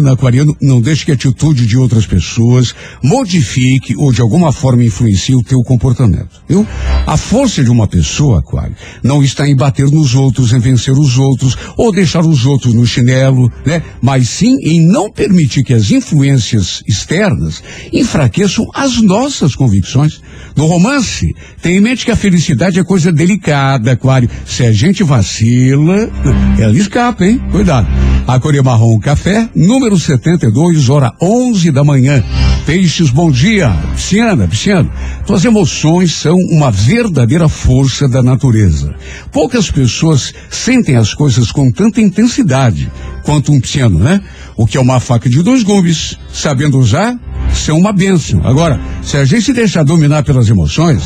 aquariana, 0.00 0.12
aquariano, 0.12 0.56
não 0.60 0.80
deixe 0.80 1.04
que 1.04 1.10
a 1.10 1.14
atitude 1.14 1.66
de 1.66 1.76
outras 1.76 2.06
pessoas 2.06 2.74
modifique 3.02 3.94
ou 3.96 4.12
de 4.12 4.20
alguma 4.20 4.52
forma 4.52 4.84
influencie 4.84 5.34
o 5.34 5.42
teu 5.42 5.58
comportamento, 5.60 6.42
viu? 6.48 6.66
A 7.06 7.16
força 7.16 7.62
de 7.62 7.70
uma 7.70 7.86
pessoa, 7.86 8.40
aquário, 8.40 8.74
não 9.02 9.22
está 9.22 9.48
em 9.48 9.54
bater 9.54 9.86
nos 9.86 10.14
outros, 10.14 10.52
em 10.52 10.58
vencer 10.58 10.94
os 10.96 11.18
outros, 11.18 11.56
ou 11.76 11.92
deixar 11.92 12.24
os 12.24 12.46
outros 12.46 12.74
no 12.74 12.86
chinelo, 12.86 13.50
né? 13.66 13.82
Mas 14.00 14.28
sim 14.28 14.56
em 14.62 14.80
não 14.86 15.10
permitir 15.10 15.62
que 15.62 15.74
as 15.74 15.90
influências 15.90 16.82
externas 16.86 17.62
enfraqueçam 17.92 18.66
as 18.74 19.00
nossas 19.02 19.54
convicções. 19.54 20.20
No 20.56 20.66
romance, 20.66 21.26
tem 21.62 21.76
em 21.76 21.80
mente 21.80 22.04
que 22.04 22.10
a 22.10 22.16
felicidade 22.16 22.78
é 22.78 22.84
coisa 22.84 23.12
delicada, 23.12 23.92
aquário. 23.92 24.28
Se 24.44 24.64
a 24.64 24.72
gente 24.72 25.02
vacila, 25.02 26.10
ela 26.58 26.76
escapa, 26.76 27.26
hein? 27.26 27.40
Cuidado. 27.50 27.86
Aquário 28.26 28.64
Marrom 28.64 28.98
Café, 28.98 29.48
número 29.54 29.89
72, 29.98 30.88
hora 30.88 31.12
11 31.20 31.70
da 31.70 31.84
manhã. 31.84 32.22
Peixes, 32.66 33.10
bom 33.10 33.30
dia. 33.30 33.70
Pisciana, 33.94 34.46
pisciano. 34.46 34.90
Tuas 35.26 35.44
emoções 35.44 36.14
são 36.14 36.36
uma 36.50 36.70
verdadeira 36.70 37.48
força 37.48 38.08
da 38.08 38.22
natureza. 38.22 38.94
Poucas 39.32 39.70
pessoas 39.70 40.32
sentem 40.50 40.96
as 40.96 41.14
coisas 41.14 41.50
com 41.50 41.70
tanta 41.72 42.00
intensidade 42.00 42.90
quanto 43.24 43.52
um 43.52 43.60
pisciano, 43.60 43.98
né? 43.98 44.20
O 44.60 44.66
que 44.66 44.76
é 44.76 44.80
uma 44.80 45.00
faca 45.00 45.26
de 45.26 45.42
dois 45.42 45.62
gumes, 45.62 46.18
sabendo 46.30 46.78
usar, 46.78 47.18
são 47.50 47.78
uma 47.78 47.94
bênção. 47.94 48.42
Agora, 48.44 48.78
se 49.02 49.16
a 49.16 49.24
gente 49.24 49.46
se 49.46 49.54
deixar 49.54 49.82
dominar 49.82 50.22
pelas 50.22 50.50
emoções, 50.50 51.02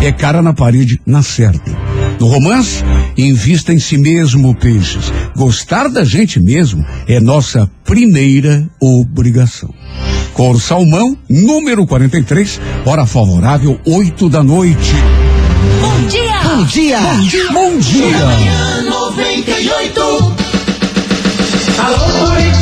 é, 0.00 0.06
é 0.06 0.12
cara 0.12 0.40
na 0.40 0.52
parede 0.52 1.00
na 1.04 1.20
certa. 1.20 1.76
No 2.20 2.28
romance, 2.28 2.84
invista 3.18 3.72
em 3.72 3.80
si 3.80 3.98
mesmo, 3.98 4.54
peixes. 4.54 5.12
Gostar 5.34 5.88
da 5.88 6.04
gente 6.04 6.38
mesmo 6.38 6.86
é 7.08 7.18
nossa 7.18 7.68
primeira 7.82 8.70
obrigação. 8.80 9.74
Cor 10.32 10.60
Salmão, 10.60 11.18
número 11.28 11.84
43, 11.84 12.60
hora 12.86 13.04
favorável, 13.04 13.80
8 13.84 14.28
da 14.28 14.44
noite. 14.44 14.94
Bom 15.80 16.06
dia! 16.06 16.40
Bom 16.44 16.64
dia! 16.66 17.00
Bom 17.00 17.20
dia! 17.26 17.52
Bom 17.52 17.78
dia! 17.80 18.16
98. 18.88 20.52
Alô 21.82 22.12
Curitiba, 22.26 22.30
alô 22.38 22.61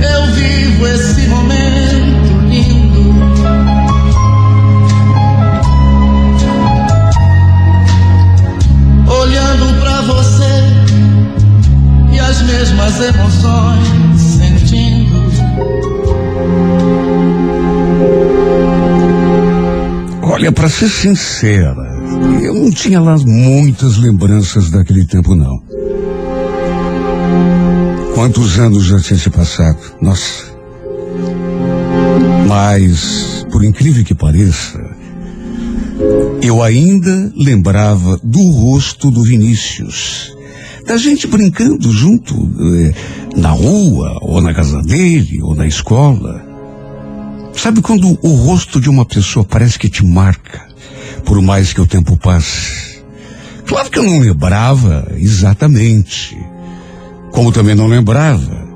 eu 0.00 0.26
vivo 0.32 0.86
esse 0.86 1.26
momento 1.28 2.38
lindo. 2.48 3.14
Olhando 9.10 9.80
pra 9.80 10.00
você 10.02 10.62
e 12.12 12.20
as 12.20 12.42
mesmas 12.42 13.00
emoções 13.00 14.20
sentindo. 14.20 15.28
Olha, 20.22 20.52
para 20.52 20.68
ser 20.68 20.88
sincera, 20.88 21.74
eu 22.40 22.54
não 22.54 22.70
tinha 22.70 23.00
lá 23.00 23.16
muitas 23.18 23.96
lembranças 23.96 24.70
daquele 24.70 25.04
tempo, 25.04 25.34
não. 25.34 25.60
Quantos 28.18 28.58
anos 28.58 28.86
já 28.86 28.98
tinha 28.98 29.16
se 29.16 29.30
passado? 29.30 29.78
Nossa. 30.00 30.42
Mas, 32.48 33.46
por 33.48 33.64
incrível 33.64 34.04
que 34.04 34.12
pareça, 34.12 34.84
eu 36.42 36.60
ainda 36.60 37.32
lembrava 37.36 38.18
do 38.24 38.42
rosto 38.50 39.12
do 39.12 39.22
Vinícius. 39.22 40.34
Da 40.84 40.96
gente 40.96 41.28
brincando 41.28 41.92
junto, 41.92 42.34
eh, 42.34 42.92
na 43.36 43.50
rua, 43.50 44.18
ou 44.20 44.40
na 44.40 44.52
casa 44.52 44.82
dele, 44.82 45.40
ou 45.40 45.54
na 45.54 45.68
escola. 45.68 46.44
Sabe 47.54 47.80
quando 47.80 48.18
o 48.20 48.34
rosto 48.34 48.80
de 48.80 48.90
uma 48.90 49.06
pessoa 49.06 49.44
parece 49.44 49.78
que 49.78 49.88
te 49.88 50.04
marca, 50.04 50.66
por 51.24 51.40
mais 51.40 51.72
que 51.72 51.80
o 51.80 51.86
tempo 51.86 52.16
passe? 52.16 53.00
Claro 53.64 53.88
que 53.88 54.00
eu 54.00 54.02
não 54.02 54.18
lembrava 54.18 55.06
exatamente. 55.16 56.36
Como 57.38 57.52
também 57.52 57.76
não 57.76 57.86
lembrava 57.86 58.66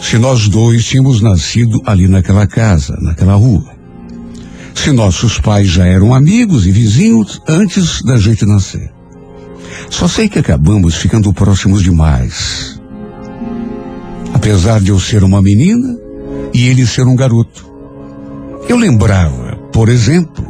se 0.00 0.16
nós 0.16 0.48
dois 0.48 0.84
tínhamos 0.84 1.20
nascido 1.20 1.82
ali 1.84 2.06
naquela 2.06 2.46
casa, 2.46 2.96
naquela 3.00 3.34
rua. 3.34 3.74
Se 4.72 4.92
nossos 4.92 5.40
pais 5.40 5.66
já 5.66 5.84
eram 5.84 6.14
amigos 6.14 6.64
e 6.64 6.70
vizinhos 6.70 7.42
antes 7.48 8.00
da 8.02 8.16
gente 8.18 8.46
nascer. 8.46 8.88
Só 9.90 10.06
sei 10.06 10.28
que 10.28 10.38
acabamos 10.38 10.94
ficando 10.94 11.32
próximos 11.32 11.82
demais. 11.82 12.80
Apesar 14.32 14.80
de 14.80 14.90
eu 14.90 15.00
ser 15.00 15.24
uma 15.24 15.42
menina 15.42 15.98
e 16.54 16.68
ele 16.68 16.86
ser 16.86 17.04
um 17.04 17.16
garoto. 17.16 17.66
Eu 18.68 18.76
lembrava, 18.76 19.56
por 19.72 19.88
exemplo, 19.88 20.46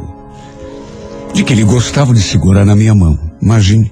de 1.33 1.43
que 1.43 1.51
ele 1.51 1.63
gostava 1.63 2.13
de 2.13 2.21
segurar 2.21 2.63
na 2.63 2.75
minha 2.75 2.93
mão. 2.93 3.17
Imagine, 3.41 3.91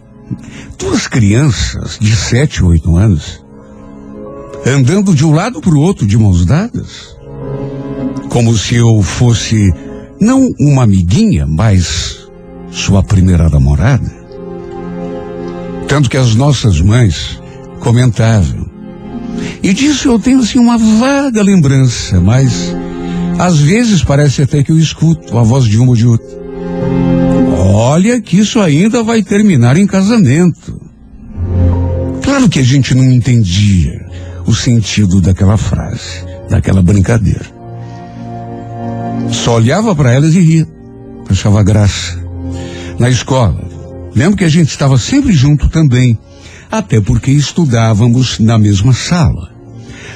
duas 0.78 1.08
crianças 1.08 1.98
de 2.00 2.16
sete 2.16 2.64
ou 2.64 2.70
oito 2.70 2.96
anos 2.96 3.42
andando 4.66 5.14
de 5.14 5.26
um 5.26 5.34
lado 5.34 5.60
para 5.60 5.74
o 5.74 5.80
outro 5.80 6.06
de 6.06 6.18
mãos 6.18 6.46
dadas, 6.46 7.16
como 8.30 8.56
se 8.56 8.76
eu 8.76 9.02
fosse 9.02 9.74
não 10.20 10.48
uma 10.60 10.84
amiguinha, 10.84 11.48
mas 11.48 12.28
sua 12.70 13.04
primeira 13.04 13.50
namorada. 13.50 14.22
Tanto 15.88 16.10
que 16.10 16.18
as 16.18 16.36
nossas 16.36 16.80
mães 16.80 17.42
comentavam. 17.80 18.70
E 19.64 19.74
disso 19.74 20.10
eu 20.10 20.20
tenho 20.20 20.40
assim 20.40 20.60
uma 20.60 20.78
vaga 20.78 21.42
lembrança, 21.42 22.20
mas 22.20 22.74
às 23.40 23.60
vezes 23.60 24.04
parece 24.04 24.44
até 24.44 24.64
que 24.64 24.72
eu 24.72 24.78
escuto 24.78 25.38
a 25.38 25.44
voz 25.44 25.66
de 25.66 25.78
uma 25.78 25.90
ou 25.90 25.96
de 25.96 26.08
outra. 26.08 26.41
Olha 27.64 28.20
que 28.20 28.40
isso 28.40 28.60
ainda 28.60 29.04
vai 29.04 29.22
terminar 29.22 29.78
em 29.78 29.86
casamento. 29.86 30.82
Claro 32.24 32.50
que 32.50 32.58
a 32.58 32.64
gente 32.64 32.96
não 32.96 33.04
entendia 33.04 34.04
o 34.48 34.54
sentido 34.56 35.22
daquela 35.22 35.58
frase, 35.58 36.26
daquela 36.50 36.82
brincadeira. 36.82 37.46
Só 39.32 39.58
olhava 39.58 39.96
para 39.96 40.12
elas 40.12 40.34
e 40.34 40.40
ria. 40.40 40.68
Achava 41.30 41.62
graça. 41.62 42.20
Na 42.98 43.10
escola, 43.10 43.64
lembro 44.16 44.38
que 44.38 44.44
a 44.44 44.50
gente 44.50 44.70
estava 44.70 44.98
sempre 44.98 45.32
junto 45.32 45.70
também, 45.70 46.18
até 46.72 47.00
porque 47.00 47.30
estudávamos 47.30 48.40
na 48.40 48.58
mesma 48.58 48.92
sala. 48.92 49.52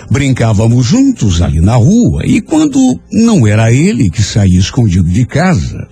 Brincávamos 0.09 0.87
juntos 0.87 1.43
ali 1.43 1.61
na 1.61 1.75
rua 1.75 2.25
e 2.25 2.41
quando 2.41 2.99
não 3.11 3.45
era 3.45 3.71
ele 3.71 4.09
que 4.09 4.23
saía 4.23 4.59
escondido 4.59 5.07
de 5.07 5.25
casa, 5.25 5.87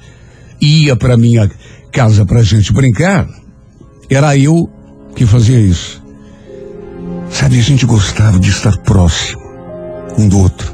ia 0.63 0.95
para 0.95 1.17
minha 1.17 1.49
casa 1.91 2.25
pra 2.25 2.41
gente 2.41 2.71
brincar, 2.71 3.27
era 4.09 4.37
eu 4.37 4.69
que 5.15 5.25
fazia 5.25 5.59
isso. 5.59 6.01
Sabe, 7.29 7.59
a 7.59 7.61
gente 7.61 7.85
gostava 7.85 8.39
de 8.39 8.49
estar 8.49 8.77
próximo 8.77 9.41
um 10.17 10.27
do 10.27 10.39
outro. 10.39 10.73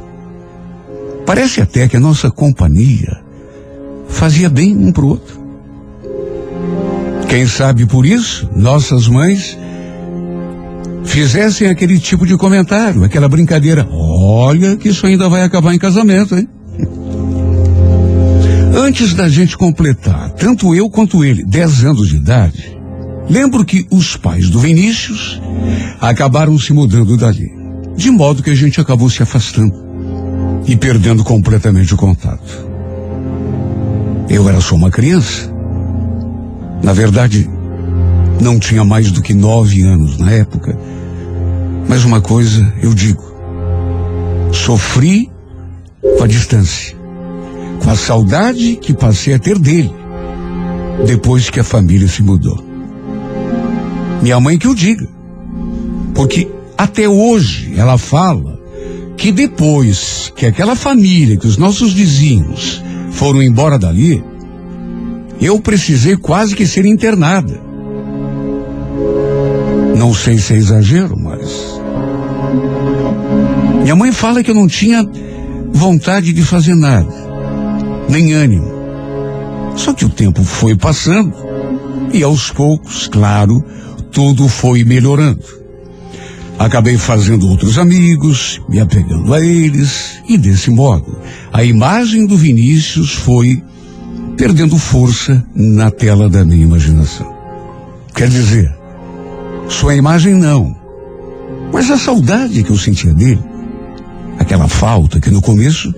Parece 1.26 1.62
até 1.62 1.88
que 1.88 1.98
a 1.98 2.00
nossa 2.00 2.30
companhia 2.30 3.22
fazia 4.08 4.50
bem 4.50 4.76
um 4.76 4.92
pro 4.92 5.08
outro. 5.08 5.40
Quem 7.28 7.48
sabe 7.48 7.86
por 7.86 8.06
isso, 8.06 8.50
nossas 8.56 9.08
mães 9.08 9.58
fizessem 11.06 11.68
aquele 11.68 12.00
tipo 12.00 12.26
de 12.26 12.36
comentário, 12.38 13.04
aquela 13.04 13.30
brincadeira. 13.30 13.88
Olha 13.92 14.76
que 14.76 14.90
isso 14.90 15.06
ainda 15.06 15.30
vai 15.30 15.44
acabar 15.44 15.74
em 15.74 15.80
casamento, 15.80 16.36
hein? 16.36 16.48
Antes 18.76 19.14
da 19.14 19.28
gente 19.28 19.58
completar, 19.58 20.32
tanto 20.32 20.74
eu 20.76 20.90
quanto 20.90 21.24
ele, 21.24 21.44
10 21.44 21.86
anos 21.86 22.10
de 22.10 22.18
idade, 22.18 22.78
lembro 23.30 23.66
que 23.66 23.86
os 23.92 24.16
pais 24.16 24.50
do 24.50 24.60
Vinícius 24.60 25.42
acabaram 26.00 26.58
se 26.58 26.72
mudando 26.74 27.18
dali. 27.18 27.52
De 27.96 28.10
modo 28.10 28.42
que 28.44 28.50
a 28.50 28.56
gente 28.56 28.80
acabou 28.80 29.10
se 29.10 29.22
afastando 29.22 29.74
e 30.66 30.76
perdendo 30.76 31.24
completamente 31.24 31.94
o 31.94 31.98
contato. 31.98 32.68
Eu 34.30 34.48
era 34.48 34.62
só 34.62 34.76
uma 34.76 34.92
criança. 34.92 35.52
Na 36.84 36.94
verdade, 36.94 37.50
não 38.40 38.60
tinha 38.60 38.86
mais 38.86 39.12
do 39.12 39.22
que 39.22 39.34
nove 39.34 39.82
anos 39.82 40.18
na 40.18 40.32
época. 40.32 40.78
Mas 41.88 42.06
uma 42.06 42.22
coisa 42.22 42.72
eu 42.82 42.94
digo: 42.94 43.24
sofri 44.54 45.30
com 46.18 46.24
a 46.24 46.28
distância, 46.28 46.96
com 47.84 47.90
a 47.90 47.96
saudade 47.96 48.76
que 48.76 48.94
passei 48.94 49.34
a 49.34 49.40
ter 49.40 49.58
dele, 49.58 49.94
depois 51.06 51.50
que 51.50 51.60
a 51.60 51.64
família 51.64 52.08
se 52.08 52.22
mudou. 52.22 52.64
Minha 54.22 54.40
mãe 54.40 54.58
que 54.58 54.68
o 54.68 54.76
diga, 54.76 55.08
porque 56.14 56.50
até 56.78 57.08
hoje 57.08 57.74
ela 57.78 57.98
fala 57.98 58.60
que 59.16 59.32
depois 59.32 60.32
que 60.36 60.46
aquela 60.46 60.76
família, 60.76 61.38
que 61.38 61.48
os 61.48 61.58
nossos 61.58 61.94
vizinhos 61.94 62.82
foram 63.12 63.42
embora 63.42 63.78
dali, 63.78 64.24
eu 65.42 65.60
precisei 65.60 66.16
quase 66.18 66.56
que 66.56 66.66
ser 66.66 66.86
internada. 66.86 67.60
Não 69.98 70.14
sei 70.14 70.38
se 70.38 70.54
é 70.54 70.58
exagero, 70.58 71.18
mas. 71.18 71.80
Minha 73.82 73.96
mãe 73.96 74.12
fala 74.12 74.44
que 74.44 74.52
eu 74.52 74.56
não 74.56 74.68
tinha 74.68 75.06
vontade 75.72 76.34
de 76.34 76.42
fazer 76.42 76.76
nada, 76.76 77.14
nem 78.10 78.34
ânimo. 78.34 78.68
Só 79.76 79.94
que 79.94 80.04
o 80.04 80.10
tempo 80.10 80.44
foi 80.44 80.76
passando 80.76 81.34
e 82.12 82.24
aos 82.24 82.52
poucos, 82.52 83.08
claro, 83.08 83.64
tudo 84.12 84.48
foi 84.48 84.84
melhorando. 84.84 85.44
Acabei 86.58 86.98
fazendo 86.98 87.48
outros 87.48 87.78
amigos, 87.78 88.62
me 88.68 88.80
apegando 88.80 89.34
a 89.34 89.40
eles, 89.40 90.20
e 90.28 90.38
desse 90.38 90.70
modo, 90.70 91.18
a 91.54 91.64
imagem 91.64 92.26
do 92.26 92.36
Vinícius 92.36 93.14
foi 93.14 93.64
perdendo 94.36 94.78
força 94.78 95.46
na 95.56 95.90
tela 95.90 96.30
da 96.30 96.44
minha 96.44 96.64
imaginação. 96.64 97.34
Quer 98.14 98.28
dizer, 98.28 98.76
sua 99.70 99.96
imagem 99.96 100.34
não, 100.34 100.76
mas 101.72 101.90
a 101.90 101.98
saudade 101.98 102.64
que 102.64 102.72
eu 102.72 102.78
sentia 102.78 103.14
dele, 103.14 103.44
aquela 104.38 104.68
falta 104.68 105.22
que 105.22 105.30
no 105.30 105.42
começo 105.42 105.94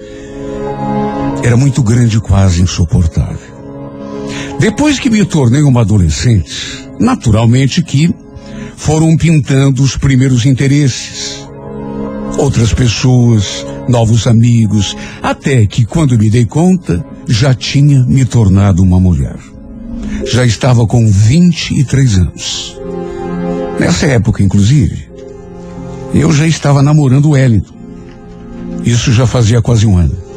era 1.43 1.57
muito 1.57 1.81
grande, 1.81 2.19
quase 2.19 2.61
insuportável. 2.61 3.51
Depois 4.59 4.99
que 4.99 5.09
me 5.09 5.25
tornei 5.25 5.63
uma 5.63 5.81
adolescente, 5.81 6.87
naturalmente 6.99 7.81
que 7.81 8.13
foram 8.75 9.15
pintando 9.17 9.83
os 9.83 9.97
primeiros 9.97 10.45
interesses. 10.45 11.47
Outras 12.37 12.73
pessoas, 12.73 13.65
novos 13.87 14.25
amigos, 14.25 14.95
até 15.21 15.65
que 15.65 15.85
quando 15.85 16.17
me 16.17 16.29
dei 16.29 16.45
conta, 16.45 17.03
já 17.27 17.53
tinha 17.53 18.03
me 18.05 18.25
tornado 18.25 18.81
uma 18.81 18.99
mulher. 18.99 19.37
Já 20.25 20.45
estava 20.45 20.85
com 20.87 21.07
23 21.07 22.17
anos. 22.17 22.79
Nessa 23.79 24.05
época, 24.07 24.43
inclusive, 24.43 25.09
eu 26.13 26.31
já 26.31 26.47
estava 26.47 26.81
namorando 26.81 27.25
o 27.25 27.31
Wellington. 27.31 27.73
Isso 28.83 29.11
já 29.11 29.25
fazia 29.25 29.61
quase 29.61 29.85
um 29.85 29.97
ano. 29.97 30.30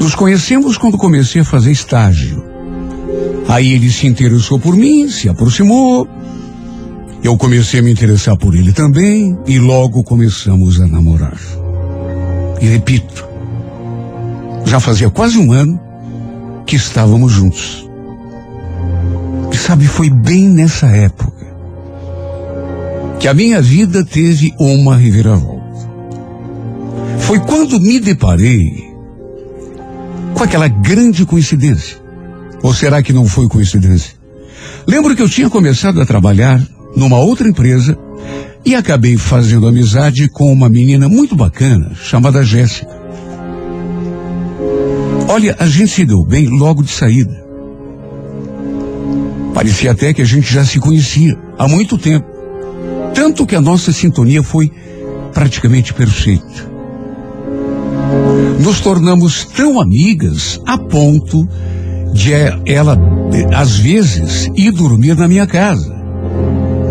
Nos 0.00 0.14
conhecemos 0.14 0.76
quando 0.76 0.98
comecei 0.98 1.40
a 1.40 1.44
fazer 1.44 1.70
estágio. 1.70 2.44
Aí 3.48 3.72
ele 3.72 3.90
se 3.90 4.06
interessou 4.06 4.58
por 4.58 4.76
mim, 4.76 5.08
se 5.08 5.28
aproximou. 5.28 6.08
Eu 7.22 7.36
comecei 7.36 7.80
a 7.80 7.82
me 7.82 7.90
interessar 7.90 8.36
por 8.36 8.54
ele 8.54 8.72
também 8.72 9.38
e 9.46 9.58
logo 9.58 10.02
começamos 10.02 10.80
a 10.80 10.86
namorar. 10.86 11.38
E 12.60 12.66
repito, 12.66 13.26
já 14.66 14.78
fazia 14.80 15.10
quase 15.10 15.38
um 15.38 15.52
ano 15.52 15.80
que 16.66 16.76
estávamos 16.76 17.32
juntos. 17.32 17.88
E 19.52 19.56
sabe, 19.56 19.86
foi 19.86 20.10
bem 20.10 20.48
nessa 20.48 20.86
época 20.86 21.44
que 23.20 23.28
a 23.28 23.32
minha 23.32 23.62
vida 23.62 24.04
teve 24.04 24.52
uma 24.58 24.96
reviravolta. 24.96 25.64
Foi 27.20 27.38
quando 27.38 27.80
me 27.80 27.98
deparei 27.98 28.83
com 30.34 30.42
aquela 30.42 30.68
grande 30.68 31.24
coincidência. 31.24 31.96
Ou 32.62 32.74
será 32.74 33.02
que 33.02 33.12
não 33.12 33.26
foi 33.26 33.48
coincidência? 33.48 34.14
Lembro 34.86 35.14
que 35.14 35.22
eu 35.22 35.28
tinha 35.28 35.48
começado 35.48 36.00
a 36.00 36.06
trabalhar 36.06 36.60
numa 36.96 37.18
outra 37.18 37.48
empresa 37.48 37.96
e 38.64 38.74
acabei 38.74 39.16
fazendo 39.16 39.68
amizade 39.68 40.28
com 40.28 40.52
uma 40.52 40.68
menina 40.68 41.08
muito 41.08 41.36
bacana 41.36 41.92
chamada 41.94 42.44
Jéssica. 42.44 43.04
Olha, 45.28 45.56
a 45.58 45.66
gente 45.66 45.88
se 45.88 46.04
deu 46.04 46.24
bem 46.24 46.48
logo 46.48 46.82
de 46.82 46.90
saída. 46.90 47.44
Parecia 49.54 49.92
até 49.92 50.12
que 50.12 50.22
a 50.22 50.24
gente 50.24 50.52
já 50.52 50.64
se 50.64 50.78
conhecia 50.78 51.38
há 51.58 51.68
muito 51.68 51.96
tempo. 51.96 52.26
Tanto 53.14 53.46
que 53.46 53.54
a 53.54 53.60
nossa 53.60 53.92
sintonia 53.92 54.42
foi 54.42 54.70
praticamente 55.32 55.94
perfeita. 55.94 56.73
Nos 58.60 58.80
tornamos 58.80 59.44
tão 59.44 59.80
amigas 59.80 60.60
a 60.66 60.78
ponto 60.78 61.48
de 62.12 62.32
ela, 62.66 62.98
às 63.54 63.76
vezes, 63.76 64.48
ir 64.54 64.70
dormir 64.70 65.16
na 65.16 65.26
minha 65.26 65.46
casa. 65.46 65.94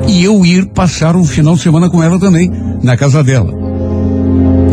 E 0.07 0.24
eu 0.24 0.45
ir 0.45 0.68
passar 0.68 1.16
um 1.16 1.24
final 1.24 1.55
de 1.55 1.61
semana 1.61 1.89
com 1.89 2.03
ela 2.03 2.20
também, 2.20 2.51
na 2.84 2.97
casa 2.97 3.24
dela. 3.24 3.53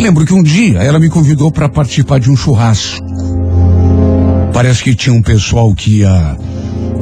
Lembro 0.01 0.25
que 0.27 0.35
um 0.35 0.43
dia 0.43 0.79
ela 0.79 0.99
me 0.99 1.09
convidou 1.09 1.53
para 1.53 1.69
participar 1.69 2.19
de 2.19 2.31
um 2.31 2.37
churrasco. 2.37 3.05
Parece 4.53 4.83
que 4.83 4.95
tinha 4.95 5.15
um 5.15 5.23
pessoal 5.23 5.73
que 5.75 5.99
ia 5.99 6.37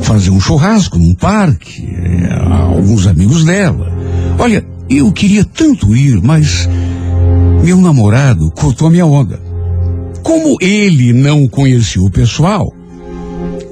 fazer 0.01 0.31
um 0.31 0.41
churrasco 0.41 0.99
num 0.99 1.15
parque, 1.15 1.89
eh, 1.97 2.29
alguns 2.75 3.07
amigos 3.07 3.45
dela. 3.45 3.91
Olha, 4.39 4.65
eu 4.91 5.11
queria 5.13 5.45
tanto 5.45 5.97
ir, 5.97 6.21
mas 6.23 6.69
meu 7.65 7.81
namorado 7.81 8.51
cortou 8.51 8.89
a 8.89 8.91
minha 8.91 9.07
onda. 9.07 9.48
Como 10.29 10.59
ele 10.61 11.15
não 11.15 11.49
conhecia 11.49 12.03
o 12.03 12.11
pessoal, 12.11 12.71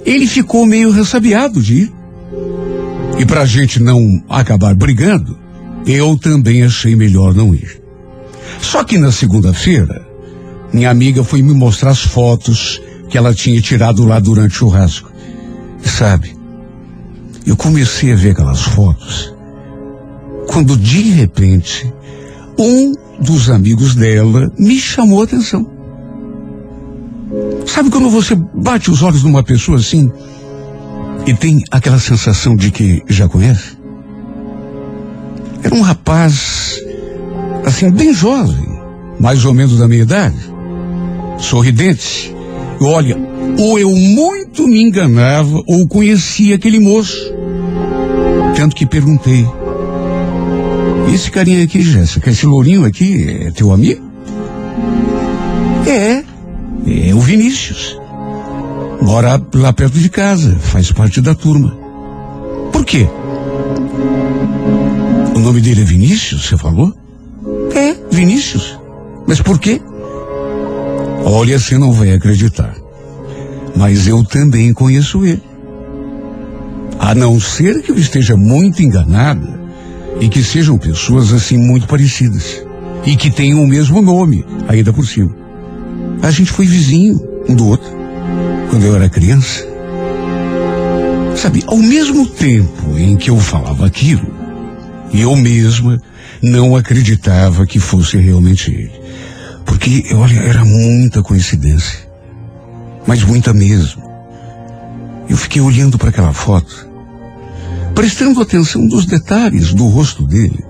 ele 0.07 0.27
ficou 0.27 0.65
meio 0.65 0.91
ressabiado 0.91 1.61
de 1.61 1.83
ir. 1.83 1.93
E 3.19 3.27
para 3.27 3.43
a 3.43 3.45
gente 3.45 3.79
não 3.79 4.25
acabar 4.27 4.75
brigando, 4.75 5.39
eu 5.87 6.17
também 6.17 6.63
achei 6.63 6.97
melhor 6.97 7.35
não 7.35 7.55
ir. 7.55 7.79
Só 8.59 8.83
que 8.85 8.97
na 8.97 9.13
segunda-feira, 9.13 10.09
minha 10.73 10.89
amiga 10.89 11.23
foi 11.23 11.43
me 11.43 11.53
mostrar 11.53 11.91
as 11.91 12.01
fotos 12.01 12.81
que 13.11 13.19
ela 13.19 13.35
tinha 13.35 13.61
tirado 13.61 14.07
lá 14.07 14.19
durante 14.19 14.53
o 14.53 14.57
churrasco. 14.57 15.13
E 15.85 15.87
sabe, 15.87 16.35
eu 17.47 17.55
comecei 17.55 18.15
a 18.15 18.17
ver 18.17 18.31
aquelas 18.31 18.63
fotos 18.63 19.31
quando 20.49 20.75
de 20.75 21.03
repente 21.03 21.93
um 22.59 22.95
dos 23.21 23.51
amigos 23.51 23.95
dela 23.95 24.51
me 24.59 24.81
chamou 24.81 25.21
a 25.21 25.25
atenção. 25.25 25.76
Sabe 27.67 27.91
quando 27.91 28.09
você 28.09 28.35
bate 28.35 28.91
os 28.91 29.03
olhos 29.03 29.23
numa 29.23 29.43
pessoa 29.43 29.79
assim 29.79 30.11
e 31.27 31.35
tem 31.35 31.63
aquela 31.71 31.99
sensação 31.99 32.55
de 32.57 32.71
que 32.71 33.03
já 33.09 33.29
conhece? 33.29 33.77
Era 35.63 35.75
um 35.75 35.83
rapaz, 35.83 36.81
assim, 37.65 37.91
bem 37.91 38.15
jovem, 38.15 38.79
mais 39.19 39.45
ou 39.45 39.53
menos 39.53 39.79
da 39.79 39.89
minha 39.89 40.03
idade, 40.03 40.37
sorridente. 41.39 42.35
E 42.81 42.85
olha, 42.85 43.17
ou 43.59 43.79
eu 43.79 43.91
muito 43.91 44.67
me 44.69 44.81
enganava 44.81 45.61
ou 45.67 45.89
conhecia 45.89 46.55
aquele 46.55 46.79
moço. 46.79 47.35
Tanto 48.55 48.77
que 48.77 48.87
perguntei. 48.87 49.45
Esse 51.13 51.31
carinha 51.31 51.65
aqui, 51.65 51.83
Jéssica, 51.83 52.31
esse 52.31 52.47
lourinho 52.47 52.85
aqui 52.85 53.27
é 53.41 53.51
teu 53.51 53.73
amigo? 53.73 54.06
É, 56.87 57.15
o 57.15 57.21
Vinícius. 57.21 57.99
Mora 59.03 59.41
lá 59.55 59.73
perto 59.73 59.99
de 59.99 60.09
casa, 60.09 60.57
faz 60.57 60.93
parte 60.93 61.21
da 61.21 61.35
turma. 61.35 61.77
Por 62.73 62.85
quê? 62.85 63.09
O 65.35 65.39
nome 65.39 65.61
dele 65.61 65.83
é 65.83 65.85
Vinícius, 65.85 66.47
você 66.47 66.57
falou? 66.57 66.95
É, 67.75 67.95
Vinícius. 68.11 68.79
Mas 69.27 69.41
por 69.41 69.59
quê? 69.59 69.81
Olha, 71.25 71.59
você 71.59 71.77
não 71.77 71.93
vai 71.93 72.13
acreditar. 72.13 72.75
Mas 73.77 74.07
eu 74.07 74.25
também 74.25 74.73
conheço 74.73 75.25
ele. 75.25 75.43
A 76.99 77.15
não 77.15 77.39
ser 77.39 77.83
que 77.83 77.91
eu 77.91 77.97
esteja 77.97 78.37
muito 78.37 78.83
enganada 78.83 79.61
e 80.21 80.29
que 80.29 80.43
sejam 80.43 80.79
pessoas 80.79 81.33
assim 81.33 81.59
muito 81.59 81.87
parecidas 81.87 82.65
e 83.05 83.17
que 83.17 83.31
tenham 83.31 83.63
o 83.63 83.67
mesmo 83.67 84.01
nome, 84.01 84.45
ainda 84.67 84.93
por 84.93 85.07
cima. 85.07 85.46
A 86.23 86.31
gente 86.31 86.51
foi 86.51 86.67
vizinho 86.67 87.21
um 87.49 87.55
do 87.55 87.69
outro 87.69 87.91
quando 88.71 88.85
eu 88.85 88.97
era 88.97 89.09
criança. 89.09 89.65
Sabe, 91.37 91.63
ao 91.67 91.77
mesmo 91.77 92.27
tempo 92.27 92.99
em 92.99 93.17
que 93.17 93.31
eu 93.31 93.39
falava 93.39 93.87
aquilo, 93.87 94.27
eu 95.13 95.37
mesma 95.37 96.01
não 96.43 96.75
acreditava 96.75 97.67
que 97.67 97.79
fosse 97.79 98.17
realmente 98.17 98.71
ele. 98.71 98.93
Porque, 99.65 100.05
olha, 100.15 100.39
era 100.41 100.65
muita 100.65 101.23
coincidência. 101.23 101.99
Mas 103.07 103.23
muita 103.23 103.53
mesmo. 103.53 104.03
Eu 105.29 105.37
fiquei 105.37 105.61
olhando 105.61 105.99
para 105.99 106.09
aquela 106.09 106.33
foto, 106.33 106.89
prestando 107.95 108.41
atenção 108.41 108.83
nos 108.83 109.05
detalhes 109.05 109.75
do 109.75 109.87
rosto 109.89 110.27
dele. 110.27 110.65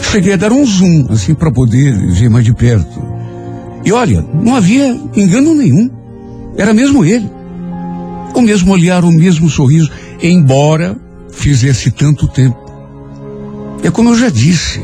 Cheguei 0.00 0.32
a 0.34 0.36
dar 0.36 0.52
um 0.52 0.64
zoom, 0.64 1.06
assim, 1.10 1.34
para 1.34 1.50
poder 1.50 1.92
ver 2.12 2.30
mais 2.30 2.44
de 2.44 2.54
perto. 2.54 3.13
E 3.84 3.92
olha, 3.92 4.24
não 4.42 4.54
havia 4.54 4.88
engano 5.14 5.54
nenhum. 5.54 5.90
Era 6.56 6.72
mesmo 6.72 7.04
ele. 7.04 7.30
O 8.34 8.40
mesmo 8.40 8.72
olhar, 8.72 9.04
o 9.04 9.12
mesmo 9.12 9.48
sorriso, 9.48 9.90
embora 10.22 10.96
fizesse 11.30 11.90
tanto 11.90 12.26
tempo. 12.26 12.64
É 13.82 13.90
como 13.90 14.08
eu 14.08 14.18
já 14.18 14.30
disse, 14.30 14.80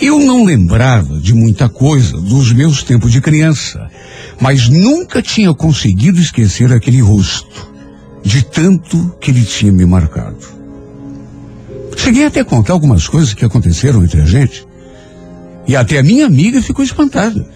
eu 0.00 0.18
não 0.18 0.44
lembrava 0.44 1.20
de 1.20 1.32
muita 1.32 1.68
coisa 1.68 2.20
dos 2.20 2.52
meus 2.52 2.82
tempos 2.82 3.12
de 3.12 3.20
criança, 3.20 3.88
mas 4.40 4.68
nunca 4.68 5.22
tinha 5.22 5.54
conseguido 5.54 6.20
esquecer 6.20 6.72
aquele 6.72 7.00
rosto, 7.00 7.70
de 8.24 8.44
tanto 8.44 9.14
que 9.20 9.30
ele 9.30 9.44
tinha 9.44 9.70
me 9.70 9.86
marcado. 9.86 10.44
Cheguei 11.96 12.24
até 12.24 12.40
a 12.40 12.44
contar 12.44 12.72
algumas 12.72 13.06
coisas 13.06 13.32
que 13.32 13.44
aconteceram 13.44 14.02
entre 14.02 14.20
a 14.20 14.24
gente, 14.24 14.66
e 15.68 15.76
até 15.76 15.98
a 15.98 16.02
minha 16.02 16.26
amiga 16.26 16.60
ficou 16.60 16.84
espantada. 16.84 17.48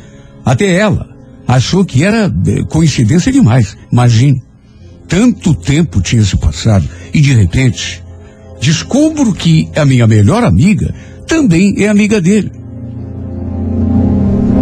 Até 0.46 0.76
ela 0.76 1.08
achou 1.44 1.84
que 1.84 2.04
era 2.04 2.32
eh, 2.46 2.62
coincidência 2.68 3.32
demais. 3.32 3.76
Imagine, 3.90 4.40
tanto 5.08 5.52
tempo 5.52 6.00
tinha 6.00 6.22
se 6.22 6.36
passado 6.36 6.88
e 7.12 7.20
de 7.20 7.32
repente 7.34 8.00
descubro 8.60 9.32
que 9.32 9.68
a 9.74 9.84
minha 9.84 10.06
melhor 10.06 10.44
amiga 10.44 10.94
também 11.26 11.74
é 11.78 11.88
amiga 11.88 12.20
dele. 12.20 12.52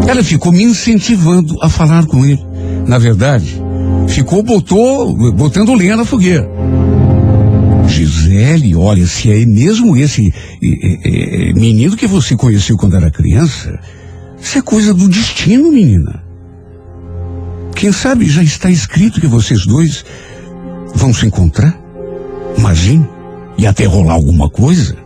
Ela 0.08 0.24
ficou 0.24 0.52
me 0.52 0.62
incentivando 0.62 1.54
a 1.62 1.68
falar 1.68 2.06
com 2.06 2.24
ele. 2.24 2.42
Na 2.86 2.96
verdade, 2.96 3.62
ficou 4.08 4.42
botou, 4.42 5.32
botando 5.32 5.74
lenha 5.74 5.98
na 5.98 6.04
fogueira. 6.06 6.48
Gisele, 7.86 8.74
olha, 8.74 9.06
se 9.06 9.30
é 9.30 9.44
mesmo 9.44 9.94
esse 9.98 10.32
eh, 10.62 10.98
eh, 11.04 11.52
menino 11.52 11.94
que 11.94 12.06
você 12.06 12.34
conheceu 12.34 12.76
quando 12.78 12.96
era 12.96 13.10
criança, 13.10 13.78
isso 14.44 14.58
é 14.58 14.62
coisa 14.62 14.92
do 14.92 15.08
destino, 15.08 15.72
menina. 15.72 16.22
Quem 17.74 17.90
sabe 17.90 18.28
já 18.28 18.42
está 18.42 18.70
escrito 18.70 19.18
que 19.18 19.26
vocês 19.26 19.64
dois 19.64 20.04
vão 20.94 21.14
se 21.14 21.24
encontrar? 21.24 21.74
Imagine, 22.58 23.08
e 23.56 23.66
até 23.66 23.86
rolar 23.86 24.12
alguma 24.12 24.50
coisa. 24.50 24.96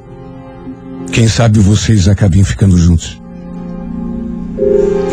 Quem 1.12 1.28
sabe 1.28 1.60
vocês 1.60 2.08
acabem 2.08 2.42
ficando 2.42 2.76
juntos. 2.76 3.22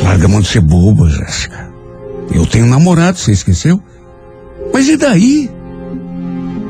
Larga 0.03 0.25
a 0.25 0.27
mão 0.27 0.41
de 0.41 0.47
ser 0.47 0.61
boba, 0.61 1.07
Jéssica. 1.07 1.71
Eu 2.33 2.47
tenho 2.47 2.65
namorado, 2.65 3.19
você 3.19 3.31
esqueceu? 3.31 3.79
Mas 4.73 4.89
e 4.89 4.97
daí? 4.97 5.51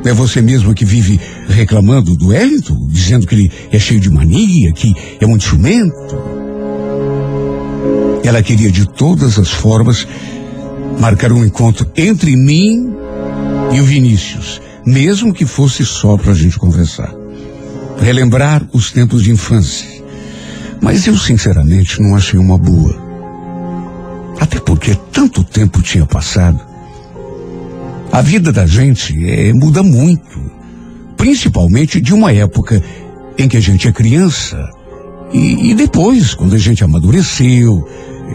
É 0.04 0.12
você 0.12 0.42
mesmo 0.42 0.76
que 0.76 0.84
vive 0.84 1.22
reclamando 1.48 2.18
do 2.18 2.28
Wellington, 2.28 2.86
dizendo 2.90 3.26
que 3.26 3.34
ele 3.34 3.52
é 3.72 3.80
cheio 3.80 4.02
de 4.02 4.10
mania, 4.10 4.74
que 4.74 4.94
é 5.22 5.26
muito 5.26 5.46
ciumento. 5.46 6.35
Ela 8.26 8.42
queria 8.42 8.72
de 8.72 8.88
todas 8.88 9.38
as 9.38 9.52
formas 9.52 10.08
marcar 11.00 11.32
um 11.32 11.46
encontro 11.46 11.88
entre 11.96 12.36
mim 12.36 12.92
e 13.72 13.80
o 13.80 13.84
Vinícius, 13.84 14.60
mesmo 14.84 15.32
que 15.32 15.46
fosse 15.46 15.86
só 15.86 16.18
para 16.18 16.32
a 16.32 16.36
gente 16.36 16.58
conversar. 16.58 17.14
Relembrar 18.00 18.68
os 18.74 18.92
tempos 18.92 19.22
de 19.22 19.30
infância. 19.30 19.88
Mas 20.82 21.06
eu, 21.06 21.16
sinceramente, 21.16 22.02
não 22.02 22.16
achei 22.16 22.40
uma 22.40 22.58
boa. 22.58 23.00
Até 24.40 24.60
porque 24.60 24.98
tanto 25.12 25.44
tempo 25.44 25.84
tinha 25.84 26.08
passado. 26.08 26.60
A 28.12 28.24
vida 28.24 28.52
da 28.52 28.66
gente 28.66 29.14
é, 29.30 29.54
muda 29.54 29.84
muito. 29.84 30.52
Principalmente 31.16 32.02
de 32.02 32.12
uma 32.12 32.34
época 32.34 32.82
em 33.38 33.48
que 33.48 33.56
a 33.56 33.62
gente 33.62 33.88
é 33.88 33.92
criança. 33.92 34.58
E, 35.32 35.70
e 35.70 35.76
depois, 35.76 36.34
quando 36.34 36.56
a 36.56 36.60
gente 36.60 36.84
amadureceu, 36.84 37.88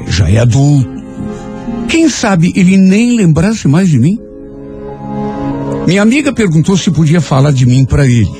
já 0.07 0.30
é 0.30 0.38
adulto. 0.38 0.88
Quem 1.88 2.09
sabe 2.09 2.53
ele 2.55 2.76
nem 2.76 3.16
lembrasse 3.16 3.66
mais 3.66 3.88
de 3.88 3.99
mim? 3.99 4.18
Minha 5.86 6.03
amiga 6.03 6.32
perguntou 6.32 6.76
se 6.76 6.91
podia 6.91 7.20
falar 7.20 7.53
de 7.53 7.66
mim 7.66 7.84
para 7.84 8.07
ele, 8.07 8.30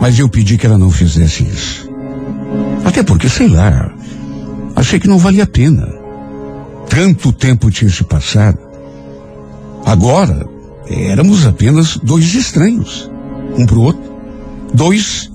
mas 0.00 0.18
eu 0.18 0.28
pedi 0.28 0.56
que 0.56 0.66
ela 0.66 0.78
não 0.78 0.90
fizesse 0.90 1.42
isso. 1.42 1.90
Até 2.84 3.02
porque, 3.02 3.28
sei 3.28 3.48
lá, 3.48 3.92
achei 4.76 5.00
que 5.00 5.08
não 5.08 5.18
valia 5.18 5.44
a 5.44 5.48
pena. 5.48 5.88
Tanto 6.88 7.32
tempo 7.32 7.70
tinha 7.70 7.90
se 7.90 8.04
passado. 8.04 8.58
Agora, 9.84 10.46
éramos 10.88 11.46
apenas 11.46 11.96
dois 11.96 12.34
estranhos, 12.34 13.10
um 13.58 13.66
pro 13.66 13.82
outro. 13.82 14.16
Dois 14.72 15.30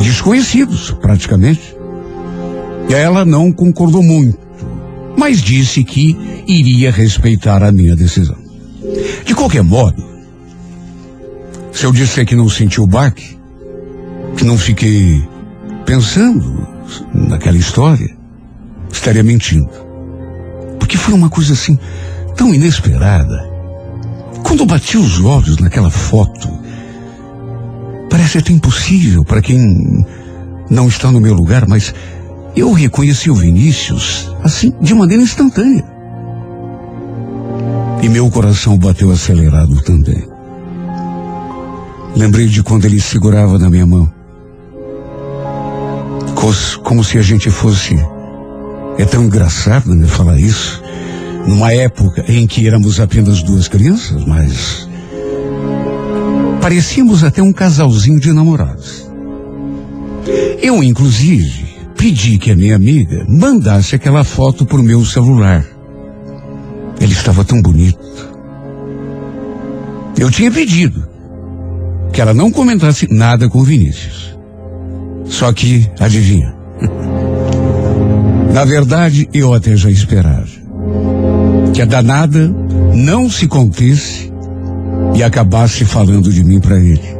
desconhecidos, 0.00 0.90
praticamente. 1.00 1.76
E 2.88 2.94
ela 2.94 3.24
não 3.24 3.52
concordou 3.52 4.02
muito, 4.02 4.38
mas 5.16 5.40
disse 5.40 5.84
que 5.84 6.16
iria 6.46 6.90
respeitar 6.90 7.62
a 7.62 7.72
minha 7.72 7.94
decisão. 7.96 8.36
De 9.24 9.34
qualquer 9.34 9.62
modo, 9.62 10.02
se 11.72 11.84
eu 11.84 11.92
disser 11.92 12.26
que 12.26 12.36
não 12.36 12.48
senti 12.48 12.80
o 12.80 12.86
baque, 12.86 13.38
que 14.36 14.44
não 14.44 14.58
fiquei 14.58 15.22
pensando 15.84 16.66
naquela 17.12 17.56
história, 17.56 18.16
estaria 18.92 19.22
mentindo. 19.22 19.70
Porque 20.78 20.96
foi 20.96 21.14
uma 21.14 21.28
coisa 21.28 21.52
assim, 21.52 21.78
tão 22.36 22.54
inesperada. 22.54 23.52
Quando 24.42 24.66
bati 24.66 24.96
os 24.96 25.20
olhos 25.20 25.58
naquela 25.58 25.90
foto, 25.90 26.48
parece 28.10 28.38
até 28.38 28.52
impossível 28.52 29.24
para 29.24 29.40
quem 29.40 30.04
não 30.70 30.88
está 30.88 31.10
no 31.10 31.20
meu 31.20 31.34
lugar, 31.34 31.66
mas 31.66 31.94
eu 32.56 32.72
reconheci 32.72 33.30
o 33.30 33.34
Vinícius 33.34 34.30
assim, 34.42 34.72
de 34.80 34.94
maneira 34.94 35.22
instantânea. 35.22 35.84
E 38.02 38.08
meu 38.08 38.30
coração 38.30 38.76
bateu 38.76 39.10
acelerado 39.10 39.80
também. 39.82 40.28
Lembrei 42.14 42.46
de 42.46 42.62
quando 42.62 42.84
ele 42.84 43.00
segurava 43.00 43.58
na 43.58 43.68
minha 43.70 43.86
mão. 43.86 44.12
Como 46.82 47.02
se 47.02 47.16
a 47.16 47.22
gente 47.22 47.50
fosse. 47.50 47.96
É 48.98 49.04
tão 49.06 49.24
engraçado, 49.24 49.94
né, 49.94 50.06
falar 50.06 50.38
isso. 50.38 50.82
Numa 51.48 51.72
época 51.72 52.24
em 52.28 52.46
que 52.46 52.66
éramos 52.66 53.00
apenas 53.00 53.42
duas 53.42 53.66
crianças, 53.66 54.24
mas. 54.26 54.86
Parecíamos 56.60 57.24
até 57.24 57.42
um 57.42 57.52
casalzinho 57.52 58.20
de 58.20 58.32
namorados. 58.32 59.10
Eu, 60.60 60.82
inclusive, 60.82 61.63
pedi 62.04 62.36
que 62.36 62.50
a 62.50 62.54
minha 62.54 62.76
amiga 62.76 63.24
mandasse 63.26 63.94
aquela 63.94 64.22
foto 64.24 64.66
por 64.66 64.82
meu 64.82 65.02
celular. 65.06 65.64
Ele 67.00 67.14
estava 67.14 67.42
tão 67.42 67.62
bonito. 67.62 67.98
Eu 70.18 70.30
tinha 70.30 70.50
pedido 70.50 71.08
que 72.12 72.20
ela 72.20 72.34
não 72.34 72.50
comentasse 72.50 73.08
nada 73.10 73.48
com 73.48 73.60
o 73.60 73.64
Vinícius. 73.64 74.36
Só 75.24 75.50
que, 75.50 75.90
adivinha? 75.98 76.54
Na 78.52 78.66
verdade, 78.66 79.26
eu 79.32 79.54
até 79.54 79.74
já 79.74 79.90
esperava. 79.90 80.46
Que 81.72 81.80
a 81.80 81.86
danada 81.86 82.54
não 82.92 83.30
se 83.30 83.48
contesse 83.48 84.30
e 85.14 85.22
acabasse 85.22 85.86
falando 85.86 86.30
de 86.30 86.44
mim 86.44 86.60
para 86.60 86.78
ele. 86.78 87.16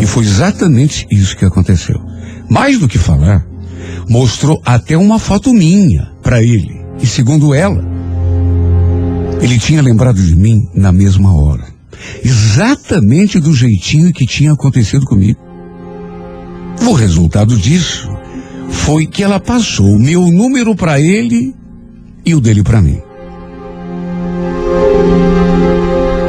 E 0.00 0.06
foi 0.06 0.22
exatamente 0.22 1.08
isso 1.10 1.36
que 1.36 1.44
aconteceu. 1.44 2.00
Mais 2.48 2.78
do 2.78 2.86
que 2.86 2.96
falar, 2.96 3.49
mostrou 4.10 4.60
até 4.66 4.96
uma 4.96 5.20
foto 5.20 5.54
minha 5.54 6.10
para 6.20 6.42
ele. 6.42 6.80
E 7.00 7.06
segundo 7.06 7.54
ela, 7.54 7.80
ele 9.40 9.56
tinha 9.56 9.80
lembrado 9.80 10.20
de 10.20 10.34
mim 10.34 10.68
na 10.74 10.90
mesma 10.90 11.32
hora. 11.32 11.64
Exatamente 12.24 13.38
do 13.38 13.54
jeitinho 13.54 14.12
que 14.12 14.26
tinha 14.26 14.52
acontecido 14.52 15.06
comigo. 15.06 15.38
O 16.82 16.92
resultado 16.92 17.56
disso 17.56 18.10
foi 18.68 19.06
que 19.06 19.22
ela 19.22 19.38
passou 19.38 19.86
o 19.86 20.00
meu 20.00 20.22
número 20.26 20.74
para 20.74 21.00
ele 21.00 21.54
e 22.26 22.34
o 22.34 22.40
dele 22.40 22.64
para 22.64 22.82
mim. 22.82 23.00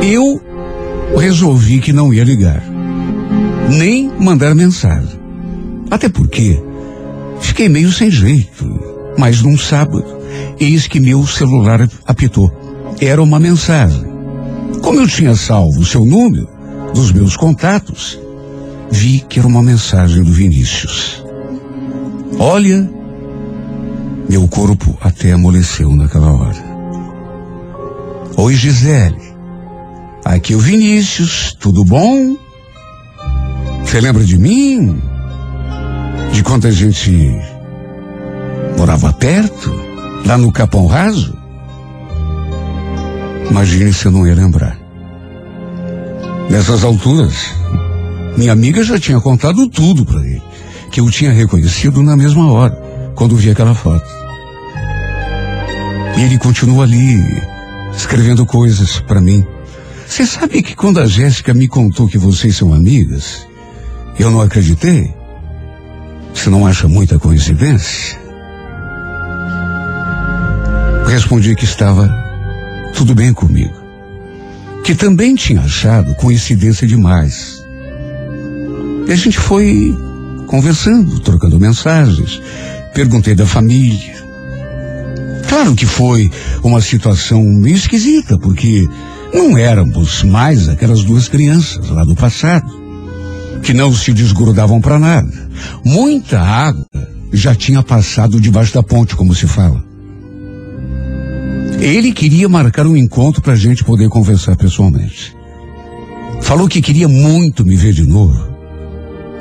Eu 0.03 0.39
resolvi 1.17 1.79
que 1.79 1.91
não 1.91 2.13
ia 2.13 2.23
ligar, 2.23 2.63
nem 3.69 4.11
mandar 4.19 4.53
mensagem. 4.53 5.19
Até 5.89 6.07
porque 6.07 6.61
fiquei 7.41 7.67
meio 7.67 7.91
sem 7.91 8.09
jeito. 8.09 8.79
Mas 9.17 9.41
num 9.41 9.57
sábado, 9.57 10.05
eis 10.59 10.87
que 10.87 10.99
meu 10.99 11.25
celular 11.27 11.87
apitou. 12.05 12.51
Era 12.99 13.21
uma 13.21 13.39
mensagem. 13.39 14.05
Como 14.81 14.99
eu 14.99 15.07
tinha 15.07 15.35
salvo 15.35 15.79
o 15.79 15.85
seu 15.85 16.05
número 16.05 16.47
dos 16.93 17.11
meus 17.11 17.35
contatos, 17.35 18.19
vi 18.89 19.23
que 19.27 19.39
era 19.39 19.47
uma 19.47 19.61
mensagem 19.61 20.23
do 20.23 20.31
Vinícius. 20.31 21.23
Olha, 22.39 22.89
meu 24.29 24.47
corpo 24.47 24.97
até 25.01 25.33
amoleceu 25.33 25.95
naquela 25.95 26.31
hora. 26.31 26.71
Oi, 28.37 28.55
Gisele. 28.55 29.31
Aqui 30.23 30.53
é 30.53 30.55
o 30.55 30.59
Vinícius, 30.59 31.55
tudo 31.59 31.83
bom? 31.83 32.37
Você 33.83 33.99
lembra 33.99 34.23
de 34.23 34.37
mim? 34.37 35.01
De 36.31 36.43
quando 36.43 36.67
a 36.67 36.71
gente 36.71 37.35
morava 38.77 39.11
perto, 39.13 39.73
lá 40.25 40.37
no 40.37 40.51
Capão 40.51 40.85
Raso? 40.87 41.37
Imagine 43.49 43.91
se 43.93 44.05
eu 44.05 44.11
não 44.11 44.25
ia 44.25 44.33
lembrar. 44.33 44.77
Nessas 46.49 46.83
alturas, 46.83 47.33
minha 48.37 48.51
amiga 48.51 48.83
já 48.83 48.99
tinha 48.99 49.19
contado 49.19 49.67
tudo 49.67 50.05
para 50.05 50.21
ele, 50.21 50.41
que 50.91 50.99
eu 50.99 51.09
tinha 51.11 51.31
reconhecido 51.31 52.01
na 52.01 52.15
mesma 52.15 52.51
hora, 52.51 52.73
quando 53.15 53.35
vi 53.35 53.49
aquela 53.49 53.75
foto. 53.75 54.05
E 56.17 56.23
ele 56.23 56.37
continua 56.37 56.83
ali, 56.83 57.21
escrevendo 57.95 58.45
coisas 58.45 58.99
para 58.99 59.21
mim. 59.21 59.45
Você 60.07 60.25
sabe 60.25 60.61
que 60.61 60.75
quando 60.75 60.99
a 60.99 61.07
Jéssica 61.07 61.53
me 61.53 61.67
contou 61.67 62.07
que 62.07 62.17
vocês 62.17 62.55
são 62.55 62.73
amigas, 62.73 63.47
eu 64.19 64.29
não 64.29 64.41
acreditei? 64.41 65.20
Você 66.33 66.49
não 66.49 66.65
acha 66.65 66.87
muita 66.87 67.19
coincidência? 67.19 68.19
Respondi 71.07 71.55
que 71.55 71.65
estava 71.65 72.09
tudo 72.93 73.13
bem 73.13 73.33
comigo. 73.33 73.73
Que 74.83 74.95
também 74.95 75.35
tinha 75.35 75.61
achado 75.61 76.15
coincidência 76.15 76.87
demais. 76.87 77.63
E 79.07 79.11
a 79.11 79.15
gente 79.15 79.37
foi 79.37 79.95
conversando, 80.47 81.19
trocando 81.19 81.59
mensagens. 81.59 82.41
Perguntei 82.93 83.35
da 83.35 83.45
família. 83.45 84.15
Claro 85.47 85.75
que 85.75 85.85
foi 85.85 86.29
uma 86.63 86.81
situação 86.81 87.43
meio 87.43 87.75
esquisita, 87.75 88.37
porque 88.37 88.87
não 89.33 89.57
éramos 89.57 90.23
mais 90.23 90.69
aquelas 90.69 91.03
duas 91.03 91.27
crianças 91.27 91.89
lá 91.89 92.03
do 92.03 92.15
passado, 92.15 92.71
que 93.61 93.73
não 93.73 93.93
se 93.93 94.13
desgrudavam 94.13 94.79
para 94.79 94.99
nada. 94.99 95.40
Muita 95.83 96.39
água 96.39 96.85
já 97.31 97.55
tinha 97.55 97.81
passado 97.81 98.39
debaixo 98.39 98.73
da 98.73 98.83
ponte, 98.83 99.15
como 99.15 99.33
se 99.33 99.47
fala. 99.47 99.83
Ele 101.79 102.11
queria 102.11 102.47
marcar 102.47 102.85
um 102.85 102.95
encontro 102.95 103.41
para 103.41 103.53
a 103.53 103.57
gente 103.57 103.83
poder 103.83 104.09
conversar 104.09 104.55
pessoalmente. 104.55 105.35
Falou 106.41 106.67
que 106.67 106.81
queria 106.81 107.07
muito 107.07 107.65
me 107.65 107.75
ver 107.75 107.93
de 107.93 108.03
novo, 108.03 108.51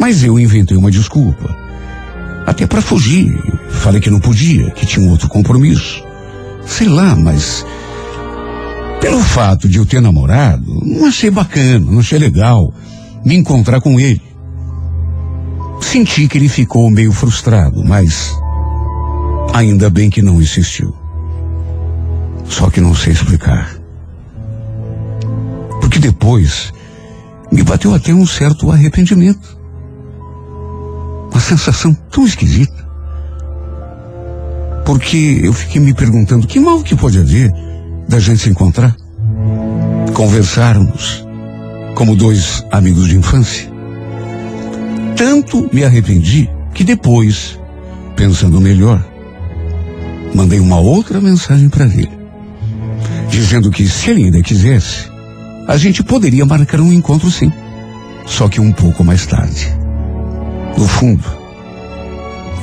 mas 0.00 0.22
eu 0.22 0.38
inventei 0.38 0.76
uma 0.76 0.90
desculpa. 0.90 1.54
Até 2.46 2.66
para 2.66 2.80
fugir. 2.80 3.32
Falei 3.68 4.00
que 4.00 4.10
não 4.10 4.20
podia, 4.20 4.70
que 4.70 4.86
tinha 4.86 5.04
um 5.06 5.10
outro 5.10 5.28
compromisso. 5.28 6.02
Sei 6.66 6.88
lá, 6.88 7.14
mas 7.14 7.64
pelo 9.00 9.20
fato 9.20 9.68
de 9.68 9.78
eu 9.78 9.86
ter 9.86 10.00
namorado, 10.00 10.82
não 10.84 11.06
achei 11.06 11.30
bacana, 11.30 11.90
não 11.90 12.00
achei 12.00 12.18
legal 12.18 12.72
me 13.24 13.34
encontrar 13.34 13.80
com 13.80 13.98
ele. 13.98 14.29
Senti 15.80 16.28
que 16.28 16.38
ele 16.38 16.48
ficou 16.48 16.90
meio 16.90 17.12
frustrado, 17.12 17.84
mas 17.84 18.32
ainda 19.52 19.90
bem 19.90 20.08
que 20.08 20.22
não 20.22 20.40
insistiu. 20.40 20.94
Só 22.48 22.70
que 22.70 22.80
não 22.80 22.94
sei 22.94 23.12
explicar. 23.12 23.76
Porque 25.80 25.98
depois 25.98 26.72
me 27.50 27.62
bateu 27.62 27.94
até 27.94 28.12
um 28.12 28.26
certo 28.26 28.70
arrependimento. 28.70 29.58
Uma 31.30 31.40
sensação 31.40 31.92
tão 32.10 32.24
esquisita. 32.24 32.88
Porque 34.84 35.40
eu 35.42 35.52
fiquei 35.52 35.80
me 35.80 35.94
perguntando 35.94 36.46
que 36.46 36.60
mal 36.60 36.82
que 36.82 36.96
pode 36.96 37.18
haver 37.18 37.52
da 38.08 38.18
gente 38.18 38.42
se 38.42 38.50
encontrar, 38.50 38.94
conversarmos 40.14 41.24
como 41.94 42.16
dois 42.16 42.64
amigos 42.70 43.08
de 43.08 43.16
infância. 43.16 43.70
Tanto 45.20 45.68
me 45.70 45.84
arrependi 45.84 46.48
que 46.72 46.82
depois, 46.82 47.60
pensando 48.16 48.58
melhor, 48.58 49.06
mandei 50.34 50.58
uma 50.58 50.80
outra 50.80 51.20
mensagem 51.20 51.68
para 51.68 51.84
ele, 51.84 52.08
dizendo 53.28 53.70
que 53.70 53.86
se 53.86 54.08
ele 54.08 54.24
ainda 54.24 54.40
quisesse, 54.40 55.10
a 55.68 55.76
gente 55.76 56.02
poderia 56.02 56.46
marcar 56.46 56.80
um 56.80 56.90
encontro 56.90 57.30
sim, 57.30 57.52
só 58.24 58.48
que 58.48 58.62
um 58.62 58.72
pouco 58.72 59.04
mais 59.04 59.26
tarde. 59.26 59.68
No 60.78 60.88
fundo, 60.88 61.24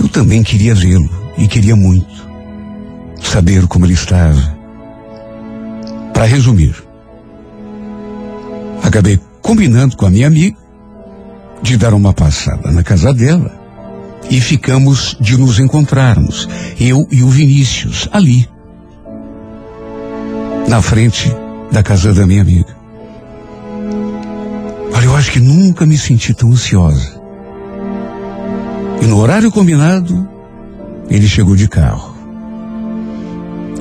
eu 0.01 0.09
também 0.09 0.41
queria 0.41 0.73
vê-lo 0.73 1.11
e 1.37 1.47
queria 1.47 1.75
muito 1.75 2.27
saber 3.21 3.67
como 3.67 3.85
ele 3.85 3.93
estava. 3.93 4.57
Para 6.11 6.25
resumir, 6.25 6.75
acabei 8.81 9.19
combinando 9.43 9.95
com 9.95 10.07
a 10.07 10.09
minha 10.09 10.25
amiga 10.25 10.66
de 11.61 11.77
dar 11.77 11.93
uma 11.93 12.13
passada 12.13 12.71
na 12.71 12.83
casa 12.83 13.13
dela 13.13 13.51
e 14.29 14.41
ficamos 14.41 15.17
de 15.19 15.37
nos 15.37 15.59
encontrarmos, 15.59 16.47
eu 16.79 17.07
e 17.11 17.23
o 17.23 17.29
Vinícius, 17.29 18.09
ali, 18.11 18.47
na 20.67 20.81
frente 20.81 21.33
da 21.71 21.81
casa 21.81 22.13
da 22.13 22.27
minha 22.27 22.41
amiga. 22.41 22.75
Olha, 24.93 25.05
eu 25.05 25.15
acho 25.15 25.31
que 25.31 25.39
nunca 25.39 25.85
me 25.85 25.97
senti 25.97 26.33
tão 26.33 26.51
ansiosa. 26.51 27.21
E 29.01 29.05
no 29.05 29.17
horário 29.19 29.51
combinado, 29.51 30.27
ele 31.09 31.27
chegou 31.27 31.55
de 31.55 31.67
carro. 31.67 32.15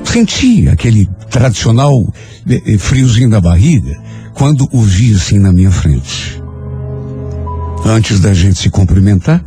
Senti 0.05 0.69
aquele 0.69 1.09
tradicional 1.29 2.07
eh, 2.49 2.61
eh, 2.65 2.77
friozinho 2.77 3.29
na 3.29 3.41
barriga 3.41 3.99
quando 4.33 4.67
o 4.71 4.81
vi 4.81 5.13
assim 5.13 5.39
na 5.39 5.51
minha 5.51 5.71
frente. 5.71 6.41
Antes 7.85 8.19
da 8.19 8.33
gente 8.33 8.59
se 8.59 8.69
cumprimentar, 8.69 9.43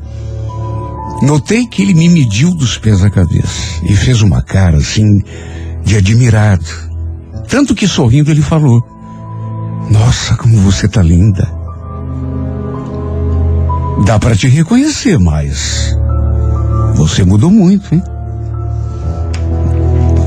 notei 1.22 1.66
que 1.66 1.82
ele 1.82 1.94
me 1.94 2.08
mediu 2.08 2.54
dos 2.54 2.78
pés 2.78 3.02
à 3.04 3.10
cabeça 3.10 3.82
e 3.82 3.94
fez 3.94 4.22
uma 4.22 4.42
cara 4.42 4.78
assim 4.78 5.22
de 5.84 5.96
admirado. 5.96 6.64
Tanto 7.48 7.74
que 7.74 7.86
sorrindo 7.86 8.30
ele 8.30 8.42
falou: 8.42 8.82
Nossa, 9.90 10.36
como 10.36 10.56
você 10.60 10.88
tá 10.88 11.02
linda. 11.02 11.48
Dá 14.04 14.18
para 14.18 14.34
te 14.34 14.48
reconhecer, 14.48 15.18
mas 15.18 15.94
você 16.94 17.24
mudou 17.24 17.50
muito, 17.50 17.94
hein? 17.94 18.02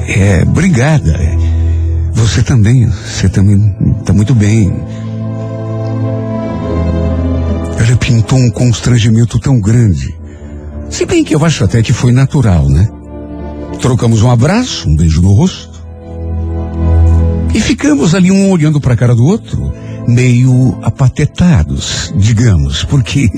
É, 0.08 0.44
obrigada. 0.44 1.14
Você 2.14 2.44
também, 2.44 2.88
você 2.88 3.28
também 3.30 3.76
tá 4.06 4.14
muito 4.14 4.36
bem. 4.36 4.72
Pintou 8.06 8.38
um 8.38 8.52
constrangimento 8.52 9.40
tão 9.40 9.60
grande. 9.60 10.14
Se 10.90 11.06
bem 11.06 11.24
que 11.24 11.34
eu 11.34 11.44
acho 11.44 11.64
até 11.64 11.82
que 11.82 11.94
foi 11.94 12.12
natural, 12.12 12.68
né? 12.70 12.88
Trocamos 13.82 14.22
um 14.22 14.30
abraço, 14.30 14.88
um 14.90 14.96
beijo 14.96 15.22
no 15.22 15.34
rosto. 15.34 15.72
E 17.54 17.60
ficamos 17.62 18.14
ali 18.14 18.32
um 18.32 18.50
olhando 18.52 18.80
para 18.82 18.94
a 18.94 18.98
cara 18.98 19.16
do 19.16 19.24
outro, 19.24 19.72
meio 20.08 20.78
apatetados, 20.82 22.14
digamos, 22.18 22.84
porque 22.84 23.30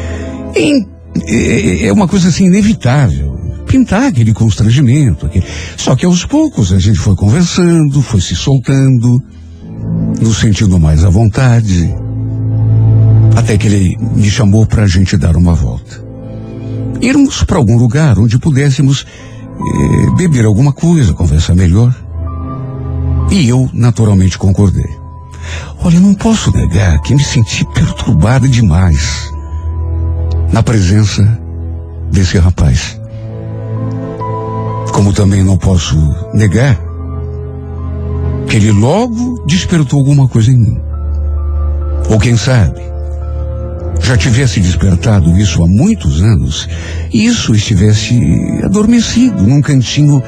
em- 0.56 0.86
é 1.28 1.86
é 1.86 1.92
uma 1.92 2.08
coisa 2.08 2.28
assim 2.28 2.46
inevitável. 2.46 3.34
Pintar 3.66 4.04
aquele 4.06 4.32
constrangimento. 4.32 5.26
aquele- 5.26 5.44
Só 5.76 5.94
que 5.94 6.06
aos 6.06 6.24
poucos 6.24 6.72
a 6.72 6.78
gente 6.78 6.98
foi 6.98 7.14
conversando, 7.14 8.00
foi 8.02 8.20
se 8.20 8.34
soltando, 8.34 9.20
nos 10.20 10.38
sentindo 10.38 10.78
mais 10.80 11.04
à 11.04 11.10
vontade. 11.10 11.94
Até 13.36 13.58
que 13.58 13.66
ele 13.66 13.96
me 13.98 14.30
chamou 14.30 14.66
para 14.66 14.84
a 14.84 14.86
gente 14.86 15.16
dar 15.16 15.36
uma 15.36 15.54
volta. 15.54 16.04
Irmos 17.00 17.42
para 17.44 17.58
algum 17.58 17.76
lugar 17.76 18.18
onde 18.18 18.38
pudéssemos 18.38 19.04
eh, 19.04 20.16
beber 20.16 20.44
alguma 20.44 20.72
coisa, 20.72 21.12
conversar 21.12 21.54
melhor. 21.54 21.94
E 23.30 23.48
eu, 23.48 23.68
naturalmente, 23.72 24.38
concordei. 24.38 24.88
Olha, 25.82 26.00
não 26.00 26.14
posso 26.14 26.50
negar 26.52 27.00
que 27.02 27.14
me 27.14 27.22
senti 27.22 27.64
perturbada 27.74 28.48
demais 28.48 29.30
na 30.52 30.62
presença 30.62 31.38
desse 32.10 32.38
rapaz. 32.38 32.98
Como 34.92 35.12
também 35.12 35.42
não 35.42 35.58
posso 35.58 35.96
negar 36.32 36.78
que 38.48 38.56
ele 38.56 38.70
logo 38.70 39.44
despertou 39.46 39.98
alguma 39.98 40.28
coisa 40.28 40.50
em 40.50 40.56
mim. 40.56 40.80
Ou 42.08 42.18
quem 42.20 42.36
sabe, 42.36 42.80
já 44.04 44.18
tivesse 44.18 44.60
despertado 44.60 45.36
isso 45.38 45.64
há 45.64 45.66
muitos 45.66 46.22
anos 46.22 46.68
e 47.10 47.24
isso 47.24 47.54
estivesse 47.54 48.20
adormecido 48.62 49.42
num 49.42 49.62
cantinho 49.62 50.22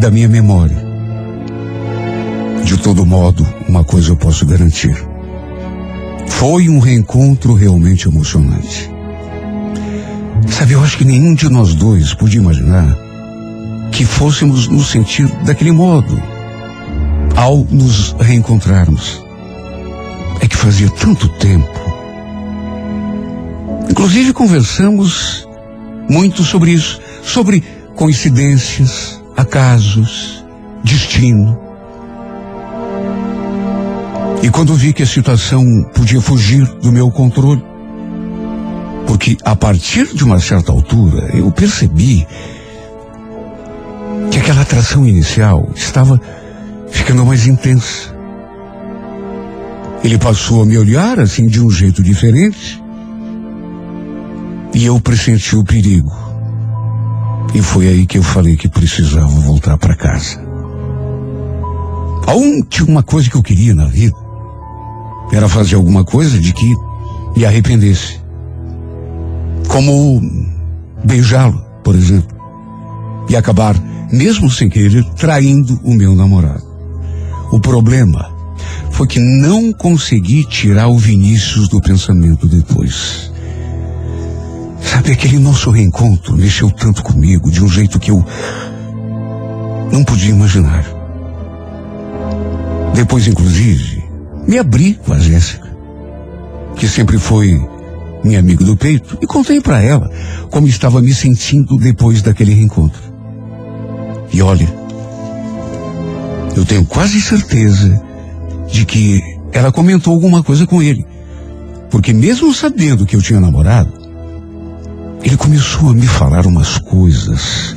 da 0.00 0.10
minha 0.10 0.28
memória. 0.28 0.76
De 2.64 2.78
todo 2.78 3.04
modo, 3.04 3.46
uma 3.68 3.84
coisa 3.84 4.10
eu 4.10 4.16
posso 4.16 4.46
garantir. 4.46 4.96
Foi 6.26 6.68
um 6.68 6.78
reencontro 6.78 7.52
realmente 7.52 8.08
emocionante. 8.08 8.90
Sabe, 10.48 10.72
eu 10.72 10.82
acho 10.82 10.96
que 10.96 11.04
nenhum 11.04 11.34
de 11.34 11.48
nós 11.50 11.74
dois 11.74 12.14
podia 12.14 12.40
imaginar 12.40 12.96
que 13.92 14.06
fôssemos 14.06 14.68
nos 14.68 14.90
sentir 14.90 15.26
daquele 15.44 15.72
modo 15.72 16.20
ao 17.36 17.58
nos 17.70 18.16
reencontrarmos. 18.18 19.22
fazia 20.50 20.90
tanto 20.90 21.28
tempo. 21.28 21.97
Inclusive 23.90 24.32
conversamos 24.32 25.48
muito 26.08 26.42
sobre 26.42 26.72
isso, 26.72 27.00
sobre 27.22 27.62
coincidências, 27.94 29.20
acasos, 29.36 30.44
destino. 30.84 31.58
E 34.42 34.50
quando 34.50 34.74
vi 34.74 34.92
que 34.92 35.02
a 35.02 35.06
situação 35.06 35.64
podia 35.94 36.20
fugir 36.20 36.64
do 36.80 36.92
meu 36.92 37.10
controle, 37.10 37.62
porque 39.06 39.36
a 39.44 39.56
partir 39.56 40.14
de 40.14 40.22
uma 40.22 40.38
certa 40.38 40.70
altura 40.70 41.30
eu 41.34 41.50
percebi 41.50 42.26
que 44.30 44.38
aquela 44.38 44.60
atração 44.60 45.06
inicial 45.06 45.68
estava 45.74 46.20
ficando 46.90 47.24
mais 47.26 47.46
intensa. 47.46 48.16
Ele 50.04 50.18
passou 50.18 50.62
a 50.62 50.66
me 50.66 50.78
olhar 50.78 51.18
assim 51.18 51.46
de 51.46 51.60
um 51.60 51.70
jeito 51.70 52.02
diferente 52.02 52.80
e 54.74 54.86
eu 54.86 55.00
pressenti 55.00 55.56
o 55.56 55.64
perigo. 55.64 56.12
E 57.54 57.62
foi 57.62 57.88
aí 57.88 58.06
que 58.06 58.18
eu 58.18 58.22
falei 58.22 58.56
que 58.56 58.68
precisava 58.68 59.28
voltar 59.40 59.78
para 59.78 59.96
casa. 59.96 60.38
A 62.26 62.34
última 62.34 63.02
coisa 63.02 63.30
que 63.30 63.36
eu 63.36 63.42
queria 63.42 63.74
na 63.74 63.86
vida 63.86 64.16
era 65.32 65.48
fazer 65.48 65.76
alguma 65.76 66.04
coisa 66.04 66.38
de 66.38 66.52
que 66.52 66.74
me 67.36 67.44
arrependesse. 67.44 68.20
Como 69.66 70.20
beijá-lo, 71.04 71.62
por 71.82 71.94
exemplo. 71.94 72.36
E 73.28 73.36
acabar, 73.36 73.74
mesmo 74.12 74.50
sem 74.50 74.68
querer, 74.68 75.04
traindo 75.16 75.80
o 75.82 75.94
meu 75.94 76.14
namorado. 76.14 76.66
O 77.50 77.60
problema 77.60 78.30
foi 78.90 79.06
que 79.06 79.20
não 79.20 79.72
consegui 79.72 80.44
tirar 80.44 80.88
o 80.88 80.98
Vinícius 80.98 81.68
do 81.68 81.80
pensamento 81.80 82.46
depois. 82.46 83.30
Sabe, 84.90 85.12
aquele 85.12 85.38
nosso 85.38 85.70
reencontro 85.70 86.34
mexeu 86.34 86.70
tanto 86.70 87.02
comigo, 87.02 87.50
de 87.50 87.62
um 87.62 87.68
jeito 87.68 87.98
que 87.98 88.10
eu 88.10 88.24
não 89.92 90.02
podia 90.02 90.30
imaginar. 90.30 90.82
Depois, 92.94 93.28
inclusive, 93.28 94.02
me 94.46 94.58
abri 94.58 94.94
com 94.94 95.12
a 95.12 95.18
Jéssica, 95.18 95.68
que 96.74 96.88
sempre 96.88 97.18
foi 97.18 97.60
minha 98.24 98.38
amiga 98.38 98.64
do 98.64 98.78
peito, 98.78 99.18
e 99.20 99.26
contei 99.26 99.60
para 99.60 99.82
ela 99.82 100.10
como 100.50 100.66
estava 100.66 101.02
me 101.02 101.12
sentindo 101.12 101.76
depois 101.76 102.22
daquele 102.22 102.54
reencontro. 102.54 103.02
E 104.32 104.40
olha, 104.40 104.68
eu 106.56 106.64
tenho 106.64 106.86
quase 106.86 107.20
certeza 107.20 108.02
de 108.72 108.86
que 108.86 109.20
ela 109.52 109.70
comentou 109.70 110.14
alguma 110.14 110.42
coisa 110.42 110.66
com 110.66 110.82
ele. 110.82 111.06
Porque 111.90 112.14
mesmo 112.14 112.54
sabendo 112.54 113.04
que 113.04 113.14
eu 113.14 113.22
tinha 113.22 113.38
namorado, 113.38 113.97
ele 115.22 115.36
começou 115.36 115.90
a 115.90 115.94
me 115.94 116.06
falar 116.06 116.46
umas 116.46 116.78
coisas, 116.78 117.74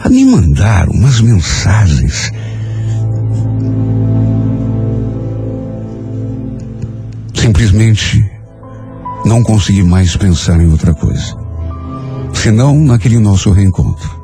a 0.00 0.08
me 0.08 0.24
mandar 0.24 0.88
umas 0.88 1.20
mensagens. 1.20 2.30
Simplesmente 7.34 8.24
não 9.24 9.42
consegui 9.42 9.82
mais 9.82 10.16
pensar 10.16 10.60
em 10.60 10.70
outra 10.70 10.94
coisa, 10.94 11.36
senão 12.34 12.78
naquele 12.78 13.18
nosso 13.18 13.50
reencontro. 13.50 14.22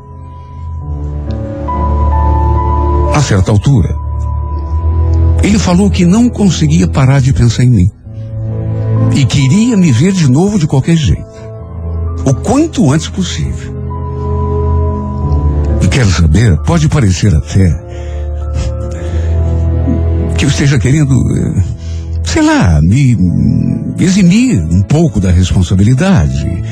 A 3.14 3.22
certa 3.22 3.50
altura, 3.50 3.94
ele 5.42 5.58
falou 5.58 5.90
que 5.90 6.04
não 6.04 6.28
conseguia 6.28 6.86
parar 6.86 7.20
de 7.20 7.32
pensar 7.32 7.64
em 7.64 7.70
mim. 7.70 7.90
E 9.14 9.24
queria 9.24 9.76
me 9.76 9.90
ver 9.90 10.12
de 10.12 10.30
novo 10.30 10.58
de 10.58 10.66
qualquer 10.66 10.96
jeito. 10.96 11.27
O 12.24 12.34
quanto 12.34 12.92
antes 12.92 13.08
possível. 13.08 13.76
E 15.82 15.88
quero 15.88 16.10
saber, 16.10 16.56
pode 16.58 16.88
parecer 16.88 17.34
até 17.34 17.88
que 20.38 20.44
eu 20.44 20.48
esteja 20.48 20.78
querendo, 20.78 21.14
eh, 21.36 21.62
sei 22.24 22.42
lá, 22.42 22.80
me 22.80 23.16
eximir 23.98 24.62
um 24.62 24.82
pouco 24.82 25.18
da 25.18 25.32
responsabilidade. 25.32 26.62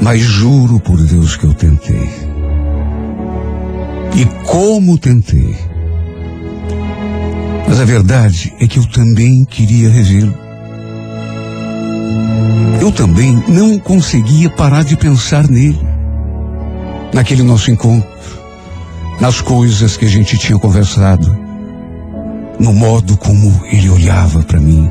Mas 0.00 0.22
juro 0.22 0.80
por 0.80 0.96
Deus 0.96 1.36
que 1.36 1.44
eu 1.44 1.52
tentei. 1.52 2.08
E 4.16 4.24
como 4.46 4.96
tentei. 4.96 5.54
Mas 7.68 7.78
a 7.78 7.84
verdade 7.84 8.54
é 8.58 8.66
que 8.66 8.78
eu 8.78 8.86
também 8.86 9.44
queria 9.44 9.90
revê-lo. 9.90 10.47
Eu 12.88 12.92
também 12.92 13.44
não 13.46 13.78
conseguia 13.78 14.48
parar 14.48 14.82
de 14.82 14.96
pensar 14.96 15.46
nele. 15.46 15.78
Naquele 17.12 17.42
nosso 17.42 17.70
encontro. 17.70 18.08
Nas 19.20 19.42
coisas 19.42 19.94
que 19.98 20.06
a 20.06 20.08
gente 20.08 20.38
tinha 20.38 20.58
conversado. 20.58 21.38
No 22.58 22.72
modo 22.72 23.14
como 23.18 23.60
ele 23.66 23.90
olhava 23.90 24.42
para 24.42 24.58
mim. 24.58 24.90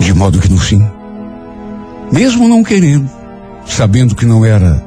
De 0.00 0.12
modo 0.12 0.40
que 0.40 0.50
no 0.50 0.58
fim, 0.58 0.84
mesmo 2.10 2.48
não 2.48 2.64
querendo, 2.64 3.08
sabendo 3.64 4.16
que 4.16 4.26
não 4.26 4.44
era 4.44 4.84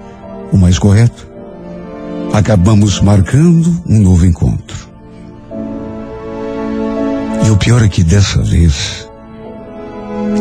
o 0.51 0.57
mais 0.57 0.77
correto, 0.77 1.25
acabamos 2.33 2.99
marcando 2.99 3.81
um 3.87 4.01
novo 4.01 4.25
encontro. 4.25 4.89
E 7.45 7.49
o 7.49 7.55
pior 7.55 7.81
é 7.81 7.87
que 7.87 8.03
dessa 8.03 8.43
vez 8.43 9.09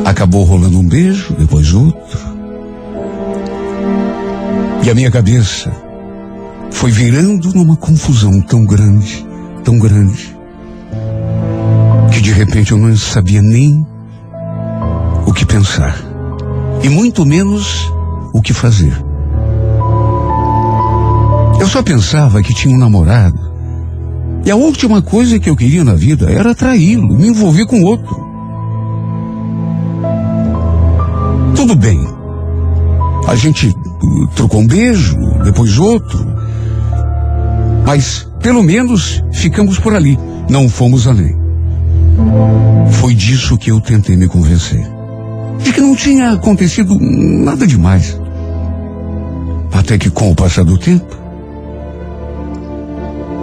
acabou 0.04 0.44
rolando 0.44 0.78
um 0.78 0.86
beijo, 0.86 1.34
depois 1.38 1.72
outro. 1.72 2.18
E 4.82 4.90
a 4.90 4.94
minha 4.94 5.10
cabeça 5.10 5.70
foi 6.70 6.90
virando 6.90 7.52
numa 7.52 7.76
confusão 7.76 8.40
tão 8.40 8.64
grande, 8.64 9.26
tão 9.62 9.78
grande, 9.78 10.34
que 12.10 12.20
de 12.20 12.32
repente 12.32 12.72
eu 12.72 12.78
não 12.78 12.96
sabia 12.96 13.42
nem 13.42 13.86
o 15.26 15.32
que 15.32 15.44
pensar, 15.44 15.96
e 16.82 16.88
muito 16.88 17.26
menos 17.26 17.92
o 18.32 18.40
que 18.40 18.54
fazer. 18.54 18.96
Eu 21.60 21.68
só 21.68 21.82
pensava 21.82 22.42
que 22.42 22.54
tinha 22.54 22.74
um 22.74 22.78
namorado, 22.78 23.38
e 24.44 24.50
a 24.50 24.56
última 24.56 25.02
coisa 25.02 25.38
que 25.38 25.50
eu 25.50 25.56
queria 25.56 25.84
na 25.84 25.94
vida 25.94 26.30
era 26.30 26.54
traí-lo, 26.54 27.14
me 27.14 27.28
envolver 27.28 27.66
com 27.66 27.82
outro. 27.82 28.29
Tudo 31.70 31.82
bem. 31.82 32.04
A 33.28 33.36
gente 33.36 33.68
uh, 33.68 34.26
trocou 34.34 34.60
um 34.60 34.66
beijo, 34.66 35.16
depois 35.44 35.78
outro. 35.78 36.18
Mas, 37.86 38.26
pelo 38.42 38.60
menos, 38.60 39.22
ficamos 39.32 39.78
por 39.78 39.94
ali. 39.94 40.18
Não 40.48 40.68
fomos 40.68 41.06
além. 41.06 41.38
Foi 42.90 43.14
disso 43.14 43.56
que 43.56 43.70
eu 43.70 43.80
tentei 43.80 44.16
me 44.16 44.26
convencer. 44.26 44.84
De 45.62 45.72
que 45.72 45.80
não 45.80 45.94
tinha 45.94 46.32
acontecido 46.32 46.98
nada 46.98 47.64
demais. 47.64 48.20
Até 49.72 49.96
que, 49.96 50.10
com 50.10 50.32
o 50.32 50.34
passar 50.34 50.64
do 50.64 50.76
tempo, 50.76 51.16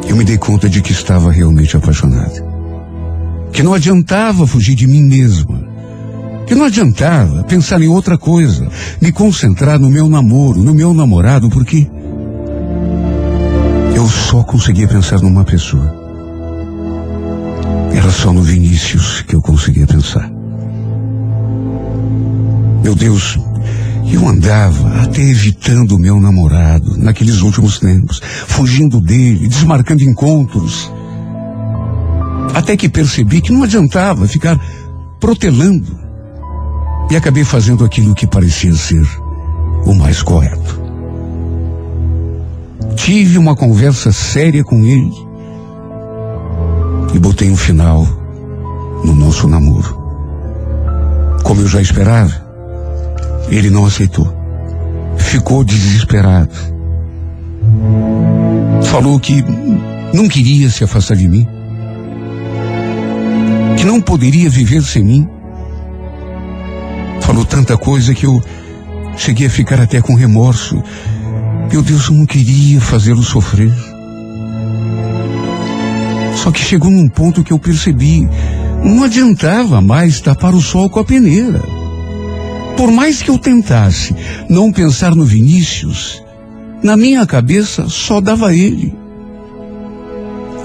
eu 0.06 0.18
me 0.18 0.26
dei 0.26 0.38
conta 0.38 0.68
de 0.68 0.82
que 0.82 0.92
estava 0.92 1.32
realmente 1.32 1.78
apaixonado. 1.78 2.44
Que 3.54 3.64
não 3.64 3.74
adiantava 3.74 4.46
fugir 4.46 4.76
de 4.76 4.86
mim 4.86 5.04
mesma. 5.04 5.67
Que 6.48 6.56
não 6.56 6.66
adiantava 6.66 7.44
pensar 7.44 7.82
em 7.82 7.90
outra 7.90 8.18
coisa, 8.18 8.70
me 9.02 9.12
concentrar 9.12 9.78
no 9.78 9.90
meu 9.90 10.08
namoro, 10.08 10.64
no 10.64 10.74
meu 10.74 10.94
namorado, 10.94 11.50
porque 11.50 11.88
eu 13.94 14.08
só 14.08 14.44
conseguia 14.44 14.88
pensar 14.88 15.20
numa 15.20 15.44
pessoa. 15.44 15.94
Era 17.94 18.10
só 18.10 18.32
no 18.32 18.44
Vinícius 18.44 19.22
que 19.22 19.36
eu 19.36 19.42
conseguia 19.42 19.86
pensar. 19.86 20.32
Meu 22.82 22.96
Deus, 22.96 23.38
eu 24.10 24.26
andava 24.26 25.02
até 25.02 25.22
evitando 25.22 25.96
o 25.96 26.00
meu 26.00 26.18
namorado 26.22 26.96
naqueles 26.98 27.42
últimos 27.42 27.80
tempos, 27.80 28.22
fugindo 28.48 29.02
dele, 29.02 29.50
desmarcando 29.50 30.04
encontros. 30.04 30.90
Até 32.54 32.78
que 32.78 32.88
percebi 32.88 33.42
que 33.42 33.52
não 33.52 33.64
adiantava 33.64 34.28
ficar 34.28 34.58
protelando. 35.20 36.07
E 37.10 37.16
acabei 37.16 37.44
fazendo 37.44 37.86
aquilo 37.86 38.14
que 38.14 38.28
parecia 38.28 38.74
ser 38.74 39.06
o 39.86 39.94
mais 39.94 40.22
correto. 40.22 40.82
Tive 42.96 43.38
uma 43.38 43.56
conversa 43.56 44.12
séria 44.12 44.64
com 44.64 44.84
ele 44.84 45.14
e 47.14 47.20
botei 47.20 47.50
um 47.50 47.56
final 47.56 48.06
no 49.04 49.16
nosso 49.16 49.48
namoro. 49.48 49.98
Como 51.44 51.62
eu 51.62 51.68
já 51.68 51.82
esperava, 51.82 52.34
ele 53.50 53.70
não 53.70 53.86
aceitou. 53.86 54.28
Ficou 55.18 55.64
desesperado. 55.64 56.54
Falou 58.84 59.20
que 59.20 59.44
não 60.14 60.28
queria 60.28 60.70
se 60.70 60.84
afastar 60.84 61.16
de 61.16 61.28
mim. 61.28 61.48
Que 63.78 63.86
não 63.86 64.02
poderia 64.02 64.50
viver 64.50 64.84
sem 64.84 65.04
mim. 65.04 65.30
Falou 67.28 67.44
tanta 67.44 67.78
coisa 67.78 68.14
que 68.14 68.26
eu 68.26 68.42
cheguei 69.18 69.48
a 69.48 69.50
ficar 69.50 69.82
até 69.82 70.02
com 70.02 70.16
remorso. 70.16 70.82
Meu 71.70 71.82
Deus, 71.82 72.08
eu 72.08 72.16
não 72.16 72.26
queria 72.26 72.80
fazê-lo 72.80 73.22
sofrer. 73.22 73.74
Só 76.38 76.52
que 76.52 76.62
chegou 76.62 76.90
num 76.90 77.10
ponto 77.10 77.44
que 77.44 77.52
eu 77.52 77.60
percebi, 77.60 78.30
não 78.82 79.04
adiantava 79.04 79.82
mais 79.82 80.22
tapar 80.22 80.56
o 80.56 80.62
sol 80.62 80.90
com 80.90 81.02
a 81.02 81.04
peneira. 81.04 81.62
Por 82.78 82.94
mais 82.94 83.22
que 83.22 83.30
eu 83.30 83.38
tentasse 83.38 84.16
não 84.50 84.72
pensar 84.72 85.14
no 85.14 85.26
Vinícius, 85.26 86.24
na 86.82 86.96
minha 86.96 87.26
cabeça 87.26 87.90
só 87.90 88.22
dava 88.22 88.56
ele. 88.56 88.96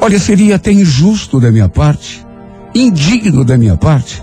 Olha, 0.00 0.20
seria 0.20 0.54
até 0.54 0.70
injusto 0.70 1.40
da 1.40 1.50
minha 1.50 1.68
parte, 1.68 2.24
indigno 2.72 3.44
da 3.44 3.58
minha 3.58 3.76
parte, 3.76 4.22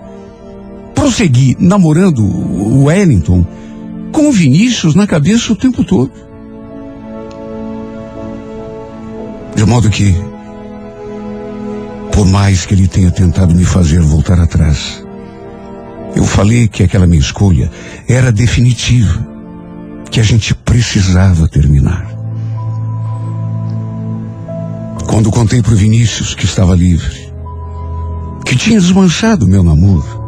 prosseguir 1.10 1.58
namorando 1.60 2.24
o 2.24 2.84
Wellington 2.84 3.44
com 4.12 4.30
o 4.30 4.32
Vinícius 4.32 4.94
na 4.94 5.08
cabeça 5.08 5.52
o 5.52 5.56
tempo 5.56 5.84
todo. 5.84 6.12
De 9.56 9.66
modo 9.66 9.90
que, 9.90 10.14
por 12.12 12.28
mais 12.28 12.66
que 12.68 12.76
ele 12.76 12.88
tenha 12.88 13.10
tentado 13.10 13.56
me 13.56 13.66
fazer 13.66 14.00
voltar 14.02 14.40
atrás, 14.40 15.04
eu 16.16 16.24
falei 16.24 16.68
que 16.68 16.84
aquela 16.84 17.08
minha 17.08 17.20
escolha 17.20 17.72
era 18.08 18.32
definitiva, 18.32 19.28
que 20.12 20.20
a 20.20 20.24
gente 20.24 20.54
precisava 20.54 21.48
terminar. 21.48 22.08
Quando 25.08 25.32
contei 25.32 25.64
para 25.64 25.74
o 25.74 25.76
Vinícius 25.76 26.36
que 26.36 26.46
estava 26.46 26.76
livre, 26.76 27.34
que 28.46 28.56
tinha 28.56 28.80
desmanchado 28.80 29.48
meu 29.48 29.64
namoro, 29.64 30.19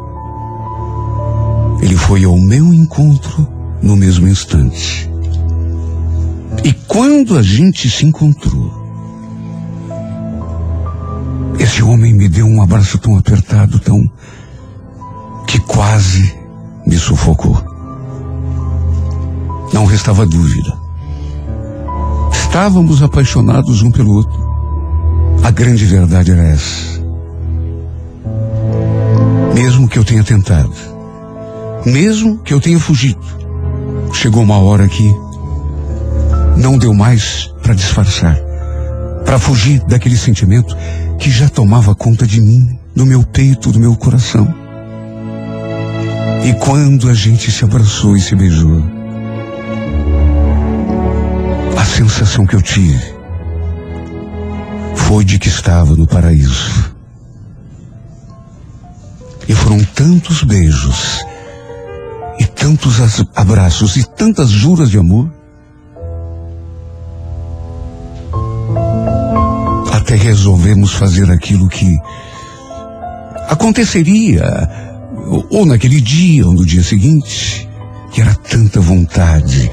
ele 1.81 1.97
foi 1.97 2.23
ao 2.23 2.37
meu 2.37 2.73
encontro 2.73 3.47
no 3.81 3.95
mesmo 3.95 4.27
instante. 4.27 5.09
E 6.63 6.73
quando 6.87 7.37
a 7.37 7.41
gente 7.41 7.89
se 7.89 8.05
encontrou, 8.05 8.81
esse 11.59 11.81
homem 11.81 12.13
me 12.13 12.27
deu 12.29 12.45
um 12.45 12.61
abraço 12.61 12.97
tão 12.97 13.17
apertado, 13.17 13.79
tão. 13.79 13.99
que 15.47 15.59
quase 15.59 16.33
me 16.85 16.95
sufocou. 16.95 17.61
Não 19.73 19.85
restava 19.85 20.25
dúvida. 20.25 20.73
Estávamos 22.31 23.01
apaixonados 23.01 23.81
um 23.81 23.91
pelo 23.91 24.13
outro. 24.13 24.51
A 25.43 25.51
grande 25.51 25.85
verdade 25.85 26.31
era 26.31 26.43
essa. 26.43 27.01
Mesmo 29.53 29.87
que 29.87 29.99
eu 29.99 30.05
tenha 30.05 30.23
tentado, 30.23 30.73
mesmo 31.85 32.39
que 32.39 32.53
eu 32.53 32.59
tenha 32.59 32.79
fugido, 32.79 33.21
chegou 34.13 34.43
uma 34.43 34.59
hora 34.59 34.87
que 34.87 35.13
não 36.57 36.77
deu 36.77 36.93
mais 36.93 37.51
para 37.61 37.73
disfarçar, 37.73 38.37
para 39.25 39.39
fugir 39.39 39.79
daquele 39.85 40.17
sentimento 40.17 40.75
que 41.17 41.29
já 41.29 41.47
tomava 41.47 41.95
conta 41.95 42.25
de 42.25 42.41
mim, 42.41 42.79
do 42.95 43.05
meu 43.05 43.23
peito, 43.23 43.71
do 43.71 43.79
meu 43.79 43.95
coração. 43.95 44.53
E 46.43 46.53
quando 46.53 47.07
a 47.09 47.13
gente 47.13 47.51
se 47.51 47.63
abraçou 47.63 48.17
e 48.17 48.21
se 48.21 48.35
beijou, 48.35 48.83
a 51.77 51.85
sensação 51.85 52.45
que 52.45 52.55
eu 52.55 52.61
tive 52.61 53.21
foi 54.95 55.23
de 55.23 55.37
que 55.37 55.47
estava 55.47 55.95
no 55.95 56.07
paraíso. 56.07 56.93
E 59.47 59.53
foram 59.53 59.83
tantos 59.83 60.43
beijos, 60.43 61.23
e 62.41 62.45
tantos 62.45 62.95
abraços, 63.35 63.97
e 63.97 64.03
tantas 64.03 64.49
juras 64.49 64.89
de 64.89 64.97
amor, 64.97 65.31
até 69.93 70.15
resolvemos 70.15 70.91
fazer 70.91 71.29
aquilo 71.29 71.69
que 71.69 71.95
aconteceria 73.47 74.43
ou 75.51 75.67
naquele 75.67 76.01
dia 76.01 76.47
ou 76.47 76.53
no 76.53 76.65
dia 76.65 76.81
seguinte, 76.81 77.69
que 78.11 78.21
era 78.21 78.33
tanta 78.33 78.81
vontade, 78.81 79.71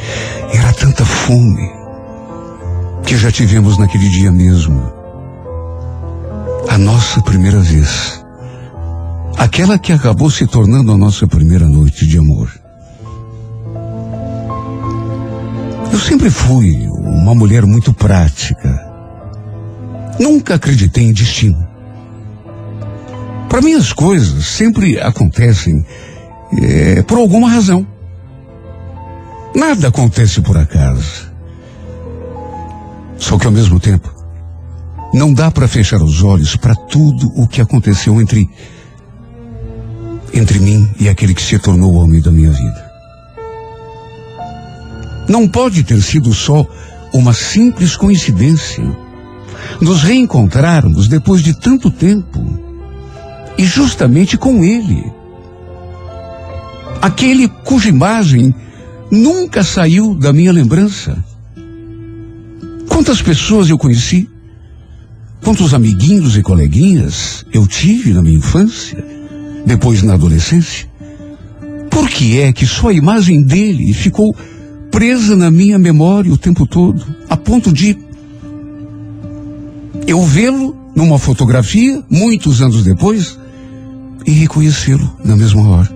era 0.53 0.71
tanta 0.75 1.07
fome, 1.07 1.71
que 3.07 3.17
já 3.17 3.33
tivemos 3.33 3.79
naquele 3.79 4.11
dia 4.11 4.31
mesmo. 4.31 4.93
A 6.69 6.77
nossa 6.77 7.23
primeira 7.23 7.61
vez. 7.61 8.23
Aquela 9.39 9.79
que 9.79 9.91
acabou 9.91 10.31
se 10.31 10.47
tornando 10.47 10.93
a 10.93 10.99
nossa 10.99 11.27
primeira 11.27 11.67
noite 11.67 12.07
de 12.07 12.19
amor. 12.19 12.58
Eu 15.93 15.99
sempre 15.99 16.31
fui 16.31 16.87
uma 16.89 17.35
mulher 17.35 17.65
muito 17.65 17.93
prática. 17.93 18.87
Nunca 20.21 20.55
acreditei 20.55 21.05
em 21.05 21.13
destino. 21.13 21.67
Para 23.49 23.63
mim 23.63 23.75
as 23.75 23.93
coisas 23.93 24.47
sempre 24.47 25.01
acontecem 25.01 25.85
eh, 26.61 27.03
por 27.03 27.19
alguma 27.19 27.49
razão. 27.49 27.87
Nada 29.55 29.89
acontece 29.89 30.41
por 30.43 30.57
acaso. 30.57 31.33
Só 33.17 33.39
que 33.39 33.47
ao 33.47 33.53
mesmo 33.53 33.81
tempo, 33.81 34.13
não 35.13 35.33
dá 35.33 35.51
para 35.51 35.67
fechar 35.67 36.03
os 36.03 36.23
olhos 36.23 36.55
para 36.57 36.75
tudo 36.75 37.33
o 37.35 37.49
que 37.49 37.61
aconteceu 37.61 38.21
entre 38.21 38.49
entre 40.33 40.59
mim 40.59 40.89
e 41.01 41.09
aquele 41.09 41.35
que 41.35 41.43
se 41.43 41.59
tornou 41.59 41.95
o 41.95 41.97
homem 41.97 42.21
da 42.21 42.31
minha 42.31 42.51
vida. 42.51 42.88
Não 45.29 45.47
pode 45.47 45.85
ter 45.85 46.01
sido 46.03 46.33
só 46.33 46.67
uma 47.13 47.35
simples 47.35 47.95
coincidência. 47.95 48.85
Nos 49.81 50.03
reencontrarmos 50.03 51.07
depois 51.07 51.43
de 51.43 51.53
tanto 51.53 51.91
tempo 51.91 52.43
e 53.59 53.65
justamente 53.65 54.39
com 54.39 54.65
ele. 54.65 55.13
Aquele 57.03 57.49
cuja 57.49 57.89
imagem 57.89 58.55
nunca 59.11 59.63
saiu 59.63 60.15
da 60.15 60.33
minha 60.33 60.53
lembrança. 60.53 61.23
Quantas 62.89 63.21
pessoas 63.21 63.69
eu 63.69 63.77
conheci? 63.77 64.29
Quantos 65.43 65.75
amiguinhos 65.75 66.37
e 66.37 66.43
coleguinhas 66.43 67.45
eu 67.53 67.67
tive 67.67 68.13
na 68.13 68.23
minha 68.23 68.39
infância, 68.39 69.05
depois 69.65 70.03
na 70.03 70.15
adolescência? 70.15 70.89
Por 71.91 72.09
que 72.09 72.41
é 72.41 72.53
que 72.53 72.67
só 72.67 72.89
a 72.89 72.93
imagem 72.93 73.43
dele 73.43 73.93
ficou 73.93 74.35
presa 74.99 75.37
na 75.37 75.49
minha 75.49 75.79
memória 75.79 76.33
o 76.33 76.37
tempo 76.37 76.67
todo, 76.67 77.07
a 77.31 77.37
ponto 77.37 77.73
de 77.73 77.97
eu 80.09 80.21
vê-lo 80.25 80.75
numa 80.93 81.21
fotografia, 81.21 82.03
muitos 82.11 82.61
anos 82.61 82.83
depois, 82.83 83.39
e 84.27 84.33
reconhecê-lo 84.33 85.09
na 85.25 85.37
mesma 85.37 85.69
hora? 85.69 85.89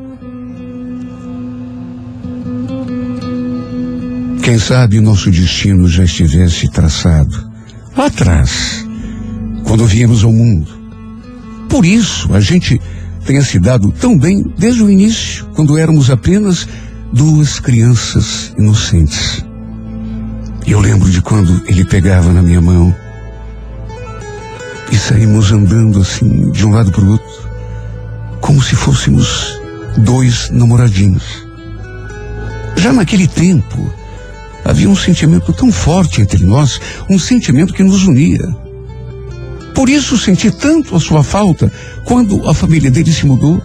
Quem 4.40 4.56
sabe 4.60 5.00
nosso 5.00 5.32
destino 5.32 5.88
já 5.88 6.04
estivesse 6.04 6.70
traçado 6.70 7.50
lá 7.96 8.06
atrás, 8.06 8.86
quando 9.64 9.84
viemos 9.84 10.22
ao 10.22 10.32
mundo. 10.32 10.70
Por 11.68 11.84
isso 11.84 12.32
a 12.32 12.38
gente 12.38 12.80
tenha 13.26 13.42
se 13.42 13.58
dado 13.58 13.90
tão 13.90 14.16
bem 14.16 14.44
desde 14.56 14.80
o 14.80 14.88
início, 14.88 15.44
quando 15.56 15.76
éramos 15.76 16.08
apenas 16.08 16.68
duas 17.12 17.60
crianças 17.60 18.54
inocentes. 18.56 19.44
Eu 20.66 20.80
lembro 20.80 21.10
de 21.10 21.20
quando 21.20 21.62
ele 21.66 21.84
pegava 21.84 22.32
na 22.32 22.40
minha 22.40 22.60
mão 22.60 22.94
e 24.90 24.96
saímos 24.96 25.52
andando 25.52 26.00
assim, 26.00 26.50
de 26.50 26.66
um 26.66 26.70
lado 26.70 26.90
para 26.90 27.04
o 27.04 27.10
outro, 27.10 27.48
como 28.40 28.62
se 28.62 28.74
fôssemos 28.74 29.60
dois 29.98 30.48
namoradinhos. 30.50 31.46
Já 32.76 32.92
naquele 32.92 33.28
tempo, 33.28 33.92
havia 34.64 34.88
um 34.88 34.96
sentimento 34.96 35.52
tão 35.52 35.70
forte 35.70 36.22
entre 36.22 36.44
nós, 36.44 36.80
um 37.10 37.18
sentimento 37.18 37.74
que 37.74 37.82
nos 37.82 38.06
unia. 38.06 38.56
Por 39.74 39.88
isso 39.88 40.16
senti 40.16 40.50
tanto 40.50 40.96
a 40.96 41.00
sua 41.00 41.22
falta 41.22 41.70
quando 42.04 42.48
a 42.48 42.54
família 42.54 42.90
dele 42.90 43.12
se 43.12 43.26
mudou, 43.26 43.62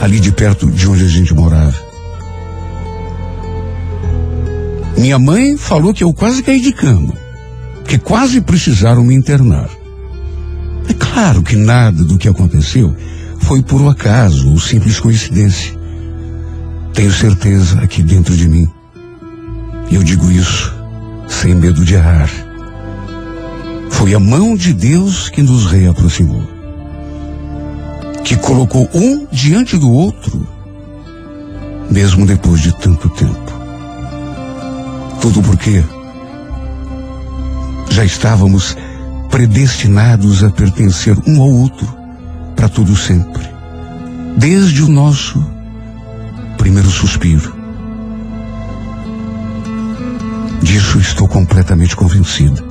ali 0.00 0.20
de 0.20 0.32
perto 0.32 0.70
de 0.70 0.88
onde 0.88 1.04
a 1.04 1.08
gente 1.08 1.34
morava. 1.34 1.74
Minha 4.96 5.18
mãe 5.18 5.56
falou 5.56 5.92
que 5.92 6.04
eu 6.04 6.12
quase 6.14 6.42
caí 6.42 6.60
de 6.60 6.72
cama, 6.72 7.14
que 7.86 7.98
quase 7.98 8.40
precisaram 8.40 9.04
me 9.04 9.14
internar. 9.14 9.68
É 10.88 10.94
claro 10.94 11.42
que 11.42 11.56
nada 11.56 12.04
do 12.04 12.16
que 12.16 12.28
aconteceu 12.28 12.94
foi 13.40 13.62
por 13.62 13.80
um 13.80 13.88
acaso 13.88 14.50
ou 14.50 14.58
simples 14.58 15.00
coincidência. 15.00 15.74
Tenho 16.92 17.12
certeza 17.12 17.80
aqui 17.80 18.02
dentro 18.02 18.36
de 18.36 18.48
mim. 18.48 18.68
E 19.90 19.94
eu 19.96 20.02
digo 20.02 20.30
isso 20.30 20.74
sem 21.28 21.54
medo 21.54 21.84
de 21.84 21.94
errar. 21.94 22.30
Foi 23.90 24.14
a 24.14 24.20
mão 24.20 24.56
de 24.56 24.72
Deus 24.72 25.28
que 25.28 25.42
nos 25.42 25.66
reaproximou. 25.66 26.53
Que 28.24 28.36
colocou 28.36 28.88
um 28.94 29.26
diante 29.30 29.76
do 29.76 29.90
outro, 29.90 30.48
mesmo 31.90 32.24
depois 32.26 32.62
de 32.62 32.72
tanto 32.72 33.08
tempo. 33.10 33.52
Tudo 35.20 35.42
porque 35.42 35.84
já 37.90 38.04
estávamos 38.04 38.76
predestinados 39.30 40.42
a 40.42 40.50
pertencer 40.50 41.16
um 41.26 41.40
ao 41.40 41.50
outro 41.50 41.86
para 42.56 42.68
todo 42.68 42.96
sempre, 42.96 43.46
desde 44.38 44.82
o 44.82 44.88
nosso 44.88 45.44
primeiro 46.56 46.88
suspiro. 46.88 47.54
Disso 50.62 50.98
estou 50.98 51.28
completamente 51.28 51.94
convencido. 51.94 52.64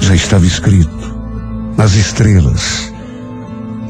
Já 0.00 0.14
estava 0.14 0.46
escrito 0.46 1.14
nas 1.76 1.94
estrelas, 1.94 2.93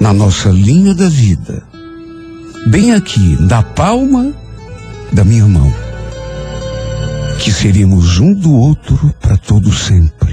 na 0.04 0.12
nossa 0.12 0.50
linha 0.50 0.92
da 0.92 1.08
vida, 1.08 1.62
bem 2.66 2.92
aqui, 2.92 3.38
na 3.40 3.62
palma 3.62 4.34
da 5.10 5.24
minha 5.24 5.46
mão, 5.46 5.72
que 7.38 7.50
seríamos 7.50 8.18
um 8.18 8.34
do 8.34 8.52
outro 8.52 9.14
para 9.18 9.38
todo 9.38 9.72
sempre. 9.72 10.23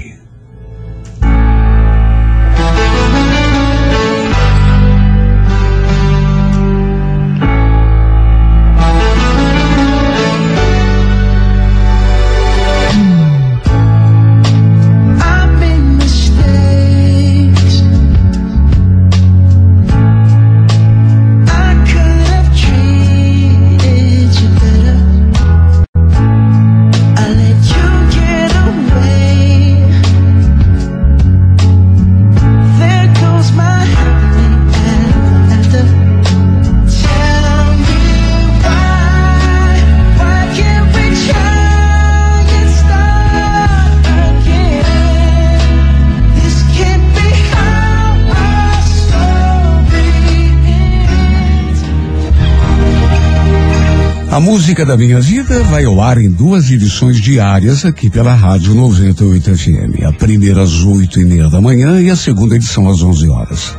Música 54.42 54.84
da 54.84 54.96
minha 54.96 55.20
vida 55.20 55.62
vai 55.62 55.84
ao 55.84 56.00
ar 56.00 56.18
em 56.18 56.28
duas 56.28 56.68
edições 56.68 57.20
diárias 57.20 57.84
aqui 57.84 58.10
pela 58.10 58.34
Rádio 58.34 58.74
98 58.74 59.56
FM. 59.56 60.02
A 60.04 60.12
primeira 60.12 60.62
às 60.62 60.82
oito 60.82 61.20
e 61.20 61.24
meia 61.24 61.48
da 61.48 61.60
manhã 61.60 62.00
e 62.00 62.10
a 62.10 62.16
segunda 62.16 62.56
edição 62.56 62.88
às 62.88 63.00
11 63.00 63.28
horas. 63.28 63.78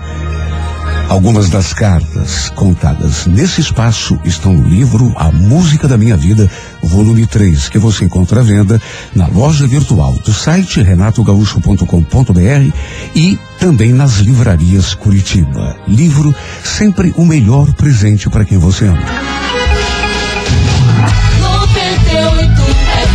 Algumas 1.09 1.49
das 1.49 1.73
cartas 1.73 2.49
contadas 2.51 3.27
nesse 3.27 3.59
espaço 3.59 4.17
estão 4.23 4.53
no 4.53 4.65
livro 4.65 5.11
A 5.17 5.29
Música 5.33 5.85
da 5.85 5.97
Minha 5.97 6.15
Vida, 6.15 6.49
volume 6.81 7.27
3, 7.27 7.67
que 7.67 7.77
você 7.77 8.05
encontra 8.05 8.39
à 8.39 8.43
venda 8.43 8.81
na 9.13 9.27
loja 9.27 9.67
virtual 9.67 10.13
do 10.23 10.33
site 10.33 10.81
renatogaúcho.com.br 10.81 12.77
e 13.13 13.37
também 13.59 13.91
nas 13.91 14.19
livrarias 14.19 14.93
Curitiba. 14.93 15.75
Livro 15.89 16.33
sempre 16.63 17.13
o 17.17 17.25
melhor 17.25 17.73
presente 17.73 18.29
para 18.29 18.45
quem 18.45 18.57
você 18.57 18.85
ama. 18.85 19.42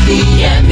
the 0.08 0.44
end. 0.44 0.67